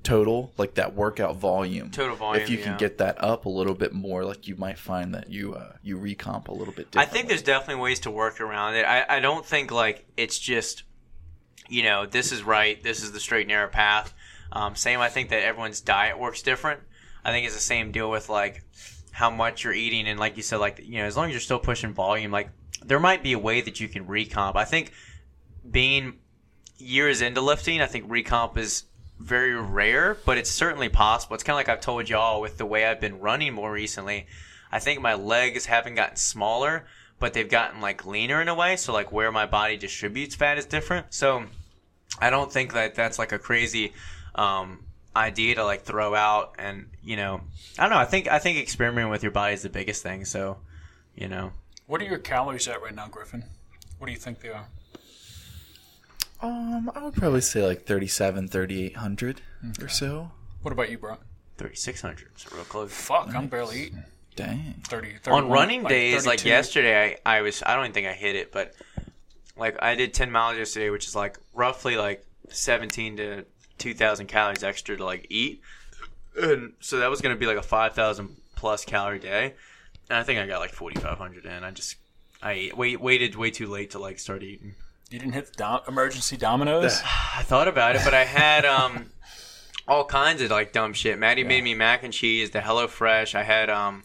total 0.03 0.53
like 0.57 0.75
that 0.75 0.93
workout 0.93 1.37
volume 1.37 1.89
Total 1.89 2.15
volume, 2.15 2.43
if 2.43 2.49
you 2.49 2.57
can 2.57 2.73
yeah. 2.73 2.77
get 2.77 2.97
that 2.99 3.21
up 3.23 3.45
a 3.45 3.49
little 3.49 3.73
bit 3.73 3.93
more 3.93 4.23
like 4.23 4.47
you 4.47 4.55
might 4.55 4.77
find 4.77 5.15
that 5.15 5.29
you 5.31 5.55
uh 5.55 5.73
you 5.81 5.97
recomp 5.97 6.47
a 6.49 6.51
little 6.51 6.73
bit 6.73 6.91
different. 6.91 7.09
I 7.09 7.11
think 7.11 7.27
there's 7.27 7.41
definitely 7.41 7.81
ways 7.81 8.01
to 8.01 8.11
work 8.11 8.39
around 8.39 8.75
it. 8.75 8.85
I, 8.85 9.17
I 9.17 9.19
don't 9.19 9.45
think 9.45 9.71
like 9.71 10.05
it's 10.17 10.37
just, 10.37 10.83
you 11.67 11.83
know, 11.83 12.05
this 12.05 12.31
is 12.31 12.43
right, 12.43 12.81
this 12.83 13.01
is 13.01 13.11
the 13.11 13.19
straight 13.19 13.41
and 13.41 13.49
narrow 13.49 13.69
path. 13.69 14.13
Um, 14.51 14.75
same, 14.75 14.99
I 14.99 15.09
think 15.09 15.29
that 15.29 15.41
everyone's 15.43 15.81
diet 15.81 16.19
works 16.19 16.41
different. 16.41 16.81
I 17.23 17.31
think 17.31 17.45
it's 17.45 17.55
the 17.55 17.61
same 17.61 17.91
deal 17.91 18.11
with 18.11 18.29
like 18.29 18.63
how 19.11 19.29
much 19.29 19.63
you're 19.63 19.73
eating, 19.73 20.07
and 20.07 20.19
like 20.19 20.37
you 20.37 20.43
said, 20.43 20.59
like 20.59 20.79
you 20.83 20.97
know, 20.97 21.05
as 21.05 21.15
long 21.17 21.27
as 21.27 21.31
you're 21.31 21.39
still 21.39 21.59
pushing 21.59 21.93
volume, 21.93 22.31
like 22.31 22.49
there 22.83 22.99
might 22.99 23.23
be 23.23 23.33
a 23.33 23.39
way 23.39 23.61
that 23.61 23.79
you 23.79 23.87
can 23.87 24.05
recomp. 24.05 24.55
I 24.55 24.65
think 24.65 24.91
being 25.69 26.19
years 26.81 27.21
into 27.21 27.41
lifting, 27.41 27.81
I 27.81 27.85
think 27.85 28.09
recomp 28.09 28.57
is 28.57 28.85
very 29.19 29.55
rare, 29.55 30.17
but 30.25 30.37
it's 30.37 30.49
certainly 30.49 30.89
possible. 30.89 31.35
It's 31.35 31.43
kind 31.43 31.53
of 31.53 31.57
like 31.57 31.69
I've 31.69 31.81
told 31.81 32.09
y'all 32.09 32.41
with 32.41 32.57
the 32.57 32.65
way 32.65 32.85
I've 32.85 32.99
been 32.99 33.19
running 33.19 33.53
more 33.53 33.71
recently. 33.71 34.27
I 34.71 34.79
think 34.79 35.01
my 35.01 35.13
legs 35.13 35.65
haven't 35.65 35.95
gotten 35.95 36.15
smaller, 36.15 36.85
but 37.19 37.33
they've 37.33 37.49
gotten 37.49 37.81
like 37.81 38.05
leaner 38.05 38.41
in 38.41 38.47
a 38.47 38.55
way. 38.55 38.75
So 38.77 38.93
like 38.93 39.11
where 39.11 39.31
my 39.31 39.45
body 39.45 39.77
distributes 39.77 40.35
fat 40.35 40.57
is 40.57 40.65
different. 40.65 41.07
So 41.13 41.43
I 42.19 42.29
don't 42.29 42.51
think 42.51 42.73
that 42.73 42.95
that's 42.95 43.19
like 43.19 43.31
a 43.31 43.39
crazy 43.39 43.93
um, 44.35 44.85
idea 45.15 45.55
to 45.55 45.63
like 45.65 45.83
throw 45.83 46.15
out. 46.15 46.55
And 46.57 46.89
you 47.03 47.15
know, 47.15 47.41
I 47.77 47.83
don't 47.83 47.91
know. 47.91 47.97
I 47.97 48.05
think 48.05 48.27
I 48.27 48.39
think 48.39 48.57
experimenting 48.57 49.11
with 49.11 49.23
your 49.23 49.31
body 49.31 49.53
is 49.53 49.61
the 49.61 49.69
biggest 49.69 50.01
thing. 50.03 50.25
So 50.25 50.57
you 51.15 51.27
know, 51.27 51.51
What 51.87 52.01
are 52.01 52.05
your 52.05 52.17
calories 52.17 52.67
at 52.67 52.81
right 52.81 52.95
now, 52.95 53.07
Griffin? 53.07 53.43
What 53.97 54.07
do 54.07 54.13
you 54.13 54.19
think 54.19 54.39
they 54.39 54.49
are? 54.49 54.65
Um 56.41 56.91
i 56.95 57.03
would 57.03 57.13
probably 57.13 57.41
say 57.41 57.65
like 57.65 57.85
37 57.85 58.47
3800 58.47 59.41
or 59.81 59.87
so 59.87 60.31
What 60.61 60.71
about 60.71 60.89
you, 60.89 60.97
bro? 60.97 61.17
thirty 61.57 61.75
six 61.75 62.01
hundred. 62.01 62.29
So 62.37 62.49
real 62.55 62.63
close. 62.65 62.91
Fuck, 62.91 63.35
I'm 63.35 63.47
barely 63.47 63.83
eating. 63.87 64.03
dang 64.35 64.75
30, 64.87 65.17
on 65.27 65.49
running 65.49 65.83
like 65.83 65.89
days 65.89 66.25
like 66.25 66.43
yesterday 66.45 67.17
I, 67.25 67.37
I 67.37 67.41
was 67.41 67.61
i 67.65 67.75
don't 67.75 67.85
even 67.85 67.93
think 67.93 68.07
i 68.07 68.13
hit 68.13 68.35
it 68.35 68.51
but 68.51 68.73
like 69.57 69.75
i 69.83 69.93
did 69.95 70.13
10 70.13 70.31
miles 70.31 70.57
yesterday 70.57 70.89
which 70.89 71.05
is 71.05 71.15
like 71.15 71.37
roughly 71.53 71.97
like 71.97 72.25
17 72.49 73.17
to 73.17 73.45
2000 73.77 74.27
calories 74.27 74.63
extra 74.63 74.95
to 74.97 75.03
like 75.05 75.27
eat 75.29 75.61
and 76.41 76.73
so 76.79 76.99
that 76.99 77.09
was 77.09 77.19
going 77.21 77.35
to 77.35 77.39
be 77.39 77.45
like 77.45 77.57
a 77.57 77.61
5000 77.61 78.35
plus 78.55 78.85
calorie 78.85 79.19
day 79.19 79.53
and 80.09 80.17
i 80.17 80.23
think 80.23 80.39
i 80.39 80.47
got 80.47 80.59
like 80.61 80.71
4500 80.71 81.45
in 81.45 81.63
i 81.63 81.71
just 81.71 81.97
i 82.41 82.53
ate, 82.53 82.77
wait, 82.77 83.01
waited 83.01 83.35
way 83.35 83.51
too 83.51 83.67
late 83.67 83.91
to 83.91 83.99
like 83.99 84.17
start 84.17 84.41
eating 84.43 84.73
You 85.11 85.19
didn't 85.19 85.33
hit 85.33 85.47
the 85.47 85.53
dom- 85.57 85.81
emergency 85.89 86.37
Domino's? 86.37 87.01
I 87.03 87.43
thought 87.43 87.67
about 87.67 87.97
it, 87.97 88.01
but 88.05 88.13
I 88.13 88.23
had 88.23 88.65
um 88.65 89.11
all 89.87 90.05
kinds 90.05 90.41
of 90.41 90.49
like 90.49 90.71
dumb 90.71 90.93
shit. 90.93 91.19
Maddie 91.19 91.43
made 91.43 91.63
me 91.63 91.75
mac 91.75 92.03
and 92.03 92.13
cheese, 92.13 92.51
the 92.51 92.59
HelloFresh. 92.59 93.35
I 93.35 93.43
had 93.43 93.69
um 93.69 94.03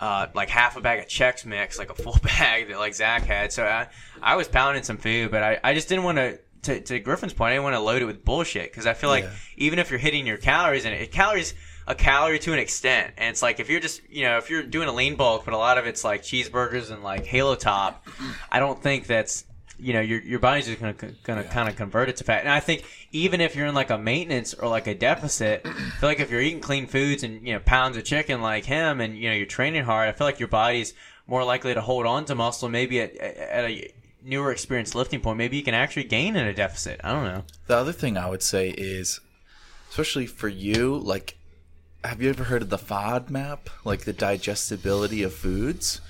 uh 0.00 0.26
like 0.34 0.48
half 0.48 0.76
a 0.76 0.80
bag 0.80 0.98
of 0.98 1.06
Chex 1.06 1.46
Mix, 1.46 1.78
like 1.78 1.90
a 1.90 1.94
full 1.94 2.18
bag 2.22 2.68
that 2.68 2.78
like 2.78 2.94
Zach 2.94 3.22
had. 3.22 3.52
So 3.52 3.64
I 3.64 3.86
I 4.20 4.34
was 4.34 4.48
pounding 4.48 4.82
some 4.82 4.96
food, 4.96 5.30
but 5.30 5.44
I 5.44 5.60
I 5.62 5.74
just 5.74 5.88
didn't 5.88 6.04
want 6.04 6.18
to. 6.18 6.38
To, 6.64 6.78
to 6.78 7.00
Griffin's 7.00 7.32
point, 7.32 7.52
I 7.52 7.54
didn't 7.54 7.64
want 7.64 7.76
to 7.76 7.80
load 7.80 8.02
it 8.02 8.04
with 8.04 8.22
bullshit 8.22 8.70
because 8.70 8.86
I 8.86 8.92
feel 8.92 9.08
like 9.08 9.24
even 9.56 9.78
if 9.78 9.88
you're 9.88 9.98
hitting 9.98 10.26
your 10.26 10.36
calories 10.36 10.84
and 10.84 10.92
it, 10.92 11.10
calories 11.10 11.54
a 11.86 11.94
calorie 11.94 12.38
to 12.40 12.52
an 12.52 12.58
extent, 12.58 13.14
and 13.16 13.30
it's 13.30 13.40
like 13.40 13.60
if 13.60 13.70
you're 13.70 13.80
just 13.80 14.02
you 14.10 14.24
know 14.24 14.36
if 14.36 14.50
you're 14.50 14.62
doing 14.62 14.86
a 14.86 14.92
lean 14.92 15.16
bulk, 15.16 15.46
but 15.46 15.54
a 15.54 15.56
lot 15.56 15.78
of 15.78 15.86
it's 15.86 16.04
like 16.04 16.20
cheeseburgers 16.22 16.90
and 16.90 17.02
like 17.02 17.24
Halo 17.24 17.54
Top, 17.54 18.06
I 18.52 18.58
don't 18.58 18.82
think 18.82 19.06
that's 19.06 19.46
you 19.80 19.92
know 19.92 20.00
your 20.00 20.20
your 20.20 20.38
body's 20.38 20.66
just 20.66 20.80
gonna 20.80 20.94
gonna 21.24 21.44
kind 21.44 21.68
of 21.68 21.76
convert 21.76 22.08
it 22.08 22.16
to 22.16 22.24
fat. 22.24 22.40
And 22.40 22.48
I 22.48 22.60
think 22.60 22.84
even 23.12 23.40
if 23.40 23.56
you're 23.56 23.66
in 23.66 23.74
like 23.74 23.90
a 23.90 23.98
maintenance 23.98 24.54
or 24.54 24.68
like 24.68 24.86
a 24.86 24.94
deficit, 24.94 25.62
I 25.64 25.72
feel 25.72 26.08
like 26.08 26.20
if 26.20 26.30
you're 26.30 26.40
eating 26.40 26.60
clean 26.60 26.86
foods 26.86 27.22
and 27.22 27.46
you 27.46 27.54
know 27.54 27.60
pounds 27.60 27.96
of 27.96 28.04
chicken 28.04 28.40
like 28.40 28.64
him, 28.64 29.00
and 29.00 29.16
you 29.18 29.28
know 29.28 29.34
you're 29.34 29.46
training 29.46 29.84
hard, 29.84 30.08
I 30.08 30.12
feel 30.12 30.26
like 30.26 30.38
your 30.38 30.48
body's 30.48 30.94
more 31.26 31.44
likely 31.44 31.74
to 31.74 31.80
hold 31.80 32.06
on 32.06 32.24
to 32.26 32.34
muscle. 32.34 32.68
Maybe 32.68 33.00
at 33.00 33.16
at 33.16 33.64
a 33.64 33.92
newer 34.22 34.52
experience 34.52 34.94
lifting 34.94 35.20
point, 35.20 35.38
maybe 35.38 35.56
you 35.56 35.62
can 35.62 35.74
actually 35.74 36.04
gain 36.04 36.36
in 36.36 36.46
a 36.46 36.52
deficit. 36.52 37.00
I 37.02 37.12
don't 37.12 37.24
know. 37.24 37.44
The 37.66 37.76
other 37.76 37.92
thing 37.92 38.16
I 38.16 38.28
would 38.28 38.42
say 38.42 38.70
is, 38.70 39.20
especially 39.88 40.26
for 40.26 40.48
you, 40.48 40.98
like, 40.98 41.36
have 42.04 42.20
you 42.20 42.28
ever 42.28 42.44
heard 42.44 42.62
of 42.62 42.70
the 42.70 42.78
FODMAP? 42.78 43.58
Like 43.84 44.00
the 44.00 44.12
digestibility 44.12 45.22
of 45.22 45.34
foods? 45.34 46.00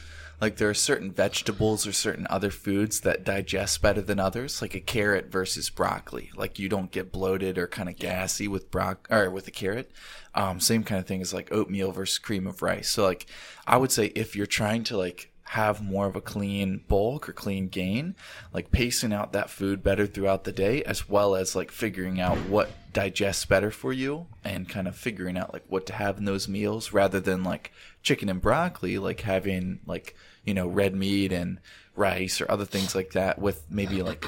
Like 0.40 0.56
there 0.56 0.70
are 0.70 0.74
certain 0.74 1.12
vegetables 1.12 1.86
or 1.86 1.92
certain 1.92 2.26
other 2.30 2.50
foods 2.50 3.00
that 3.00 3.24
digest 3.24 3.82
better 3.82 4.00
than 4.00 4.18
others, 4.18 4.62
like 4.62 4.74
a 4.74 4.80
carrot 4.80 5.30
versus 5.30 5.68
broccoli. 5.68 6.30
Like 6.34 6.58
you 6.58 6.68
don't 6.68 6.90
get 6.90 7.12
bloated 7.12 7.58
or 7.58 7.66
kind 7.66 7.88
of 7.88 7.96
gassy 7.96 8.48
with 8.48 8.70
broc 8.70 9.06
or 9.10 9.30
with 9.30 9.46
a 9.48 9.50
carrot. 9.50 9.90
Um, 10.34 10.60
same 10.60 10.84
kind 10.84 11.00
of 11.00 11.06
thing 11.06 11.20
as 11.20 11.34
like 11.34 11.52
oatmeal 11.52 11.92
versus 11.92 12.18
cream 12.18 12.46
of 12.46 12.62
rice. 12.62 12.88
So 12.88 13.04
like 13.04 13.26
I 13.66 13.76
would 13.76 13.92
say 13.92 14.06
if 14.14 14.34
you're 14.34 14.46
trying 14.46 14.84
to 14.84 14.96
like 14.96 15.30
have 15.50 15.82
more 15.82 16.06
of 16.06 16.14
a 16.14 16.20
clean 16.20 16.80
bulk 16.86 17.28
or 17.28 17.32
clean 17.32 17.66
gain, 17.66 18.14
like 18.54 18.70
pacing 18.70 19.12
out 19.12 19.32
that 19.32 19.50
food 19.50 19.82
better 19.82 20.06
throughout 20.06 20.44
the 20.44 20.52
day, 20.52 20.80
as 20.84 21.08
well 21.08 21.34
as 21.34 21.56
like 21.56 21.72
figuring 21.72 22.20
out 22.20 22.38
what 22.48 22.70
digests 22.92 23.44
better 23.46 23.72
for 23.72 23.92
you 23.92 24.28
and 24.44 24.68
kind 24.68 24.86
of 24.86 24.94
figuring 24.94 25.36
out 25.36 25.52
like 25.52 25.64
what 25.66 25.86
to 25.86 25.92
have 25.92 26.18
in 26.18 26.24
those 26.24 26.46
meals 26.46 26.92
rather 26.92 27.18
than 27.18 27.42
like 27.42 27.72
chicken 28.00 28.28
and 28.28 28.40
broccoli, 28.40 28.96
like 28.96 29.22
having 29.22 29.80
like, 29.86 30.14
you 30.44 30.54
know, 30.54 30.68
red 30.68 30.94
meat 30.94 31.32
and 31.32 31.58
rice 31.96 32.40
or 32.40 32.48
other 32.48 32.64
things 32.64 32.94
like 32.94 33.10
that 33.10 33.40
with 33.40 33.66
maybe 33.68 34.04
like 34.04 34.24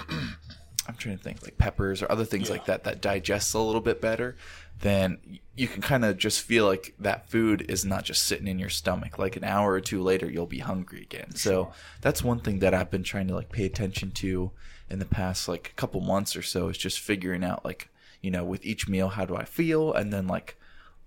I'm 0.88 0.94
trying 0.94 1.16
to 1.16 1.22
think 1.22 1.42
like 1.42 1.58
peppers 1.58 2.02
or 2.02 2.10
other 2.10 2.24
things 2.24 2.50
like 2.50 2.66
that 2.66 2.84
that 2.84 3.00
digests 3.00 3.54
a 3.54 3.60
little 3.60 3.80
bit 3.80 4.00
better, 4.00 4.36
then 4.80 5.18
you 5.54 5.68
can 5.68 5.80
kind 5.80 6.04
of 6.04 6.18
just 6.18 6.40
feel 6.42 6.66
like 6.66 6.94
that 6.98 7.30
food 7.30 7.64
is 7.68 7.84
not 7.84 8.04
just 8.04 8.24
sitting 8.24 8.48
in 8.48 8.58
your 8.58 8.68
stomach. 8.68 9.18
Like 9.18 9.36
an 9.36 9.44
hour 9.44 9.72
or 9.72 9.80
two 9.80 10.02
later, 10.02 10.28
you'll 10.28 10.46
be 10.46 10.58
hungry 10.58 11.02
again. 11.02 11.36
So 11.36 11.72
that's 12.00 12.24
one 12.24 12.40
thing 12.40 12.58
that 12.60 12.74
I've 12.74 12.90
been 12.90 13.04
trying 13.04 13.28
to 13.28 13.34
like 13.34 13.52
pay 13.52 13.64
attention 13.64 14.10
to 14.12 14.50
in 14.90 14.98
the 14.98 15.06
past 15.06 15.48
like 15.48 15.68
a 15.68 15.74
couple 15.74 16.00
months 16.00 16.36
or 16.36 16.42
so 16.42 16.68
is 16.68 16.76
just 16.76 17.00
figuring 17.00 17.44
out 17.44 17.64
like 17.64 17.88
you 18.20 18.30
know 18.30 18.44
with 18.44 18.64
each 18.64 18.88
meal 18.88 19.08
how 19.08 19.24
do 19.24 19.34
I 19.34 19.44
feel 19.44 19.92
and 19.92 20.12
then 20.12 20.26
like 20.26 20.56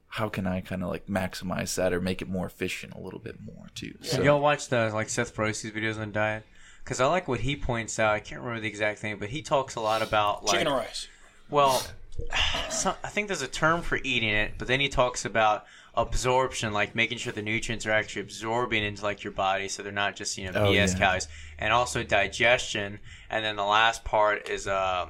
how 0.07 0.29
can 0.29 0.47
I 0.47 0.61
kind 0.61 0.81
of 0.81 0.89
like 0.89 1.07
maximize 1.07 1.75
that 1.75 1.91
or 1.93 1.99
make 1.99 2.21
it 2.21 2.29
more 2.29 2.45
efficient 2.45 2.93
a 2.93 2.99
little 2.99 3.19
bit 3.19 3.35
more 3.41 3.67
too. 3.75 3.95
So 4.01 4.23
Y'all 4.23 4.39
watch 4.39 4.69
the 4.69 4.89
like 4.93 5.09
Seth 5.09 5.31
Feroce's 5.31 5.71
videos 5.71 5.99
on 5.99 6.11
diet? 6.13 6.45
Because 6.85 7.01
I 7.01 7.07
like 7.07 7.27
what 7.27 7.39
he 7.39 7.55
points 7.55 7.97
out. 7.99 8.13
I 8.13 8.19
can't 8.19 8.39
remember 8.41 8.61
the 8.61 8.67
exact 8.67 8.99
thing, 8.99 9.17
but 9.17 9.29
he 9.29 9.41
talks 9.41 9.73
a 9.75 9.81
lot 9.81 10.03
about 10.03 10.45
like 10.45 10.59
Chicken 10.59 10.71
or 10.71 10.77
rice? 10.77 11.07
Well, 11.49 11.83
so- 12.69 12.95
I 13.03 13.09
think 13.09 13.27
there's 13.27 13.41
a 13.41 13.47
term 13.47 13.81
for 13.81 13.97
eating 14.03 14.29
it, 14.29 14.53
but 14.59 14.67
then 14.67 14.79
he 14.79 14.87
talks 14.87 15.25
about 15.25 15.65
absorption, 15.97 16.73
like 16.73 16.95
making 16.95 17.17
sure 17.17 17.31
the 17.33 17.41
nutrients 17.41 17.85
are 17.85 17.91
actually 17.91 18.21
absorbing 18.23 18.83
into 18.83 19.03
like 19.03 19.23
your 19.23 19.33
body, 19.33 19.67
so 19.67 19.83
they're 19.83 19.91
not 19.91 20.15
just 20.15 20.37
you 20.37 20.51
know 20.51 20.59
Oh, 20.59 20.71
BS 20.71 20.93
yeah. 20.93 20.97
calories, 20.99 21.27
and 21.59 21.71
also 21.73 22.03
digestion. 22.03 22.99
And 23.29 23.43
then 23.43 23.55
the 23.55 23.63
last 23.63 24.03
part 24.03 24.49
is 24.49 24.67
uh, 24.67 25.07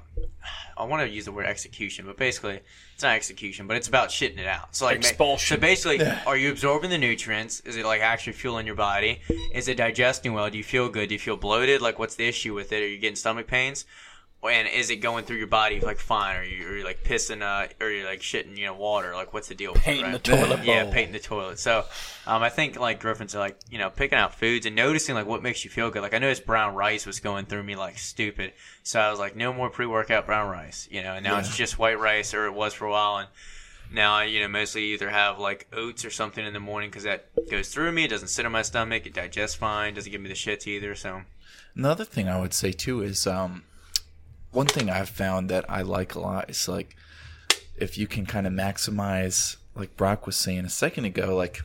I 0.77 0.83
want 0.85 1.01
to 1.07 1.09
use 1.09 1.25
the 1.25 1.31
word 1.31 1.45
execution, 1.45 2.05
but 2.05 2.17
basically 2.17 2.59
it's 2.93 3.03
not 3.03 3.15
execution, 3.15 3.67
but 3.67 3.75
it's 3.77 3.87
about 3.89 4.09
shitting 4.09 4.37
it 4.37 4.47
out. 4.47 4.75
So 4.75 4.85
like 4.85 4.97
Expulsion. 4.97 5.57
So 5.57 5.59
basically, 5.59 5.99
are 6.25 6.37
you 6.37 6.49
absorbing 6.51 6.89
the 6.89 6.97
nutrients? 6.97 7.59
Is 7.61 7.75
it 7.75 7.85
like 7.85 8.01
actually 8.01 8.33
fueling 8.33 8.65
your 8.65 8.75
body? 8.75 9.19
Is 9.53 9.67
it 9.67 9.75
digesting 9.77 10.33
well? 10.33 10.49
Do 10.49 10.57
you 10.57 10.63
feel 10.63 10.87
good? 10.89 11.09
Do 11.09 11.15
you 11.15 11.19
feel 11.19 11.35
bloated? 11.37 11.81
Like 11.81 11.99
what's 11.99 12.15
the 12.15 12.27
issue 12.27 12.53
with 12.53 12.71
it? 12.71 12.81
Are 12.83 12.87
you 12.87 12.97
getting 12.97 13.15
stomach 13.17 13.47
pains? 13.47 13.85
And 14.43 14.67
is 14.67 14.91
it 14.91 14.97
going 14.97 15.25
through 15.25 15.37
your 15.37 15.47
body 15.47 15.79
like 15.79 15.97
fine? 15.97 16.37
Or 16.37 16.43
you 16.43 16.67
are 16.67 16.77
you 16.77 16.83
like 16.85 17.03
pissing 17.03 17.41
uh 17.41 17.67
or 17.83 17.89
you're 17.89 18.05
like 18.05 18.21
shitting 18.21 18.55
you 18.57 18.65
know 18.67 18.75
water? 18.75 19.15
Like 19.15 19.33
what's 19.33 19.47
the 19.47 19.55
deal? 19.55 19.73
with 19.73 19.81
Painting 19.81 20.03
right? 20.05 20.11
the 20.13 20.19
toilet 20.19 20.59
Yeah, 20.63 20.83
bowl. 20.83 20.93
painting 20.93 21.13
the 21.13 21.19
toilet. 21.19 21.57
So 21.57 21.83
um, 22.27 22.43
I 22.43 22.49
think 22.49 22.79
like 22.79 22.99
Griffin's 22.99 23.33
like 23.33 23.57
you 23.71 23.79
know 23.79 23.89
picking 23.89 24.19
out 24.19 24.35
foods 24.35 24.67
and 24.67 24.75
noticing 24.75 25.15
like 25.15 25.25
what 25.25 25.41
makes 25.41 25.63
you 25.63 25.71
feel 25.71 25.89
good. 25.89 26.03
Like 26.03 26.13
I 26.13 26.19
noticed 26.19 26.45
brown 26.45 26.75
rice 26.75 27.07
was 27.07 27.19
going 27.19 27.45
through 27.47 27.63
me 27.63 27.75
like 27.75 27.97
stupid, 27.97 28.53
so 28.83 28.99
I 28.99 29.09
was 29.09 29.17
like 29.19 29.35
no 29.35 29.51
more 29.51 29.71
pre 29.71 29.87
workout 29.87 30.27
brown 30.27 30.49
rice. 30.51 30.87
You 30.91 31.01
know, 31.01 31.13
and 31.13 31.23
now 31.23 31.39
it's 31.39 31.57
just 31.57 31.79
white 31.79 31.99
rice 31.99 32.33
or 32.35 32.45
it 32.45 32.53
was 32.53 32.73
for 32.73 32.85
a 32.85 32.91
while 32.91 33.17
and. 33.17 33.29
Now 33.91 34.15
I, 34.15 34.23
you 34.23 34.39
know, 34.39 34.47
mostly 34.47 34.83
either 34.93 35.11
have 35.11 35.37
like 35.37 35.67
oats 35.71 36.03
or 36.03 36.09
something 36.09 36.43
in 36.43 36.53
the 36.53 36.59
morning 36.59 36.89
because 36.89 37.03
that 37.03 37.27
goes 37.51 37.69
through 37.69 37.91
me. 37.91 38.05
It 38.05 38.07
doesn't 38.09 38.29
sit 38.29 38.43
on 38.43 38.51
my 38.51 38.63
stomach. 38.63 39.05
It 39.05 39.13
digests 39.13 39.55
fine. 39.55 39.93
Doesn't 39.93 40.11
give 40.11 40.19
me 40.19 40.27
the 40.27 40.33
shits 40.33 40.65
either. 40.65 40.95
So 40.95 41.21
Another 41.75 42.03
thing 42.03 42.27
I 42.27 42.39
would 42.39 42.53
say 42.55 42.71
too 42.71 43.01
is 43.03 43.27
um, 43.27 43.63
one 44.55 44.67
thing 44.67 44.89
I've 44.89 45.09
found 45.09 45.49
that 45.49 45.69
I 45.69 45.81
like 45.81 46.15
a 46.15 46.19
lot 46.19 46.49
is 46.49 46.67
like 46.67 46.95
if 47.75 47.97
you 47.97 48.07
can 48.07 48.25
kind 48.25 48.47
of 48.47 48.53
maximize, 48.53 49.57
like 49.75 49.97
Brock 49.97 50.25
was 50.25 50.37
saying 50.37 50.63
a 50.63 50.69
second 50.69 51.03
ago, 51.03 51.35
like 51.35 51.61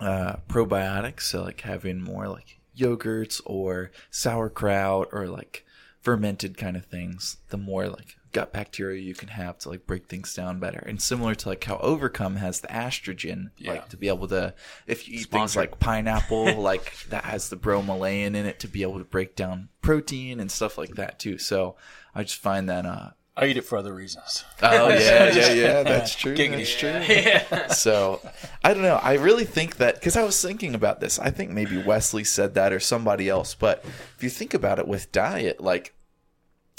uh, 0.00 0.36
probiotics, 0.48 1.22
so 1.22 1.42
like 1.42 1.62
having 1.62 2.00
more 2.00 2.28
like 2.28 2.58
yogurts 2.78 3.40
or 3.44 3.90
sauerkraut 4.10 5.08
or 5.12 5.26
like 5.26 5.66
fermented 6.00 6.56
kind 6.56 6.76
of 6.76 6.84
things, 6.84 7.38
the 7.48 7.58
more 7.58 7.88
like 7.88 8.16
gut 8.32 8.52
bacteria 8.52 9.00
you 9.00 9.14
can 9.14 9.28
have 9.28 9.58
to 9.58 9.68
like 9.68 9.86
break 9.86 10.06
things 10.06 10.34
down 10.34 10.58
better. 10.60 10.78
And 10.86 11.00
similar 11.00 11.34
to 11.34 11.48
like 11.48 11.64
how 11.64 11.78
Overcome 11.78 12.36
has 12.36 12.60
the 12.60 12.68
estrogen, 12.68 13.50
Yeah. 13.56 13.72
like 13.72 13.88
to 13.90 13.96
be 13.96 14.08
able 14.08 14.28
to, 14.28 14.54
if 14.86 15.08
you 15.08 15.20
eat 15.20 15.26
things 15.30 15.56
like 15.56 15.78
pineapple, 15.80 16.54
like 16.60 16.92
that 17.08 17.24
has 17.24 17.48
the 17.50 17.56
bromelain 17.56 18.34
in 18.34 18.46
it 18.46 18.60
to 18.60 18.68
be 18.68 18.82
able 18.82 18.98
to 18.98 19.04
break 19.04 19.36
down 19.36 19.68
protein 19.82 20.40
and 20.40 20.50
stuff 20.50 20.78
like 20.78 20.94
that 20.96 21.18
too. 21.18 21.38
So 21.38 21.76
I 22.14 22.22
just 22.22 22.36
find 22.40 22.68
that, 22.68 22.86
uh, 22.86 23.10
I 23.36 23.46
eat 23.46 23.56
it 23.56 23.64
for 23.64 23.78
other 23.78 23.94
reasons. 23.94 24.44
oh 24.62 24.88
yeah, 24.88 25.32
yeah, 25.32 25.52
yeah, 25.52 25.82
that's 25.82 26.14
true. 26.14 26.34
That's 26.36 26.74
true. 26.76 26.90
Yeah. 26.90 27.68
So 27.68 28.20
I 28.62 28.74
don't 28.74 28.82
know. 28.82 28.96
I 29.02 29.14
really 29.14 29.44
think 29.44 29.76
that 29.76 29.94
because 29.94 30.16
I 30.16 30.24
was 30.24 30.42
thinking 30.42 30.74
about 30.74 31.00
this. 31.00 31.18
I 31.18 31.30
think 31.30 31.50
maybe 31.50 31.80
Wesley 31.82 32.24
said 32.24 32.54
that 32.54 32.70
or 32.72 32.80
somebody 32.80 33.28
else. 33.30 33.54
But 33.54 33.82
if 34.16 34.22
you 34.22 34.28
think 34.28 34.52
about 34.52 34.78
it 34.78 34.86
with 34.86 35.10
diet, 35.12 35.60
like 35.60 35.94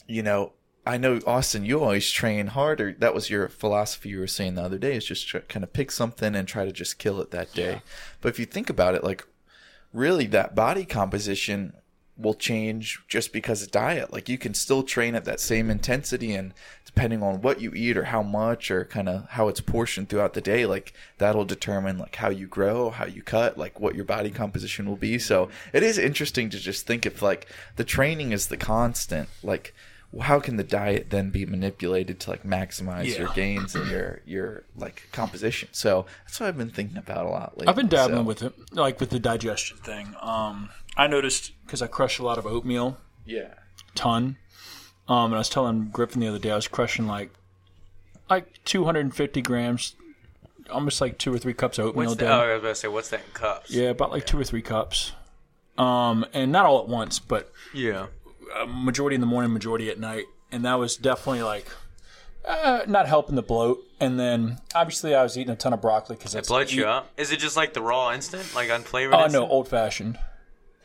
you 0.08 0.22
know, 0.22 0.54
I 0.92 0.98
know 0.98 1.22
Austin, 1.26 1.64
you 1.64 1.82
always 1.82 2.12
train 2.12 2.48
harder. 2.48 2.94
That 3.00 3.14
was 3.14 3.30
your 3.30 3.48
philosophy 3.48 4.10
you 4.10 4.20
were 4.20 4.28
saying 4.28 4.56
the 4.56 4.64
other 4.64 4.78
day. 4.78 4.98
Is 4.98 5.06
just 5.06 5.26
try, 5.26 5.40
kind 5.40 5.64
of 5.64 5.72
pick 5.72 5.90
something 5.90 6.36
and 6.36 6.46
try 6.46 6.66
to 6.66 6.74
just 6.74 7.00
kill 7.00 7.22
it 7.22 7.32
that 7.32 7.54
day. 7.54 7.82
But 8.20 8.28
if 8.28 8.40
you 8.40 8.46
think 8.46 8.70
about 8.70 8.94
it, 8.94 9.02
like 9.02 9.26
really, 9.94 10.26
that 10.28 10.54
body 10.54 10.84
composition 10.84 11.72
will 12.18 12.34
change 12.34 13.02
just 13.08 13.32
because 13.32 13.64
of 13.64 13.72
diet. 13.72 14.12
Like 14.12 14.28
you 14.28 14.38
can 14.38 14.54
still 14.54 14.84
train 14.84 15.16
at 15.16 15.24
that 15.24 15.40
same 15.40 15.70
intensity 15.70 16.34
and 16.34 16.54
depending 16.86 17.24
on 17.24 17.42
what 17.42 17.62
you 17.62 17.72
eat 17.74 17.96
or 17.96 18.04
how 18.04 18.22
much 18.22 18.70
or 18.70 18.84
kind 18.84 19.08
of 19.08 19.30
how 19.30 19.48
it's 19.48 19.62
portioned 19.62 20.10
throughout 20.10 20.34
the 20.34 20.42
day, 20.42 20.66
like 20.66 20.94
that'll 21.20 21.46
determine 21.46 22.00
like 22.00 22.18
how 22.18 22.30
you 22.30 22.48
grow, 22.48 22.90
how 22.90 23.06
you 23.06 23.22
cut, 23.24 23.58
like 23.58 23.80
what 23.80 23.96
your 23.96 24.04
body 24.04 24.30
composition 24.30 24.90
will 24.90 24.98
be. 24.98 25.18
So 25.18 25.48
it 25.72 25.84
is 25.84 25.98
interesting 25.98 26.50
to 26.50 26.60
just 26.60 26.86
think 26.86 27.06
if 27.06 27.22
like 27.22 27.48
the 27.78 27.86
training 27.86 28.34
is 28.34 28.48
the 28.48 28.58
constant, 28.58 29.30
like 29.42 29.74
how 30.20 30.40
can 30.42 30.58
the 30.58 30.64
diet 30.64 31.10
then 31.10 31.30
be 31.30 31.46
manipulated 31.46 32.20
to 32.22 32.30
like 32.32 32.44
maximize 32.44 33.18
your 33.18 33.30
gains 33.30 33.76
and 33.76 33.90
your 33.90 34.22
your 34.26 34.64
like 34.76 35.08
composition? 35.12 35.70
So 35.72 36.06
that's 36.26 36.40
what 36.40 36.48
I've 36.48 36.58
been 36.58 36.70
thinking 36.70 36.98
about 36.98 37.26
a 37.26 37.30
lot 37.30 37.58
lately. 37.58 37.68
I've 37.70 37.76
been 37.78 37.88
dabbling 37.88 38.20
So, 38.20 38.24
with 38.24 38.44
it, 38.44 38.54
like 38.74 39.00
with 39.00 39.10
the 39.10 39.20
digestion 39.20 39.78
thing. 39.78 40.16
Um, 40.22 40.70
I 40.98 41.08
noticed 41.08 41.54
because 41.66 41.82
I 41.82 41.88
crush 41.88 42.20
a 42.20 42.24
lot 42.24 42.38
of 42.38 42.46
oatmeal, 42.46 42.98
yeah. 43.26 43.54
ton. 43.96 44.36
Um, 45.08 45.26
and 45.28 45.36
I 45.36 45.38
was 45.40 45.50
telling 45.50 45.90
Griffin 45.90 46.20
the 46.22 46.28
other 46.28 46.40
day 46.40 46.52
I 46.52 46.56
was 46.56 46.68
crushing 46.68 47.08
like 47.08 47.32
like 48.30 48.64
250 48.66 49.42
grams, 49.42 49.96
almost 50.70 51.02
like 51.02 51.18
two 51.18 51.34
or 51.34 51.38
three 51.38 51.54
cups 51.54 51.80
of 51.80 51.86
oatmeal 51.88 52.08
what's 52.10 52.14
a 52.16 52.18
day. 52.20 52.26
that? 52.26 52.40
Oh, 52.40 52.44
I 52.44 52.54
was 52.54 52.60
about 52.60 52.70
to 52.70 52.76
say 52.76 52.88
what's 52.88 53.10
that 53.10 53.22
in 53.26 53.32
cups? 53.34 53.72
Yeah, 53.72 53.90
about 53.90 54.12
like 54.12 54.26
two 54.26 54.40
or 54.40 54.44
three 54.44 54.62
cups. 54.62 55.14
Um, 55.78 56.26
and 56.34 56.52
not 56.52 56.66
all 56.66 56.82
at 56.82 56.88
once, 56.88 57.20
but 57.20 57.52
Yeah. 57.74 58.08
A 58.64 58.68
majority 58.68 59.16
in 59.16 59.22
the 59.22 59.28
morning, 59.28 59.52
majority 59.54 59.90
at 59.90 60.00
night, 60.00 60.26
and 60.52 60.66
that 60.66 60.76
was 60.76 60.98
definitely 60.98 61.44
like 61.44 61.68
uh, 62.46 62.82
not 62.88 63.08
helping 63.08 63.36
the 63.36 63.42
bloat. 63.44 63.80
And 64.00 64.20
then 64.20 64.60
obviously 64.74 65.14
I 65.14 65.22
was 65.24 65.38
eating 65.38 65.52
a 65.54 65.56
ton 65.56 65.74
of 65.74 65.82
broccoli 65.82 66.16
because 66.16 66.34
It 66.36 66.46
bloats 66.46 66.74
you 66.74 66.86
up. 66.86 67.10
Is 67.18 67.32
it 67.32 67.38
just 67.40 67.56
like 67.56 67.74
the 67.74 67.82
raw 67.82 68.12
instant, 68.14 68.54
like 68.56 68.70
unflavored? 68.70 69.14
Oh 69.14 69.18
no, 69.20 69.26
instant? 69.26 69.52
old 69.52 69.68
fashioned. 69.68 70.20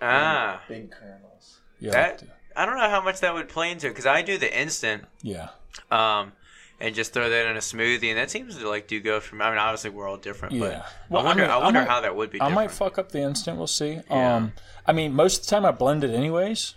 Ah, 0.01 0.61
Big 0.69 0.91
kernels. 0.91 1.59
Yeah, 1.81 1.93
that 1.93 2.23
I 2.55 2.65
don't 2.67 2.77
know 2.77 2.89
how 2.89 3.03
much 3.03 3.21
that 3.21 3.35
would 3.35 3.49
play 3.49 3.71
into 3.71 3.89
because 3.89 4.07
I 4.07 4.23
do 4.23 4.39
the 4.39 4.59
instant, 4.59 5.05
yeah. 5.23 5.49
um, 5.91 6.33
and 6.81 6.95
just 6.95 7.13
throw 7.13 7.29
that 7.29 7.47
in 7.51 7.57
a 7.57 7.61
smoothie, 7.61 8.09
and 8.09 8.19
that 8.19 8.31
seems 8.31 8.57
to 8.59 8.69
like 8.69 8.87
do 8.89 9.01
go 9.01 9.21
from. 9.21 9.41
I 9.43 9.51
mean, 9.51 9.59
obviously 9.59 9.91
we're 9.91 10.09
all 10.09 10.17
different, 10.19 10.55
Yeah. 10.55 10.87
but 11.11 11.19
I 11.21 11.25
wonder. 11.25 11.45
I, 11.45 11.49
might- 11.49 11.65
wonder 11.65 11.81
might- 11.81 11.89
how 11.89 12.01
that 12.03 12.17
would 12.17 12.31
be. 12.31 12.41
I 12.41 12.49
might 12.49 12.71
fuck 12.71 12.99
up 12.99 13.13
the 13.13 13.21
instant. 13.21 13.57
We'll 13.59 13.67
see. 13.67 14.01
Yeah. 14.11 14.37
Um, 14.37 14.53
I 14.87 14.93
mean, 14.93 15.13
most 15.15 15.41
of 15.41 15.47
the 15.47 15.51
time 15.51 15.65
I 15.67 15.71
blend 15.71 16.05
it 16.05 16.11
anyways 16.15 16.75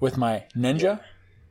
with 0.00 0.16
my 0.16 0.44
Ninja. 0.56 1.00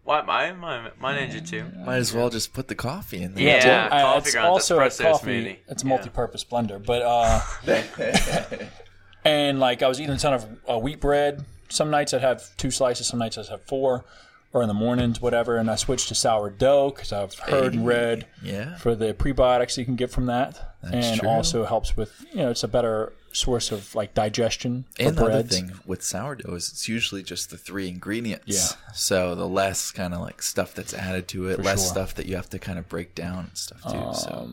Why 0.05 0.21
my 0.21 0.51
my 0.51 0.91
my 0.99 1.13
ninja 1.17 1.47
too? 1.47 1.63
Might 1.85 1.95
as 1.95 2.13
well 2.13 2.29
just 2.29 2.51
put 2.53 2.67
the 2.67 2.75
coffee 2.75 3.23
in 3.23 3.35
there. 3.35 3.43
Yeah, 3.65 3.87
I- 3.89 4.01
coffee 4.01 4.17
it's 4.19 4.31
grounds, 4.33 4.47
also 4.49 4.75
a 4.79 4.89
coffee. 4.89 5.43
smoothie. 5.45 5.57
It's 5.69 5.83
a 5.83 5.85
multi-purpose 5.87 6.43
blender, 6.43 6.85
but 6.85 7.01
uh, 7.03 7.39
and 9.25 9.59
like 9.59 9.81
I 9.81 9.87
was 9.87 9.99
eating 10.01 10.15
a 10.15 10.19
ton 10.19 10.33
of 10.33 10.45
uh, 10.69 10.77
wheat 10.79 10.99
bread. 10.99 11.45
Some 11.69 11.89
nights 11.89 12.13
I'd 12.13 12.21
have 12.21 12.43
two 12.57 12.69
slices. 12.71 13.07
Some 13.07 13.19
nights 13.19 13.37
I'd 13.37 13.47
have 13.47 13.63
four, 13.65 14.03
or 14.51 14.61
in 14.61 14.67
the 14.67 14.73
mornings, 14.73 15.21
whatever. 15.21 15.55
And 15.57 15.71
I 15.71 15.75
switched 15.75 16.09
to 16.09 16.15
sourdough 16.15 16.91
because 16.91 17.13
I've 17.13 17.33
heard 17.35 17.73
and 17.73 17.85
read 17.87 18.27
Yeah. 18.43 18.75
for 18.77 18.95
the 18.95 19.13
prebiotics 19.13 19.77
you 19.77 19.85
can 19.85 19.95
get 19.95 20.11
from 20.11 20.25
that, 20.27 20.75
and 20.81 21.19
true. 21.19 21.29
also 21.29 21.65
helps 21.65 21.95
with 21.95 22.25
you 22.31 22.37
know 22.43 22.49
it's 22.51 22.63
a 22.63 22.67
better 22.67 23.13
source 23.33 23.71
of 23.71 23.93
like 23.95 24.13
digestion 24.13 24.85
And 24.99 25.17
the 25.17 25.25
other 25.25 25.43
thing 25.43 25.71
with 25.85 26.03
sourdough 26.03 26.55
is 26.55 26.69
it's 26.69 26.87
usually 26.87 27.23
just 27.23 27.49
the 27.49 27.57
three 27.57 27.87
ingredients. 27.87 28.45
Yeah. 28.47 28.91
So 28.93 29.35
the 29.35 29.47
less 29.47 29.91
kind 29.91 30.13
of 30.13 30.21
like 30.21 30.41
stuff 30.41 30.73
that's 30.73 30.93
added 30.93 31.27
to 31.29 31.49
it, 31.49 31.59
less 31.59 31.81
sure. 31.81 31.91
stuff 31.91 32.15
that 32.15 32.25
you 32.27 32.35
have 32.35 32.49
to 32.51 32.59
kind 32.59 32.79
of 32.79 32.87
break 32.87 33.15
down 33.15 33.39
and 33.45 33.57
stuff 33.57 33.81
too. 33.83 34.13
so 34.13 34.49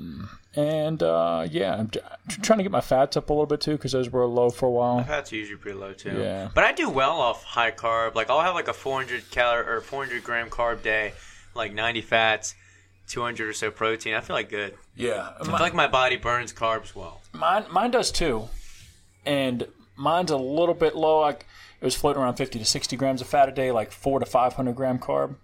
And 0.61 1.03
uh, 1.03 1.47
yeah, 1.51 1.77
I'm 1.77 1.91
j- 1.91 2.01
trying 2.43 2.59
to 2.59 2.63
get 2.63 2.73
my 2.73 2.81
fats 2.81 3.17
up 3.17 3.31
a 3.31 3.33
little 3.33 3.47
bit 3.47 3.61
too 3.61 3.73
because 3.73 3.93
those 3.93 4.11
were 4.11 4.25
low 4.27 4.51
for 4.51 4.67
a 4.67 4.71
while. 4.71 4.97
My 4.97 5.05
fats 5.05 5.33
are 5.33 5.37
usually 5.37 5.59
pretty 5.59 5.79
low 5.79 5.93
too. 5.93 6.19
Yeah. 6.19 6.49
But 6.55 6.65
I 6.65 6.73
do 6.73 6.89
well 6.89 7.21
off 7.21 7.45
high 7.45 7.71
carb. 7.71 8.15
Like 8.15 8.31
I'll 8.31 8.41
have 8.41 8.55
like 8.55 8.69
a 8.69 8.73
400 8.73 9.31
calorie 9.31 9.67
or 9.67 9.81
400 9.81 10.25
gram 10.25 10.49
carb 10.51 10.83
day, 10.83 11.13
like 11.55 11.73
90 11.73 12.01
fats, 12.01 12.55
200 13.09 13.49
or 13.49 13.53
so 13.53 13.71
protein. 13.71 14.15
I 14.15 14.21
feel 14.21 14.35
like 14.35 14.49
good. 14.49 14.75
Yeah, 14.97 15.31
I 15.41 15.45
feel 15.45 15.53
like 15.53 15.75
my 15.75 15.87
body 15.89 16.17
burns 16.17 16.53
carbs 16.53 16.95
well. 16.95 17.21
Mine, 17.33 17.65
mine 17.71 17.91
does 17.91 18.11
too, 18.11 18.49
and 19.27 19.67
mine's 19.97 20.31
a 20.31 20.37
little 20.37 20.75
bit 20.75 20.95
low. 20.97 21.21
Like 21.21 21.47
it 21.81 21.85
was 21.85 21.95
floating 21.95 22.23
around 22.23 22.37
fifty 22.37 22.59
to 22.59 22.65
sixty 22.65 22.97
grams 22.97 23.21
of 23.21 23.27
fat 23.27 23.49
a 23.49 23.53
day, 23.53 23.71
like 23.73 23.93
four 23.93 24.21
to 24.21 24.27
five 24.27 24.55
hundred 24.55 24.77
gram 24.77 24.99
carb. 24.99 25.37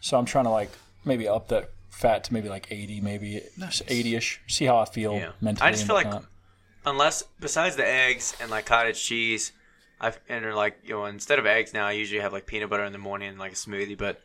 So 0.00 0.18
I'm 0.18 0.24
trying 0.26 0.44
to 0.44 0.50
like 0.50 0.70
maybe 1.04 1.26
up 1.28 1.48
that 1.48 1.70
fat 1.90 2.24
to 2.24 2.32
maybe 2.32 2.48
like 2.48 2.66
eighty, 2.70 3.00
maybe 3.00 3.40
eighty 3.88 4.14
ish. 4.14 4.40
See 4.48 4.64
how 4.66 4.78
I 4.78 4.84
feel 4.84 5.14
Yeah. 5.14 5.30
mentally. 5.40 5.66
I 5.68 5.70
just 5.70 5.82
and 5.82 5.88
feel 5.88 5.96
like 5.96 6.06
whatnot. 6.06 6.24
unless 6.86 7.22
besides 7.40 7.76
the 7.76 7.86
eggs 7.86 8.34
and 8.40 8.50
like 8.50 8.66
cottage 8.66 9.02
cheese, 9.02 9.52
I've 10.00 10.18
and 10.28 10.44
or 10.44 10.54
like 10.54 10.78
you 10.84 10.90
know 10.94 11.04
instead 11.06 11.38
of 11.38 11.46
eggs 11.46 11.72
now 11.72 11.86
I 11.86 11.92
usually 11.92 12.20
have 12.20 12.32
like 12.32 12.46
peanut 12.46 12.68
butter 12.70 12.84
in 12.84 12.92
the 12.92 12.98
morning 12.98 13.28
and 13.30 13.38
like 13.38 13.52
a 13.52 13.56
smoothie. 13.56 13.96
But 13.96 14.20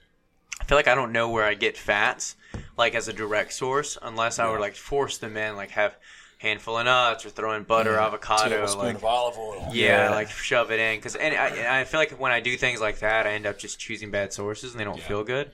I 0.60 0.66
feel 0.66 0.78
like 0.78 0.88
I 0.90 0.96
don't 0.96 1.12
know 1.14 1.30
where 1.30 1.46
I 1.46 1.54
get 1.54 1.78
fats 1.78 2.36
like 2.78 2.96
as 2.96 3.08
a 3.08 3.14
direct 3.14 3.54
source 3.54 3.98
unless 4.02 4.40
I 4.40 4.50
would 4.50 4.60
like 4.60 4.76
force 4.76 5.18
them 5.18 5.38
in, 5.38 5.56
like 5.56 5.70
have 5.72 5.96
handful 6.40 6.78
of 6.80 6.86
nuts 6.86 7.26
or 7.26 7.30
throw 7.30 7.54
in 7.54 7.64
butter, 7.64 7.98
avocado, 7.98 8.50
tablespoon 8.56 8.84
like 8.86 8.96
of 8.96 9.06
olive 9.06 9.38
oil. 9.38 9.70
yeah, 9.72 10.10
like 10.12 10.30
shove 10.30 10.72
it 10.72 10.80
in 10.80 10.98
because 10.98 11.16
and 11.16 11.36
I, 11.36 11.82
I 11.82 11.84
feel 11.84 12.00
like 12.00 12.12
when 12.20 12.32
I 12.32 12.40
do 12.40 12.58
things 12.58 12.82
like 12.82 13.00
that, 13.00 13.28
I 13.28 13.32
end 13.34 13.46
up 13.46 13.58
just 13.60 13.80
choosing 13.80 14.10
bad 14.10 14.34
sources 14.34 14.72
and 14.72 14.80
they 14.80 14.84
don't 14.86 15.00
feel 15.02 15.24
good. 15.24 15.52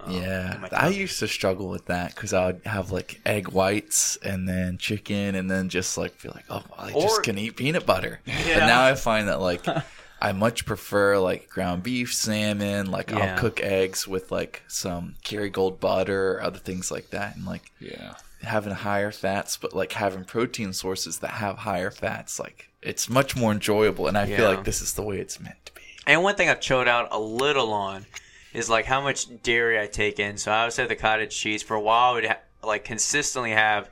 Um, 0.00 0.12
yeah, 0.12 0.68
I 0.72 0.88
used 0.90 1.18
to 1.18 1.26
struggle 1.28 1.68
with 1.68 1.86
that 1.86 2.14
because 2.14 2.32
I 2.32 2.46
would 2.46 2.60
have 2.64 2.90
like 2.92 3.20
egg 3.26 3.48
whites 3.48 4.16
and 4.22 4.48
then 4.48 4.78
chicken 4.78 5.34
and 5.34 5.50
then 5.50 5.68
just 5.68 5.98
like 5.98 6.12
feel 6.12 6.32
like 6.34 6.44
oh 6.50 6.62
I 6.76 6.92
Or- 6.92 7.02
just 7.02 7.22
can 7.24 7.36
eat 7.38 7.56
peanut 7.56 7.84
butter. 7.86 8.20
But 8.26 8.58
now 8.66 8.84
I 8.84 8.94
find 8.94 9.28
that 9.28 9.40
like 9.40 9.64
I 10.20 10.32
much 10.32 10.66
prefer 10.66 11.18
like 11.18 11.48
ground 11.50 11.82
beef, 11.82 12.14
salmon. 12.14 12.90
Like 12.90 13.10
Yeah. 13.10 13.34
I'll 13.34 13.38
cook 13.38 13.60
eggs 13.60 14.06
with 14.08 14.30
like 14.32 14.62
some 14.68 15.16
Kerrygold 15.24 15.80
butter 15.80 16.32
or 16.34 16.42
other 16.42 16.58
things 16.58 16.90
like 16.90 17.10
that, 17.10 17.36
and 17.36 17.44
like 17.44 17.72
Yeah. 17.80 18.14
Having 18.42 18.72
higher 18.72 19.10
fats, 19.10 19.56
but 19.56 19.74
like 19.74 19.92
having 19.92 20.24
protein 20.24 20.72
sources 20.72 21.18
that 21.18 21.30
have 21.32 21.58
higher 21.58 21.90
fats, 21.90 22.38
like 22.38 22.68
it's 22.82 23.08
much 23.08 23.36
more 23.36 23.52
enjoyable. 23.52 24.06
And 24.06 24.16
I 24.16 24.26
Yeah. 24.26 24.36
feel 24.36 24.46
like 24.46 24.64
this 24.64 24.80
is 24.80 24.94
the 24.94 25.02
way 25.02 25.18
it's 25.18 25.40
meant 25.40 25.64
to 25.66 25.72
be. 25.74 25.82
And 26.06 26.22
one 26.22 26.36
thing 26.36 26.48
I've 26.48 26.60
chilled 26.60 26.88
out 26.88 27.08
a 27.10 27.18
little 27.18 27.72
on 27.72 28.06
is 28.54 28.70
like 28.70 28.86
how 28.86 29.00
much 29.00 29.26
dairy 29.42 29.78
I 29.80 29.86
take 29.86 30.18
in. 30.18 30.38
So 30.38 30.52
I 30.52 30.60
always 30.60 30.76
have 30.76 30.88
the 30.88 30.96
cottage 30.96 31.36
cheese. 31.36 31.62
For 31.62 31.74
a 31.74 31.80
while, 31.80 32.12
I 32.12 32.14
would 32.14 32.24
ha- 32.26 32.38
like 32.62 32.84
consistently 32.84 33.50
have 33.50 33.90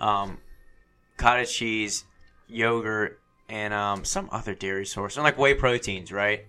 um, 0.00 0.38
cottage 1.16 1.52
cheese, 1.54 2.04
yogurt, 2.48 3.20
and 3.48 3.72
um, 3.72 4.04
some 4.04 4.28
other 4.30 4.54
dairy 4.54 4.84
source, 4.86 5.16
and 5.16 5.24
like 5.24 5.38
whey 5.38 5.54
proteins, 5.54 6.12
right? 6.12 6.44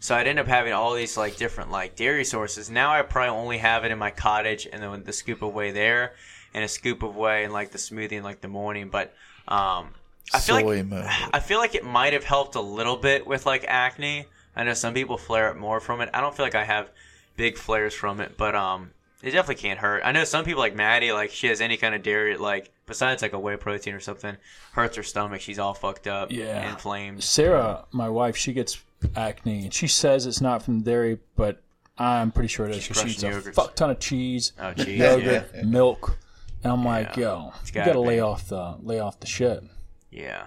So 0.00 0.14
I'd 0.14 0.26
end 0.26 0.38
up 0.38 0.46
having 0.46 0.72
all 0.72 0.94
these 0.94 1.16
like 1.16 1.36
different 1.36 1.70
like 1.70 1.96
dairy 1.96 2.24
sources. 2.24 2.70
Now 2.70 2.92
I 2.92 3.02
probably 3.02 3.30
only 3.36 3.58
have 3.58 3.84
it 3.84 3.90
in 3.90 3.98
my 3.98 4.10
cottage, 4.10 4.68
and 4.70 4.82
then 4.82 4.90
with 4.90 5.04
the 5.06 5.12
scoop 5.12 5.42
of 5.42 5.52
whey 5.52 5.70
there, 5.72 6.12
and 6.54 6.64
a 6.64 6.68
scoop 6.68 7.02
of 7.02 7.16
whey 7.16 7.44
and 7.44 7.52
like 7.52 7.70
the 7.72 7.78
smoothie 7.78 8.12
in 8.12 8.22
like 8.22 8.40
the 8.40 8.48
morning. 8.48 8.88
But 8.88 9.12
um, 9.48 9.88
I 10.32 10.38
feel 10.40 10.56
Soy 10.60 10.76
like 10.78 10.86
mode. 10.86 11.04
I 11.32 11.40
feel 11.40 11.58
like 11.58 11.74
it 11.74 11.84
might 11.84 12.12
have 12.12 12.24
helped 12.24 12.54
a 12.54 12.60
little 12.60 12.96
bit 12.96 13.26
with 13.26 13.44
like 13.46 13.64
acne. 13.68 14.26
I 14.56 14.64
know 14.64 14.74
some 14.74 14.94
people 14.94 15.18
flare 15.18 15.50
up 15.50 15.56
more 15.56 15.80
from 15.80 16.00
it. 16.00 16.08
I 16.14 16.20
don't 16.20 16.34
feel 16.34 16.46
like 16.46 16.54
I 16.54 16.64
have 16.64 16.88
big 17.36 17.56
flares 17.58 17.92
from 17.92 18.20
it, 18.20 18.36
but 18.36 18.54
um, 18.54 18.90
it 19.22 19.32
definitely 19.32 19.60
can't 19.60 19.80
hurt. 19.80 20.02
I 20.04 20.12
know 20.12 20.22
some 20.24 20.44
people 20.44 20.60
like 20.60 20.76
Maddie, 20.76 21.12
like 21.12 21.30
she 21.30 21.48
has 21.48 21.60
any 21.60 21.76
kind 21.76 21.94
of 21.94 22.02
dairy, 22.04 22.36
like 22.36 22.70
besides 22.86 23.20
like 23.22 23.32
a 23.32 23.38
whey 23.38 23.56
protein 23.56 23.94
or 23.94 24.00
something, 24.00 24.36
hurts 24.72 24.96
her 24.96 25.02
stomach. 25.02 25.40
She's 25.40 25.58
all 25.58 25.74
fucked 25.74 26.06
up, 26.06 26.30
Yeah. 26.30 26.70
inflamed. 26.70 27.24
Sarah, 27.24 27.84
my 27.90 28.08
wife, 28.08 28.36
she 28.36 28.52
gets 28.52 28.80
acne, 29.16 29.64
and 29.64 29.74
she 29.74 29.88
says 29.88 30.24
it's 30.26 30.40
not 30.40 30.62
from 30.62 30.82
dairy, 30.82 31.18
but 31.36 31.60
I'm 31.98 32.30
pretty 32.30 32.48
sure 32.48 32.66
it 32.66 32.76
is 32.76 32.82
she 32.84 32.90
eats 32.92 33.00
crushing 33.22 33.32
a 33.32 33.40
fuck 33.52 33.74
ton 33.74 33.90
of 33.90 33.98
cheese, 33.98 34.52
Oh, 34.58 34.72
cheese, 34.72 34.98
yogurt, 34.98 35.50
yeah, 35.54 35.62
milk, 35.62 36.16
and 36.64 36.72
I'm 36.72 36.84
like, 36.84 37.16
yo, 37.16 37.52
you 37.66 37.72
gotta 37.72 37.90
gotta 37.90 38.00
lay 38.00 38.18
off 38.20 38.48
the 38.48 38.76
lay 38.82 38.98
off 38.98 39.20
the 39.20 39.26
shit. 39.26 39.62
yeah. 40.10 40.46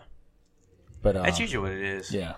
But 1.04 1.16
uh, 1.16 1.22
That's 1.24 1.40
usually 1.40 1.62
what 1.62 1.72
it 1.72 1.82
is. 1.84 2.12
yeah, 2.12 2.34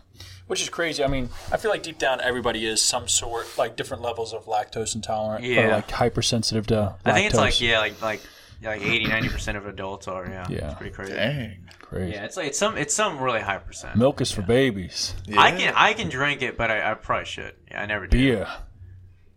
which 0.48 0.62
is 0.62 0.70
crazy. 0.70 1.02
I 1.04 1.08
mean, 1.08 1.30
I 1.52 1.58
feel 1.58 1.72
like 1.72 1.82
deep 1.82 1.98
down 1.98 2.20
everybody 2.22 2.66
is 2.68 2.84
some 2.84 3.08
sort 3.08 3.48
like 3.58 3.76
different 3.78 4.04
levels 4.04 4.34
of 4.34 4.46
lactose 4.46 4.94
intolerant 4.96 5.44
or 5.46 5.48
Yeah. 5.48 5.76
like 5.76 5.90
hypersensitive 5.90 6.68
to 6.68 6.74
lactose. 6.76 6.98
I 7.06 7.14
think 7.14 7.28
it's 7.28 7.36
like 7.38 7.60
yeah, 7.62 7.80
like 7.80 8.00
like 8.02 8.22
like 8.62 8.82
80 8.82 9.08
90 9.08 9.30
percent 9.30 9.58
of 9.58 9.66
adults 9.66 10.08
are. 10.10 10.28
Yeah, 10.28 10.46
Yeah. 10.50 10.66
it's 10.72 10.74
pretty 10.76 10.94
crazy. 10.94 11.14
Dang. 11.14 11.70
crazy. 11.82 12.12
Yeah, 12.14 12.26
it's 12.26 12.36
like 12.36 12.48
it's 12.48 12.60
some 12.60 12.78
it's 12.78 12.94
some 12.94 13.18
really 13.20 13.40
high 13.40 13.58
percent. 13.60 13.96
Milk 13.96 14.20
is 14.20 14.30
for 14.30 14.42
babies. 14.42 15.16
I 15.38 15.52
can 15.52 15.74
I 15.76 15.94
can 15.94 16.10
drink 16.10 16.42
it, 16.42 16.58
but 16.58 16.70
I, 16.70 16.92
I 16.92 16.94
probably 16.96 17.26
should. 17.26 17.56
Yeah, 17.72 17.82
I 17.82 17.86
never 17.86 18.08
do. 18.08 18.18
Beer. 18.18 18.48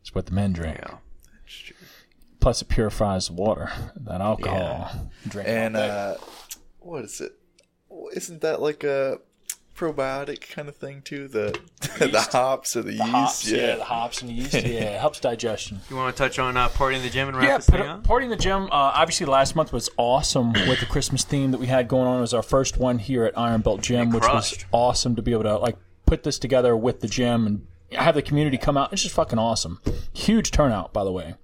It's 0.01 0.13
what 0.15 0.27
the 0.27 0.33
men 0.33 0.53
drink. 0.53 0.79
Yeah. 0.83 0.97
Plus, 2.43 2.61
it 2.61 2.69
purifies 2.69 3.31
water. 3.31 3.71
That 3.97 4.21
alcohol. 4.21 4.91
Drink 5.29 5.49
And 5.49 5.77
uh, 5.77 6.17
what 6.81 7.05
is 7.05 7.21
it? 7.21 7.33
Isn't 8.15 8.41
that 8.43 8.61
like 8.61 8.83
a 8.85 9.19
probiotic 9.77 10.51
kind 10.51 10.69
of 10.69 10.77
thing 10.77 11.03
too? 11.03 11.29
The 11.29 11.59
the 11.99 12.21
hops 12.33 12.77
or 12.77 12.83
the, 12.83 12.93
yeast? 12.93 13.05
hops, 13.05 13.49
yeah. 13.51 13.59
yeah. 13.59 13.77
the 13.77 13.85
hops 13.85 14.21
and 14.21 14.31
the 14.31 14.35
yeast, 14.35 14.55
yeah, 14.67 14.99
helps 14.99 15.21
digestion. 15.21 15.81
You 15.89 15.97
want 15.97 16.15
to 16.17 16.21
touch 16.23 16.39
on 16.39 16.57
uh, 16.57 16.69
party 16.69 16.97
in 16.97 17.03
the 17.03 17.11
gym 17.11 17.29
and 17.29 17.37
wrap 17.37 17.47
Yeah, 17.47 17.57
this 17.59 17.67
thing 17.71 17.81
par- 17.81 17.89
up? 17.89 18.05
party 18.05 18.25
in 18.25 18.31
the 18.31 18.37
gym. 18.37 18.65
Uh, 18.65 18.69
obviously, 18.73 19.27
last 19.27 19.55
month 19.55 19.73
was 19.73 19.89
awesome 19.97 20.53
with 20.53 20.81
the 20.81 20.87
Christmas 20.87 21.25
theme 21.25 21.53
that 21.53 21.59
we 21.59 21.69
had 21.69 21.87
going 21.89 22.07
on. 22.09 22.19
It 22.19 22.23
was 22.23 22.35
our 22.35 22.43
first 22.43 22.77
one 22.77 22.99
here 22.99 23.25
at 23.25 23.39
Iron 23.39 23.61
Belt 23.61 23.81
Gym, 23.83 24.11
which 24.11 24.25
was 24.25 24.65
awesome 24.73 25.15
to 25.17 25.23
be 25.23 25.33
able 25.33 25.45
to 25.45 25.59
like 25.59 25.77
put 26.07 26.25
this 26.25 26.39
together 26.41 26.77
with 26.77 27.01
the 27.01 27.09
gym 27.09 27.47
and 27.47 27.67
have 27.93 28.15
the 28.17 28.23
community 28.23 28.59
come 28.59 28.77
out. 28.77 28.93
It's 28.93 29.03
just 29.03 29.15
fucking 29.15 29.39
awesome. 29.39 29.81
Huge 30.13 30.51
turnout, 30.51 30.93
by 30.93 31.05
the 31.05 31.13
way. 31.13 31.35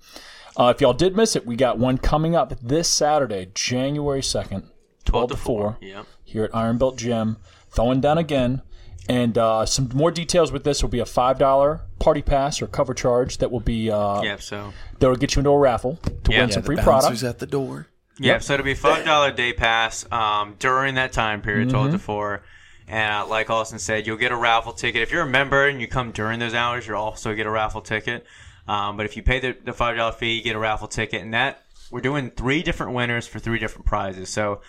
Uh, 0.59 0.73
if 0.75 0.81
y'all 0.81 0.93
did 0.93 1.17
miss 1.17 1.37
it, 1.37 1.47
we 1.47 1.55
got 1.57 1.79
one 1.79 1.99
coming 1.99 2.35
up 2.35 2.53
this 2.61 2.89
Saturday, 2.89 3.49
January 3.55 4.23
second, 4.23 4.65
twelve 5.05 5.31
to 5.31 5.37
four. 5.37 5.79
Yeah. 5.81 6.03
here 6.25 6.45
at 6.45 6.55
Iron 6.55 6.79
Belt 6.79 6.97
Gym, 6.97 7.37
throwing 7.71 8.01
down 8.01 8.19
again. 8.19 8.63
And 9.09 9.39
uh, 9.39 9.65
some 9.65 9.89
more 9.95 10.11
details 10.11 10.53
with 10.53 10.65
this 10.65 10.83
will 10.83 10.91
be 10.91 10.99
a 10.99 11.07
five 11.07 11.39
dollar 11.39 11.83
party 11.99 12.21
pass 12.21 12.61
or 12.61 12.67
cover 12.67 12.93
charge 12.93 13.39
that 13.39 13.51
will 13.51 13.61
be 13.61 13.91
uh, 13.91 14.21
Yeah. 14.23 14.37
So 14.39 14.73
that 14.99 15.09
will 15.09 15.17
get 15.17 15.35
you 15.37 15.41
into 15.41 15.51
a 15.51 15.59
raffle 15.59 15.97
to 16.25 16.33
Yeah. 16.33 16.41
win 16.41 16.49
Yeah, 16.51 16.55
some 16.55 16.63
The 16.63 16.67
free 16.67 16.77
bouncers 16.77 17.21
product. 17.21 17.23
at 17.25 17.39
the 17.39 17.47
door. 17.47 17.87
yeah. 18.19 18.39
So 18.39 18.55
it'll 18.55 18.65
be 18.65 18.75
five 18.75 19.05
dollar 19.07 19.31
day 19.31 19.53
pass 19.55 20.05
um, 20.13 20.57
during 20.59 20.97
that 20.97 21.13
time 21.13 21.41
period, 21.41 21.71
twelve 21.71 21.87
Mm-hmm. 21.87 21.97
to 21.97 22.03
four. 22.03 22.43
And 22.87 23.15
uh, 23.15 23.27
like 23.29 23.49
Austin 23.49 23.79
said, 23.79 24.07
you'll 24.07 24.17
get 24.17 24.33
a 24.33 24.37
raffle 24.37 24.73
ticket 24.73 25.03
if 25.03 25.11
you're 25.13 25.23
a 25.23 25.27
member 25.27 25.67
and 25.69 25.81
you 25.81 25.87
come 25.89 26.11
during 26.11 26.39
those 26.41 26.55
hours. 26.55 26.87
You'll 26.87 26.97
also 26.99 27.35
get 27.35 27.47
a 27.47 27.51
raffle 27.51 27.81
ticket. 27.81 28.27
Um, 28.69 28.97
but 28.97 29.07
if 29.07 29.17
you 29.17 29.23
pay 29.23 29.41
the, 29.41 29.57
the 29.65 29.73
five 29.73 29.97
dollar 29.97 30.13
fee, 30.13 30.35
you 30.35 30.43
get 30.43 30.55
a 30.55 30.59
raffle 30.59 30.89
ticket, 30.89 31.23
and 31.23 31.35
that 31.35 31.63
we're 31.91 32.01
doing 32.01 32.31
three 32.31 32.63
different 32.63 32.93
winners 32.93 33.27
for 33.27 33.39
three 33.39 33.59
different 33.59 33.87
prizes. 33.87 34.29
So 34.29 34.61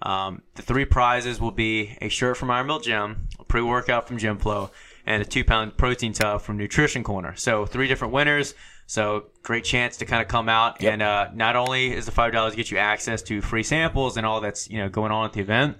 um, 0.00 0.42
the 0.54 0.62
three 0.62 0.84
prizes 0.84 1.40
will 1.40 1.50
be 1.50 1.96
a 2.00 2.08
shirt 2.08 2.36
from 2.36 2.50
Iron 2.50 2.68
Belt 2.68 2.84
Gym, 2.84 3.28
a 3.38 3.44
pre 3.44 3.60
workout 3.60 4.06
from 4.06 4.18
GymFlo, 4.18 4.70
and 5.04 5.20
a 5.20 5.24
two 5.24 5.44
pound 5.44 5.76
protein 5.76 6.12
tub 6.12 6.40
from 6.40 6.56
Nutrition 6.56 7.02
Corner. 7.02 7.34
So 7.34 7.66
three 7.66 7.88
different 7.88 8.14
winners. 8.14 8.54
So 8.86 9.26
great 9.42 9.64
chance 9.64 9.98
to 9.98 10.06
kind 10.06 10.22
of 10.22 10.28
come 10.28 10.48
out 10.48 10.82
and 10.82 11.02
uh, 11.02 11.28
not 11.34 11.56
only 11.56 11.92
is 11.92 12.06
the 12.06 12.12
five 12.12 12.32
dollars 12.32 12.54
get 12.54 12.70
you 12.70 12.78
access 12.78 13.20
to 13.22 13.42
free 13.42 13.62
samples 13.62 14.16
and 14.16 14.24
all 14.24 14.40
that's 14.40 14.70
you 14.70 14.78
know 14.78 14.88
going 14.88 15.12
on 15.12 15.26
at 15.26 15.32
the 15.32 15.40
event, 15.40 15.76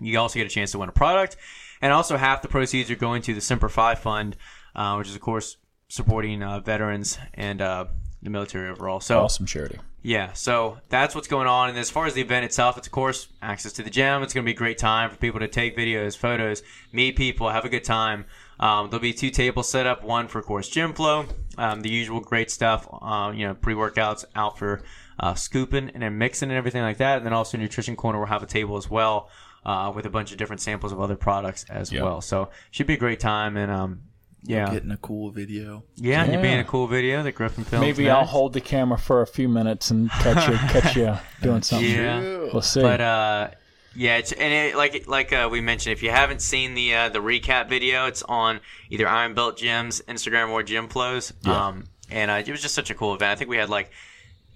you 0.00 0.18
also 0.18 0.38
get 0.38 0.46
a 0.46 0.50
chance 0.50 0.70
to 0.72 0.78
win 0.78 0.88
a 0.88 0.92
product, 0.92 1.36
and 1.80 1.92
also 1.92 2.16
half 2.16 2.42
the 2.42 2.48
proceeds 2.48 2.90
are 2.90 2.96
going 2.96 3.22
to 3.22 3.34
the 3.34 3.40
Semper 3.40 3.68
Fi 3.68 3.94
Fund, 3.94 4.36
uh, 4.76 4.94
which 4.96 5.08
is 5.08 5.16
of 5.16 5.20
course 5.22 5.56
supporting 5.88 6.42
uh, 6.42 6.60
veterans 6.60 7.18
and 7.34 7.60
uh, 7.60 7.86
the 8.22 8.30
military 8.30 8.70
overall. 8.70 9.00
So 9.00 9.20
Awesome 9.22 9.46
charity. 9.46 9.78
yeah, 10.02 10.32
so 10.32 10.78
that's 10.88 11.14
what's 11.14 11.28
going 11.28 11.46
on. 11.46 11.68
And 11.70 11.78
as 11.78 11.90
far 11.90 12.06
as 12.06 12.14
the 12.14 12.20
event 12.22 12.44
itself, 12.44 12.76
it's 12.76 12.86
of 12.88 12.92
course 12.92 13.28
access 13.42 13.72
to 13.74 13.82
the 13.82 13.90
gym. 13.90 14.22
It's 14.22 14.34
going 14.34 14.44
to 14.44 14.48
be 14.48 14.54
a 14.54 14.58
great 14.58 14.78
time 14.78 15.10
for 15.10 15.16
people 15.16 15.40
to 15.40 15.48
take 15.48 15.76
videos, 15.76 16.16
photos, 16.16 16.62
meet 16.92 17.16
people, 17.16 17.48
have 17.50 17.64
a 17.64 17.68
good 17.68 17.84
time. 17.84 18.24
Um, 18.58 18.88
there'll 18.90 19.02
be 19.02 19.12
two 19.12 19.30
tables 19.30 19.68
set 19.68 19.86
up, 19.86 20.02
one 20.02 20.28
for 20.28 20.38
of 20.38 20.46
course 20.46 20.70
GymFlo, 20.70 21.28
um, 21.58 21.82
the 21.82 21.90
usual 21.90 22.20
great 22.20 22.50
stuff, 22.50 22.88
um, 23.02 23.34
you 23.34 23.46
know, 23.46 23.54
pre 23.54 23.74
workouts 23.74 24.24
out 24.34 24.58
for 24.58 24.82
uh, 25.20 25.34
scooping 25.34 25.90
and 25.90 26.02
then 26.02 26.16
mixing 26.18 26.48
and 26.48 26.56
everything 26.58 26.82
like 26.82 26.96
that. 26.96 27.18
And 27.18 27.26
then 27.26 27.32
also 27.34 27.58
nutrition 27.58 27.96
corner 27.96 28.18
will 28.18 28.26
have 28.26 28.42
a 28.42 28.46
table 28.46 28.76
as 28.78 28.90
well 28.90 29.28
uh, 29.64 29.92
with 29.94 30.06
a 30.06 30.10
bunch 30.10 30.32
of 30.32 30.38
different 30.38 30.62
samples 30.62 30.90
of 30.90 31.00
other 31.00 31.16
products 31.16 31.64
as 31.68 31.92
Yeah. 31.92 32.02
well. 32.02 32.20
So 32.22 32.48
should 32.70 32.86
be 32.86 32.94
a 32.94 32.98
great 32.98 33.20
time. 33.20 33.56
And 33.58 33.70
um, 33.70 34.00
yeah, 34.46 34.72
Getting 34.72 34.90
a 34.90 34.96
cool 34.96 35.30
video. 35.30 35.84
yeah, 35.96 36.24
you're 36.24 36.40
being 36.40 36.58
a 36.58 36.64
cool 36.64 36.86
video 36.86 37.22
that 37.22 37.32
Griffin 37.32 37.64
filmed. 37.64 37.84
Maybe 37.84 38.08
I'll 38.08 38.24
hold 38.24 38.52
the 38.52 38.60
camera 38.60 38.98
for 38.98 39.22
a 39.22 39.26
few 39.26 39.48
minutes 39.48 39.90
and 39.90 40.10
catch 40.10 40.48
you, 40.48 40.54
catch 40.68 40.96
you 40.96 41.16
doing 41.42 41.62
something. 41.62 41.90
Yeah. 41.90 42.20
We'll 42.52 42.62
see. 42.62 42.80
But 42.80 43.00
uh, 43.00 43.50
yeah, 43.94 44.16
it's, 44.18 44.32
and 44.32 44.52
it, 44.52 44.76
like 44.76 45.06
like 45.08 45.32
uh, 45.32 45.48
we 45.50 45.60
mentioned, 45.60 45.92
if 45.94 46.02
you 46.02 46.10
haven't 46.10 46.42
seen 46.42 46.74
the 46.74 46.94
uh, 46.94 47.08
the 47.08 47.18
recap 47.20 47.68
video, 47.68 48.06
it's 48.06 48.22
on 48.22 48.60
either 48.90 49.08
Iron 49.08 49.34
Belt 49.34 49.58
Gyms 49.58 50.02
Instagram 50.04 50.50
or 50.50 50.62
GymFlo's. 50.62 51.32
Um, 51.46 51.84
and 52.10 52.30
uh, 52.30 52.34
it 52.34 52.50
was 52.50 52.62
just 52.62 52.74
such 52.74 52.90
a 52.90 52.94
cool 52.94 53.14
event. 53.14 53.32
I 53.32 53.34
think 53.34 53.50
we 53.50 53.56
had 53.56 53.68
like 53.68 53.90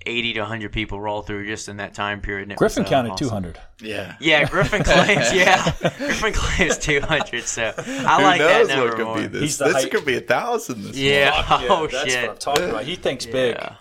eighty 0.07 0.33
to 0.35 0.45
hundred 0.45 0.73
people 0.73 1.01
roll 1.01 1.23
through 1.23 1.47
just 1.47 1.69
in 1.69 1.77
that 1.79 1.95
time 1.95 2.21
period. 2.21 2.49
and 2.49 2.59
Griffin 2.59 2.83
was, 2.85 2.89
uh, 2.91 2.95
counted 2.95 3.11
awesome. 3.13 3.29
200. 3.29 3.59
Yeah. 3.83 4.17
Yeah, 4.21 4.45
Griffin 4.49 4.83
claims. 4.85 5.33
Yeah, 5.33 5.73
Griffin 5.99 6.33
claims 6.33 6.79
two 6.79 7.01
hundred. 7.01 7.45
So 7.45 7.73
I 7.77 7.83
Who 7.83 8.23
like 8.23 8.39
that 8.41 8.59
knows 8.67 8.69
number 8.69 8.87
what 8.87 8.97
could 8.97 9.05
more. 9.07 9.17
be 9.19 9.27
this? 9.27 9.41
He's 9.43 9.59
This 9.59 9.73
hype- 9.73 9.91
could 9.91 10.05
be 10.05 10.17
a 10.17 10.21
thousand. 10.21 10.83
This 10.83 10.97
Yeah. 10.97 11.45
Oh 11.69 11.87
that's 11.87 12.13
shit. 12.13 12.23
what 12.23 12.31
I'm 12.31 12.37
talking 12.39 12.69
about. 12.71 12.85
He 12.85 12.97
thinks 12.97 13.27
big. 13.27 13.55
Yeah. 13.57 13.75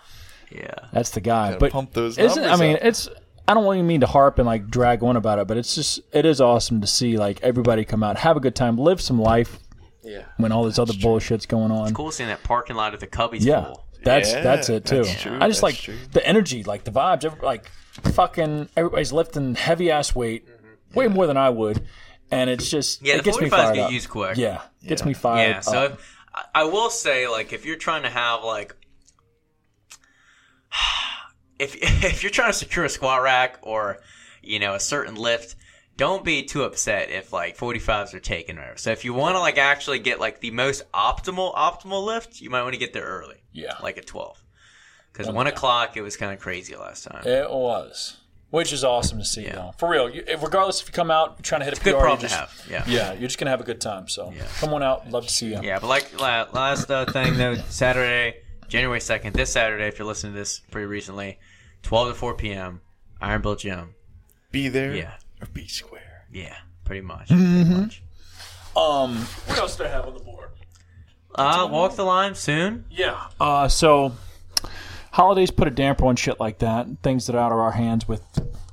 Yeah. 0.50 0.74
That's 0.92 1.10
the 1.10 1.20
guy. 1.20 1.48
Gotta 1.50 1.60
but 1.60 1.72
pump 1.72 1.92
those 1.92 2.18
isn't, 2.18 2.42
I 2.44 2.56
mean, 2.56 2.76
up. 2.76 2.82
it's. 2.84 3.08
I 3.48 3.54
don't 3.54 3.64
even 3.74 3.86
mean 3.86 4.00
to 4.02 4.06
harp 4.06 4.38
and 4.38 4.46
like 4.46 4.68
drag 4.68 5.02
on 5.02 5.16
about 5.16 5.38
it, 5.40 5.48
but 5.48 5.56
it's 5.56 5.74
just 5.74 6.00
it 6.12 6.24
is 6.24 6.40
awesome 6.40 6.80
to 6.82 6.86
see 6.86 7.16
like 7.16 7.40
everybody 7.42 7.84
come 7.84 8.02
out, 8.04 8.16
have 8.18 8.36
a 8.36 8.40
good 8.40 8.54
time, 8.54 8.76
live 8.78 9.00
some 9.00 9.20
life 9.20 9.58
Yeah. 10.04 10.22
when 10.36 10.52
all 10.52 10.64
this 10.64 10.78
other 10.78 10.92
bullshit's 10.92 11.46
going 11.46 11.72
on. 11.72 11.84
It's 11.88 11.92
cool 11.92 12.12
seeing 12.12 12.28
that 12.28 12.42
parking 12.44 12.76
lot 12.76 12.94
at 12.94 13.00
the 13.00 13.08
Cubbies 13.08 13.40
Yeah, 13.44 13.64
full. 13.64 13.86
That's 14.02 14.32
Yeah, 14.32 14.42
that's 14.42 14.68
it 14.68 14.84
too. 14.84 15.04
that's 15.04 15.22
true, 15.22 15.38
I 15.40 15.48
just 15.48 15.62
like 15.62 15.76
true. 15.76 15.96
the 16.12 16.26
energy, 16.26 16.62
like 16.64 16.84
the 16.84 16.90
vibes. 16.90 17.24
every- 17.24 17.40
Like 17.40 17.70
fucking 18.12 18.68
everybody's 18.76 19.12
lifting 19.12 19.54
heavy 19.54 19.90
ass 19.90 20.14
weight, 20.14 20.46
way 20.94 21.08
more 21.08 21.26
than 21.26 21.36
I 21.36 21.50
would, 21.50 21.84
and 22.30 22.48
it's 22.50 22.70
just 22.70 22.98
Mm-hmm. 22.98 23.06
Yeah, 23.06 23.14
it 23.14 23.16
the 23.18 23.22
gets 23.24 23.40
me 23.40 23.48
fired 23.50 23.74
get 23.74 23.84
up. 23.86 23.92
used 23.92 24.08
quick. 24.08 24.36
Yeah, 24.36 24.62
gets 24.86 25.04
me 25.04 25.12
fired. 25.14 25.48
Yeah, 25.48 25.60
so 25.60 25.78
up. 25.78 25.92
if, 25.94 26.16
I- 26.34 26.44
I 26.54 26.64
will 26.64 26.90
say, 26.90 27.26
like, 27.28 27.52
if 27.52 27.64
you're 27.66 27.76
trying 27.76 28.02
to 28.04 28.08
have 28.10 28.44
like, 28.44 28.74
if 31.58 31.76
if 32.04 32.22
you're 32.22 32.30
trying 32.30 32.52
to 32.52 32.58
secure 32.58 32.84
a 32.84 32.88
squat 32.88 33.22
rack 33.22 33.58
or 33.62 33.98
you 34.42 34.58
know 34.58 34.74
a 34.74 34.80
certain 34.80 35.14
lift, 35.16 35.56
don't 35.96 36.24
be 36.24 36.44
too 36.44 36.62
upset 36.62 37.10
if 37.10 37.32
like 37.32 37.56
45s 37.58 38.14
are 38.14 38.20
taken. 38.20 38.58
Or 38.58 38.76
so 38.76 38.90
if 38.90 39.04
you 39.04 39.12
want 39.12 39.34
to 39.34 39.40
like 39.40 39.58
actually 39.58 39.98
get 39.98 40.20
like 40.20 40.40
the 40.40 40.50
most 40.50 40.90
optimal 40.92 41.54
optimal 41.54 42.04
lift, 42.06 42.40
you 42.40 42.48
might 42.50 42.62
want 42.62 42.74
to 42.74 42.78
get 42.80 42.92
there 42.92 43.04
early. 43.04 43.39
Yeah. 43.52 43.74
like 43.82 43.98
at 43.98 44.06
12, 44.06 44.42
because 45.12 45.30
one 45.30 45.46
o'clock 45.46 45.96
it 45.96 46.02
was 46.02 46.16
kind 46.16 46.32
of 46.32 46.38
crazy 46.40 46.76
last 46.76 47.04
time. 47.04 47.26
it 47.26 47.50
was. 47.50 48.16
which 48.50 48.72
is 48.72 48.82
awesome 48.84 49.18
to 49.18 49.24
see. 49.24 49.42
Yeah. 49.44 49.54
Though. 49.56 49.74
For 49.78 49.88
real, 49.90 50.08
you, 50.10 50.24
regardless 50.42 50.80
if 50.82 50.88
you 50.88 50.92
come 50.92 51.10
out 51.10 51.34
you're 51.38 51.42
trying 51.42 51.60
to 51.60 51.64
hit 51.66 51.78
a 51.78 51.82
Good 51.82 51.94
PR, 51.94 52.00
problem 52.00 52.20
you 52.22 52.28
to 52.28 52.34
have. 52.34 52.66
Yeah. 52.68 52.84
Yeah, 52.86 53.12
you're 53.12 53.28
just 53.28 53.38
gonna 53.38 53.50
have 53.50 53.60
a 53.60 53.64
good 53.64 53.80
time. 53.80 54.08
So 54.08 54.32
come 54.58 54.72
on 54.74 54.82
out, 54.82 55.08
love 55.10 55.26
to 55.26 55.32
see 55.32 55.48
you. 55.50 55.60
Yeah, 55.62 55.78
but 55.78 55.86
like 55.88 56.20
last 56.20 56.90
uh, 56.90 57.04
thing 57.06 57.36
though, 57.36 57.54
Saturday, 57.68 58.38
January 58.68 59.00
second, 59.00 59.34
this 59.34 59.52
Saturday, 59.52 59.86
if 59.88 59.98
you're 59.98 60.06
listening 60.08 60.32
to 60.34 60.38
this 60.38 60.60
pretty 60.70 60.86
recently, 60.86 61.38
twelve 61.82 62.08
to 62.08 62.14
four 62.14 62.34
p.m. 62.34 62.80
Iron 63.20 63.42
Belt 63.42 63.58
Gym. 63.60 63.94
Be 64.52 64.68
there 64.68 64.94
Yeah. 64.94 65.14
or 65.40 65.46
be 65.52 65.66
square. 65.68 66.26
Yeah, 66.32 66.56
pretty 66.84 67.02
much. 67.02 67.28
Mm-hmm. 67.28 67.64
Pretty 67.64 67.80
much. 67.82 68.02
Um, 68.76 69.16
what 69.46 69.58
else 69.58 69.76
do 69.76 69.84
I 69.84 69.88
have 69.88 70.06
on 70.06 70.14
the 70.14 70.20
board? 70.20 70.29
Uh, 71.40 71.68
walk 71.68 71.96
the 71.96 72.04
line 72.04 72.34
soon. 72.34 72.84
Yeah. 72.90 73.28
Uh, 73.40 73.68
so 73.68 74.12
holidays 75.12 75.50
put 75.50 75.68
a 75.68 75.70
damper 75.70 76.06
on 76.06 76.16
shit 76.16 76.38
like 76.40 76.58
that. 76.58 76.86
Things 77.02 77.26
that 77.26 77.36
are 77.36 77.38
out 77.38 77.52
of 77.52 77.58
our 77.58 77.72
hands 77.72 78.06
with 78.06 78.22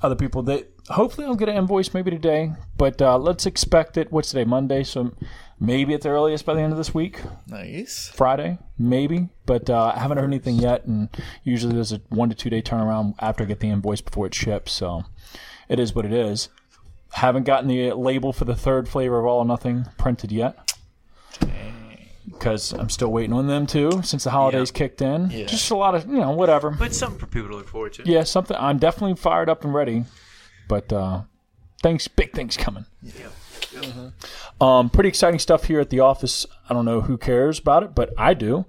other 0.02 0.16
people. 0.16 0.44
They 0.44 0.66
hopefully 0.90 1.28
I'll 1.28 1.36
get 1.36 1.50
an 1.50 1.56
invoice 1.56 1.94
maybe 1.94 2.12
today, 2.12 2.54
but 2.78 3.02
uh, 3.02 3.18
let's 3.18 3.46
expect 3.46 3.98
it. 3.98 4.12
What's 4.12 4.30
today? 4.30 4.46
Monday. 4.46 4.84
So 4.84 5.14
maybe 5.60 5.94
at 5.94 6.02
the 6.02 6.10
earliest 6.10 6.46
by 6.46 6.54
the 6.54 6.62
end 6.62 6.72
of 6.72 6.78
this 6.78 6.94
week. 6.94 7.22
Nice. 7.48 8.10
Friday, 8.14 8.60
maybe, 8.78 9.30
but 9.46 9.70
uh, 9.70 9.94
I 9.96 10.00
haven't 10.00 10.18
heard 10.18 10.28
anything 10.28 10.58
yet. 10.58 10.86
And 10.86 11.10
usually 11.44 11.74
there's 11.74 11.92
a 11.92 12.02
one 12.10 12.30
to 12.30 12.36
two 12.36 12.50
day 12.50 12.62
turnaround 12.62 13.16
after 13.20 13.44
I 13.44 13.48
get 13.48 13.60
the 13.60 13.70
invoice 13.70 14.02
before 14.02 14.28
it 14.28 14.36
ships. 14.36 14.72
So 14.72 15.06
it 15.68 15.80
is 15.80 15.96
what 15.96 16.06
it 16.06 16.14
is. 16.14 16.50
Haven't 17.14 17.46
gotten 17.46 17.68
the 17.68 17.94
label 17.94 18.34
for 18.34 18.46
the 18.46 18.56
third 18.56 18.88
flavor 18.88 19.20
of 19.20 19.26
All 19.26 19.40
or 19.40 19.46
Nothing 19.46 19.86
printed 19.98 20.32
yet. 20.32 20.58
Because 22.30 22.74
I'm 22.74 22.90
still 22.90 23.10
waiting 23.12 23.34
on 23.34 23.48
them 23.48 23.66
too, 23.66 24.02
since 24.04 24.26
the 24.26 24.32
holidays 24.32 24.70
kicked 24.70 25.02
in. 25.02 25.30
Yeah. 25.32 25.46
Just 25.46 25.72
a 25.72 25.76
lot 25.76 25.96
of, 25.96 26.08
you 26.08 26.18
know, 26.18 26.32
whatever. 26.32 26.72
But 26.72 26.94
something 26.94 27.20
for 27.20 27.26
people 27.26 27.50
to 27.50 27.56
look 27.56 27.68
forward 27.70 27.94
to. 27.94 28.04
yeah, 28.06 28.24
something. 28.24 28.58
I'm 28.60 28.78
definitely 28.80 29.16
fired 29.16 29.50
up 29.50 29.64
and 29.64 29.74
ready. 29.74 30.04
But 30.68 30.92
uh, 30.92 31.22
things, 31.82 32.08
big 32.10 32.34
things 32.34 32.58
coming. 32.58 32.86
Yeah. 33.02 33.30
Um, 34.60 34.90
pretty 34.90 35.10
exciting 35.10 35.40
stuff 35.40 35.66
here 35.66 35.80
at 35.80 35.90
the 35.90 36.00
office. 36.02 36.46
I 36.70 36.74
don't 36.74 36.86
know 36.86 37.02
who 37.02 37.18
cares 37.18 37.60
about 37.60 37.84
it, 37.84 37.96
but 37.96 38.14
I 38.18 38.34
do. 38.34 38.66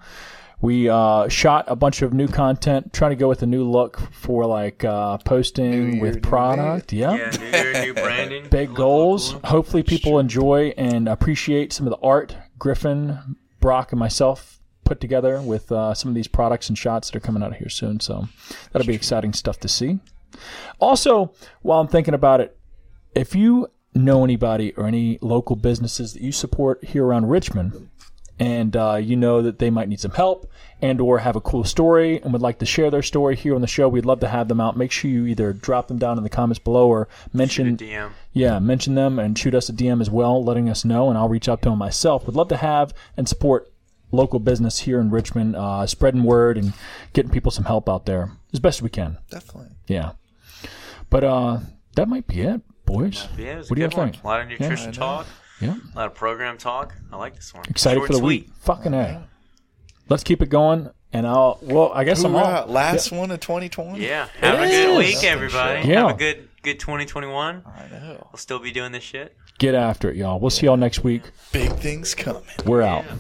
We 0.61 0.89
uh, 0.89 1.29
shot 1.29 1.67
a 1.69 1.77
bunch 1.77 2.03
of 2.03 2.13
new 2.13 2.27
content, 2.27 2.93
trying 2.93 3.11
to 3.13 3.17
go 3.17 3.29
with 3.29 3.43
a 3.43 3.47
new 3.47 3.65
look 3.65 3.99
for 4.13 4.45
like 4.45 4.85
uh, 4.85 5.19
posting 5.19 5.95
year, 5.95 6.03
with 6.03 6.15
new 6.17 6.21
product. 6.21 6.93
Yeah. 6.93 7.15
Yeah, 7.15 7.31
new 7.31 7.47
year, 7.47 7.73
new 7.85 7.95
branding. 7.95 8.49
Big 8.51 8.75
goals. 8.75 9.35
look, 9.35 9.43
look. 9.43 9.51
Hopefully, 9.51 9.83
people 9.85 10.19
enjoy 10.19 10.75
and 10.77 11.09
appreciate 11.09 11.73
some 11.73 11.87
of 11.87 11.93
the 11.93 12.05
art 12.05 12.37
Griffin, 12.59 13.37
Brock, 13.61 13.93
and 13.93 13.99
myself 13.99 14.61
put 14.85 15.01
together 15.01 15.41
with 15.43 15.71
uh, 15.71 15.93
some 15.95 16.09
of 16.09 16.15
these 16.15 16.29
products 16.29 16.69
and 16.69 16.79
shots 16.79 17.11
that 17.11 17.17
are 17.17 17.21
coming 17.21 17.43
out 17.43 17.55
here 17.55 17.69
soon. 17.69 18.01
So 18.01 18.29
that'll 18.73 18.87
be 18.87 18.95
exciting 18.95 19.33
stuff 19.33 19.61
to 19.61 19.69
see. 19.69 19.99
Also, 20.79 21.33
while 21.63 21.81
I'm 21.81 21.89
thinking 21.89 22.15
about 22.15 22.41
it, 22.41 22.57
if 23.15 23.35
you 23.35 23.69
know 23.95 24.25
anybody 24.25 24.73
or 24.75 24.87
any 24.87 25.19
local 25.21 25.57
businesses 25.57 26.13
that 26.15 26.23
you 26.23 26.33
support 26.33 26.85
here 26.85 27.05
around 27.05 27.29
Richmond, 27.29 27.91
and 28.39 28.77
uh, 28.77 28.95
you 29.01 29.17
know 29.17 29.43
that 29.43 29.59
they 29.59 29.71
might 29.71 29.89
need 29.89 30.01
some 30.01 30.13
help 30.13 30.51
and 30.81 31.01
or 31.01 31.19
have 31.19 31.35
a 31.37 31.41
cool 31.41 31.65
story 31.65 32.21
and 32.23 32.33
would 32.33 32.43
like 32.43 32.59
to 32.61 32.67
share 32.67 32.91
their 32.91 33.03
story 33.03 33.35
here 33.35 33.55
on 33.55 33.61
the 33.61 33.67
show, 33.67 33.89
we'd 33.89 34.07
love 34.07 34.21
to 34.21 34.29
have 34.29 34.49
them 34.49 34.61
out. 34.61 34.77
Make 34.77 34.93
sure 34.93 35.11
you 35.11 35.27
either 35.27 35.53
drop 35.53 35.89
them 35.89 35.99
down 35.99 36.19
in 36.19 36.25
the 36.25 36.31
comments 36.31 36.59
below 36.59 36.89
or 36.89 37.09
mention 37.33 37.77
DM. 37.77 38.11
yeah, 38.33 38.59
mention 38.59 38.95
them 38.95 39.19
and 39.19 39.37
shoot 39.37 39.55
us 39.55 39.69
a 39.69 39.73
DM 39.73 40.01
as 40.01 40.11
well, 40.11 40.43
letting 40.45 40.69
us 40.69 40.85
know, 40.85 41.09
and 41.09 41.19
I'll 41.19 41.29
reach 41.29 41.49
out 41.49 41.63
to 41.63 41.71
them 41.71 41.79
myself. 41.79 42.27
Would 42.27 42.37
love 42.37 42.49
to 42.49 42.57
have 42.57 42.95
and 43.17 43.29
support 43.29 43.73
local 44.13 44.39
business 44.39 44.81
here 44.81 45.01
in 45.01 45.11
Richmond, 45.11 45.57
uh, 45.57 45.87
spreading 45.87 46.23
word 46.23 46.57
and 46.57 46.73
getting 47.13 47.31
people 47.31 47.51
some 47.51 47.65
help 47.65 47.89
out 47.89 48.07
there 48.07 48.31
as 48.53 48.61
best 48.61 48.81
we 48.81 48.89
can. 48.89 49.19
Definitely. 49.31 49.71
Yeah, 49.89 50.13
but 51.11 51.25
uh, 51.25 51.59
that 51.97 52.09
might 52.09 52.27
be 52.27 52.43
it, 52.43 52.61
boys. 52.85 53.27
Yeah, 53.37 53.55
it 53.55 53.57
was 53.59 53.71
what 53.71 53.77
do 53.77 53.83
you 53.83 53.89
good 53.89 53.97
guys 53.97 54.13
think? 54.13 54.25
A 54.25 54.27
lot 54.27 54.41
of 54.43 54.49
nutrition 54.49 54.89
I 54.89 54.91
know. 54.93 54.93
talk, 54.93 55.27
Yeah, 55.61 55.75
a 55.95 55.97
lot 55.97 56.07
of 56.07 56.15
program 56.15 56.57
talk. 56.59 56.95
I 57.13 57.17
like 57.17 57.35
this 57.37 57.53
one. 57.53 57.65
excited 57.69 57.97
Short 57.99 58.07
for 58.09 58.13
the 58.13 58.19
and 58.19 58.27
week. 58.27 58.49
Fucking 58.61 58.95
a. 58.95 59.23
Let's 60.09 60.23
keep 60.25 60.41
it 60.43 60.49
going, 60.51 60.89
and 61.13 61.27
I'll. 61.27 61.59
Well, 61.63 61.91
I 61.93 62.05
guess 62.05 62.23
I'm 62.25 62.33
Hoorah, 62.33 62.45
uh, 62.45 62.61
all. 62.63 62.73
last 62.73 63.13
one 63.13 63.31
of 63.31 63.41
2020. 63.41 64.01
Yeah, 64.05 64.29
have 64.41 64.59
a 64.59 64.63
It 64.65 64.69
good 64.71 64.91
is. 64.91 64.99
week, 64.99 65.15
Nothing 65.17 65.29
everybody. 65.29 65.81
shit. 65.83 65.91
Yeah. 65.91 66.07
Have 66.07 66.17
a 66.17 66.19
good 66.19 66.49
good 66.63 66.81
2021. 66.81 67.63
I 67.67 67.89
know. 67.89 68.27
We'll 68.33 68.39
still 68.39 68.59
be 68.59 68.71
doing 68.71 68.93
this 68.93 69.05
shit. 69.05 69.37
Get 69.59 69.75
after 69.75 70.09
it, 70.11 70.17
y'all. 70.17 70.39
We'll 70.39 70.51
see 70.51 70.67
y'all 70.67 70.77
next 70.77 71.03
week. 71.03 71.23
Big 71.53 71.73
things 71.73 72.15
coming. 72.15 72.43
We're 72.65 72.83
out. 72.83 73.05
Yeah. 73.05 73.17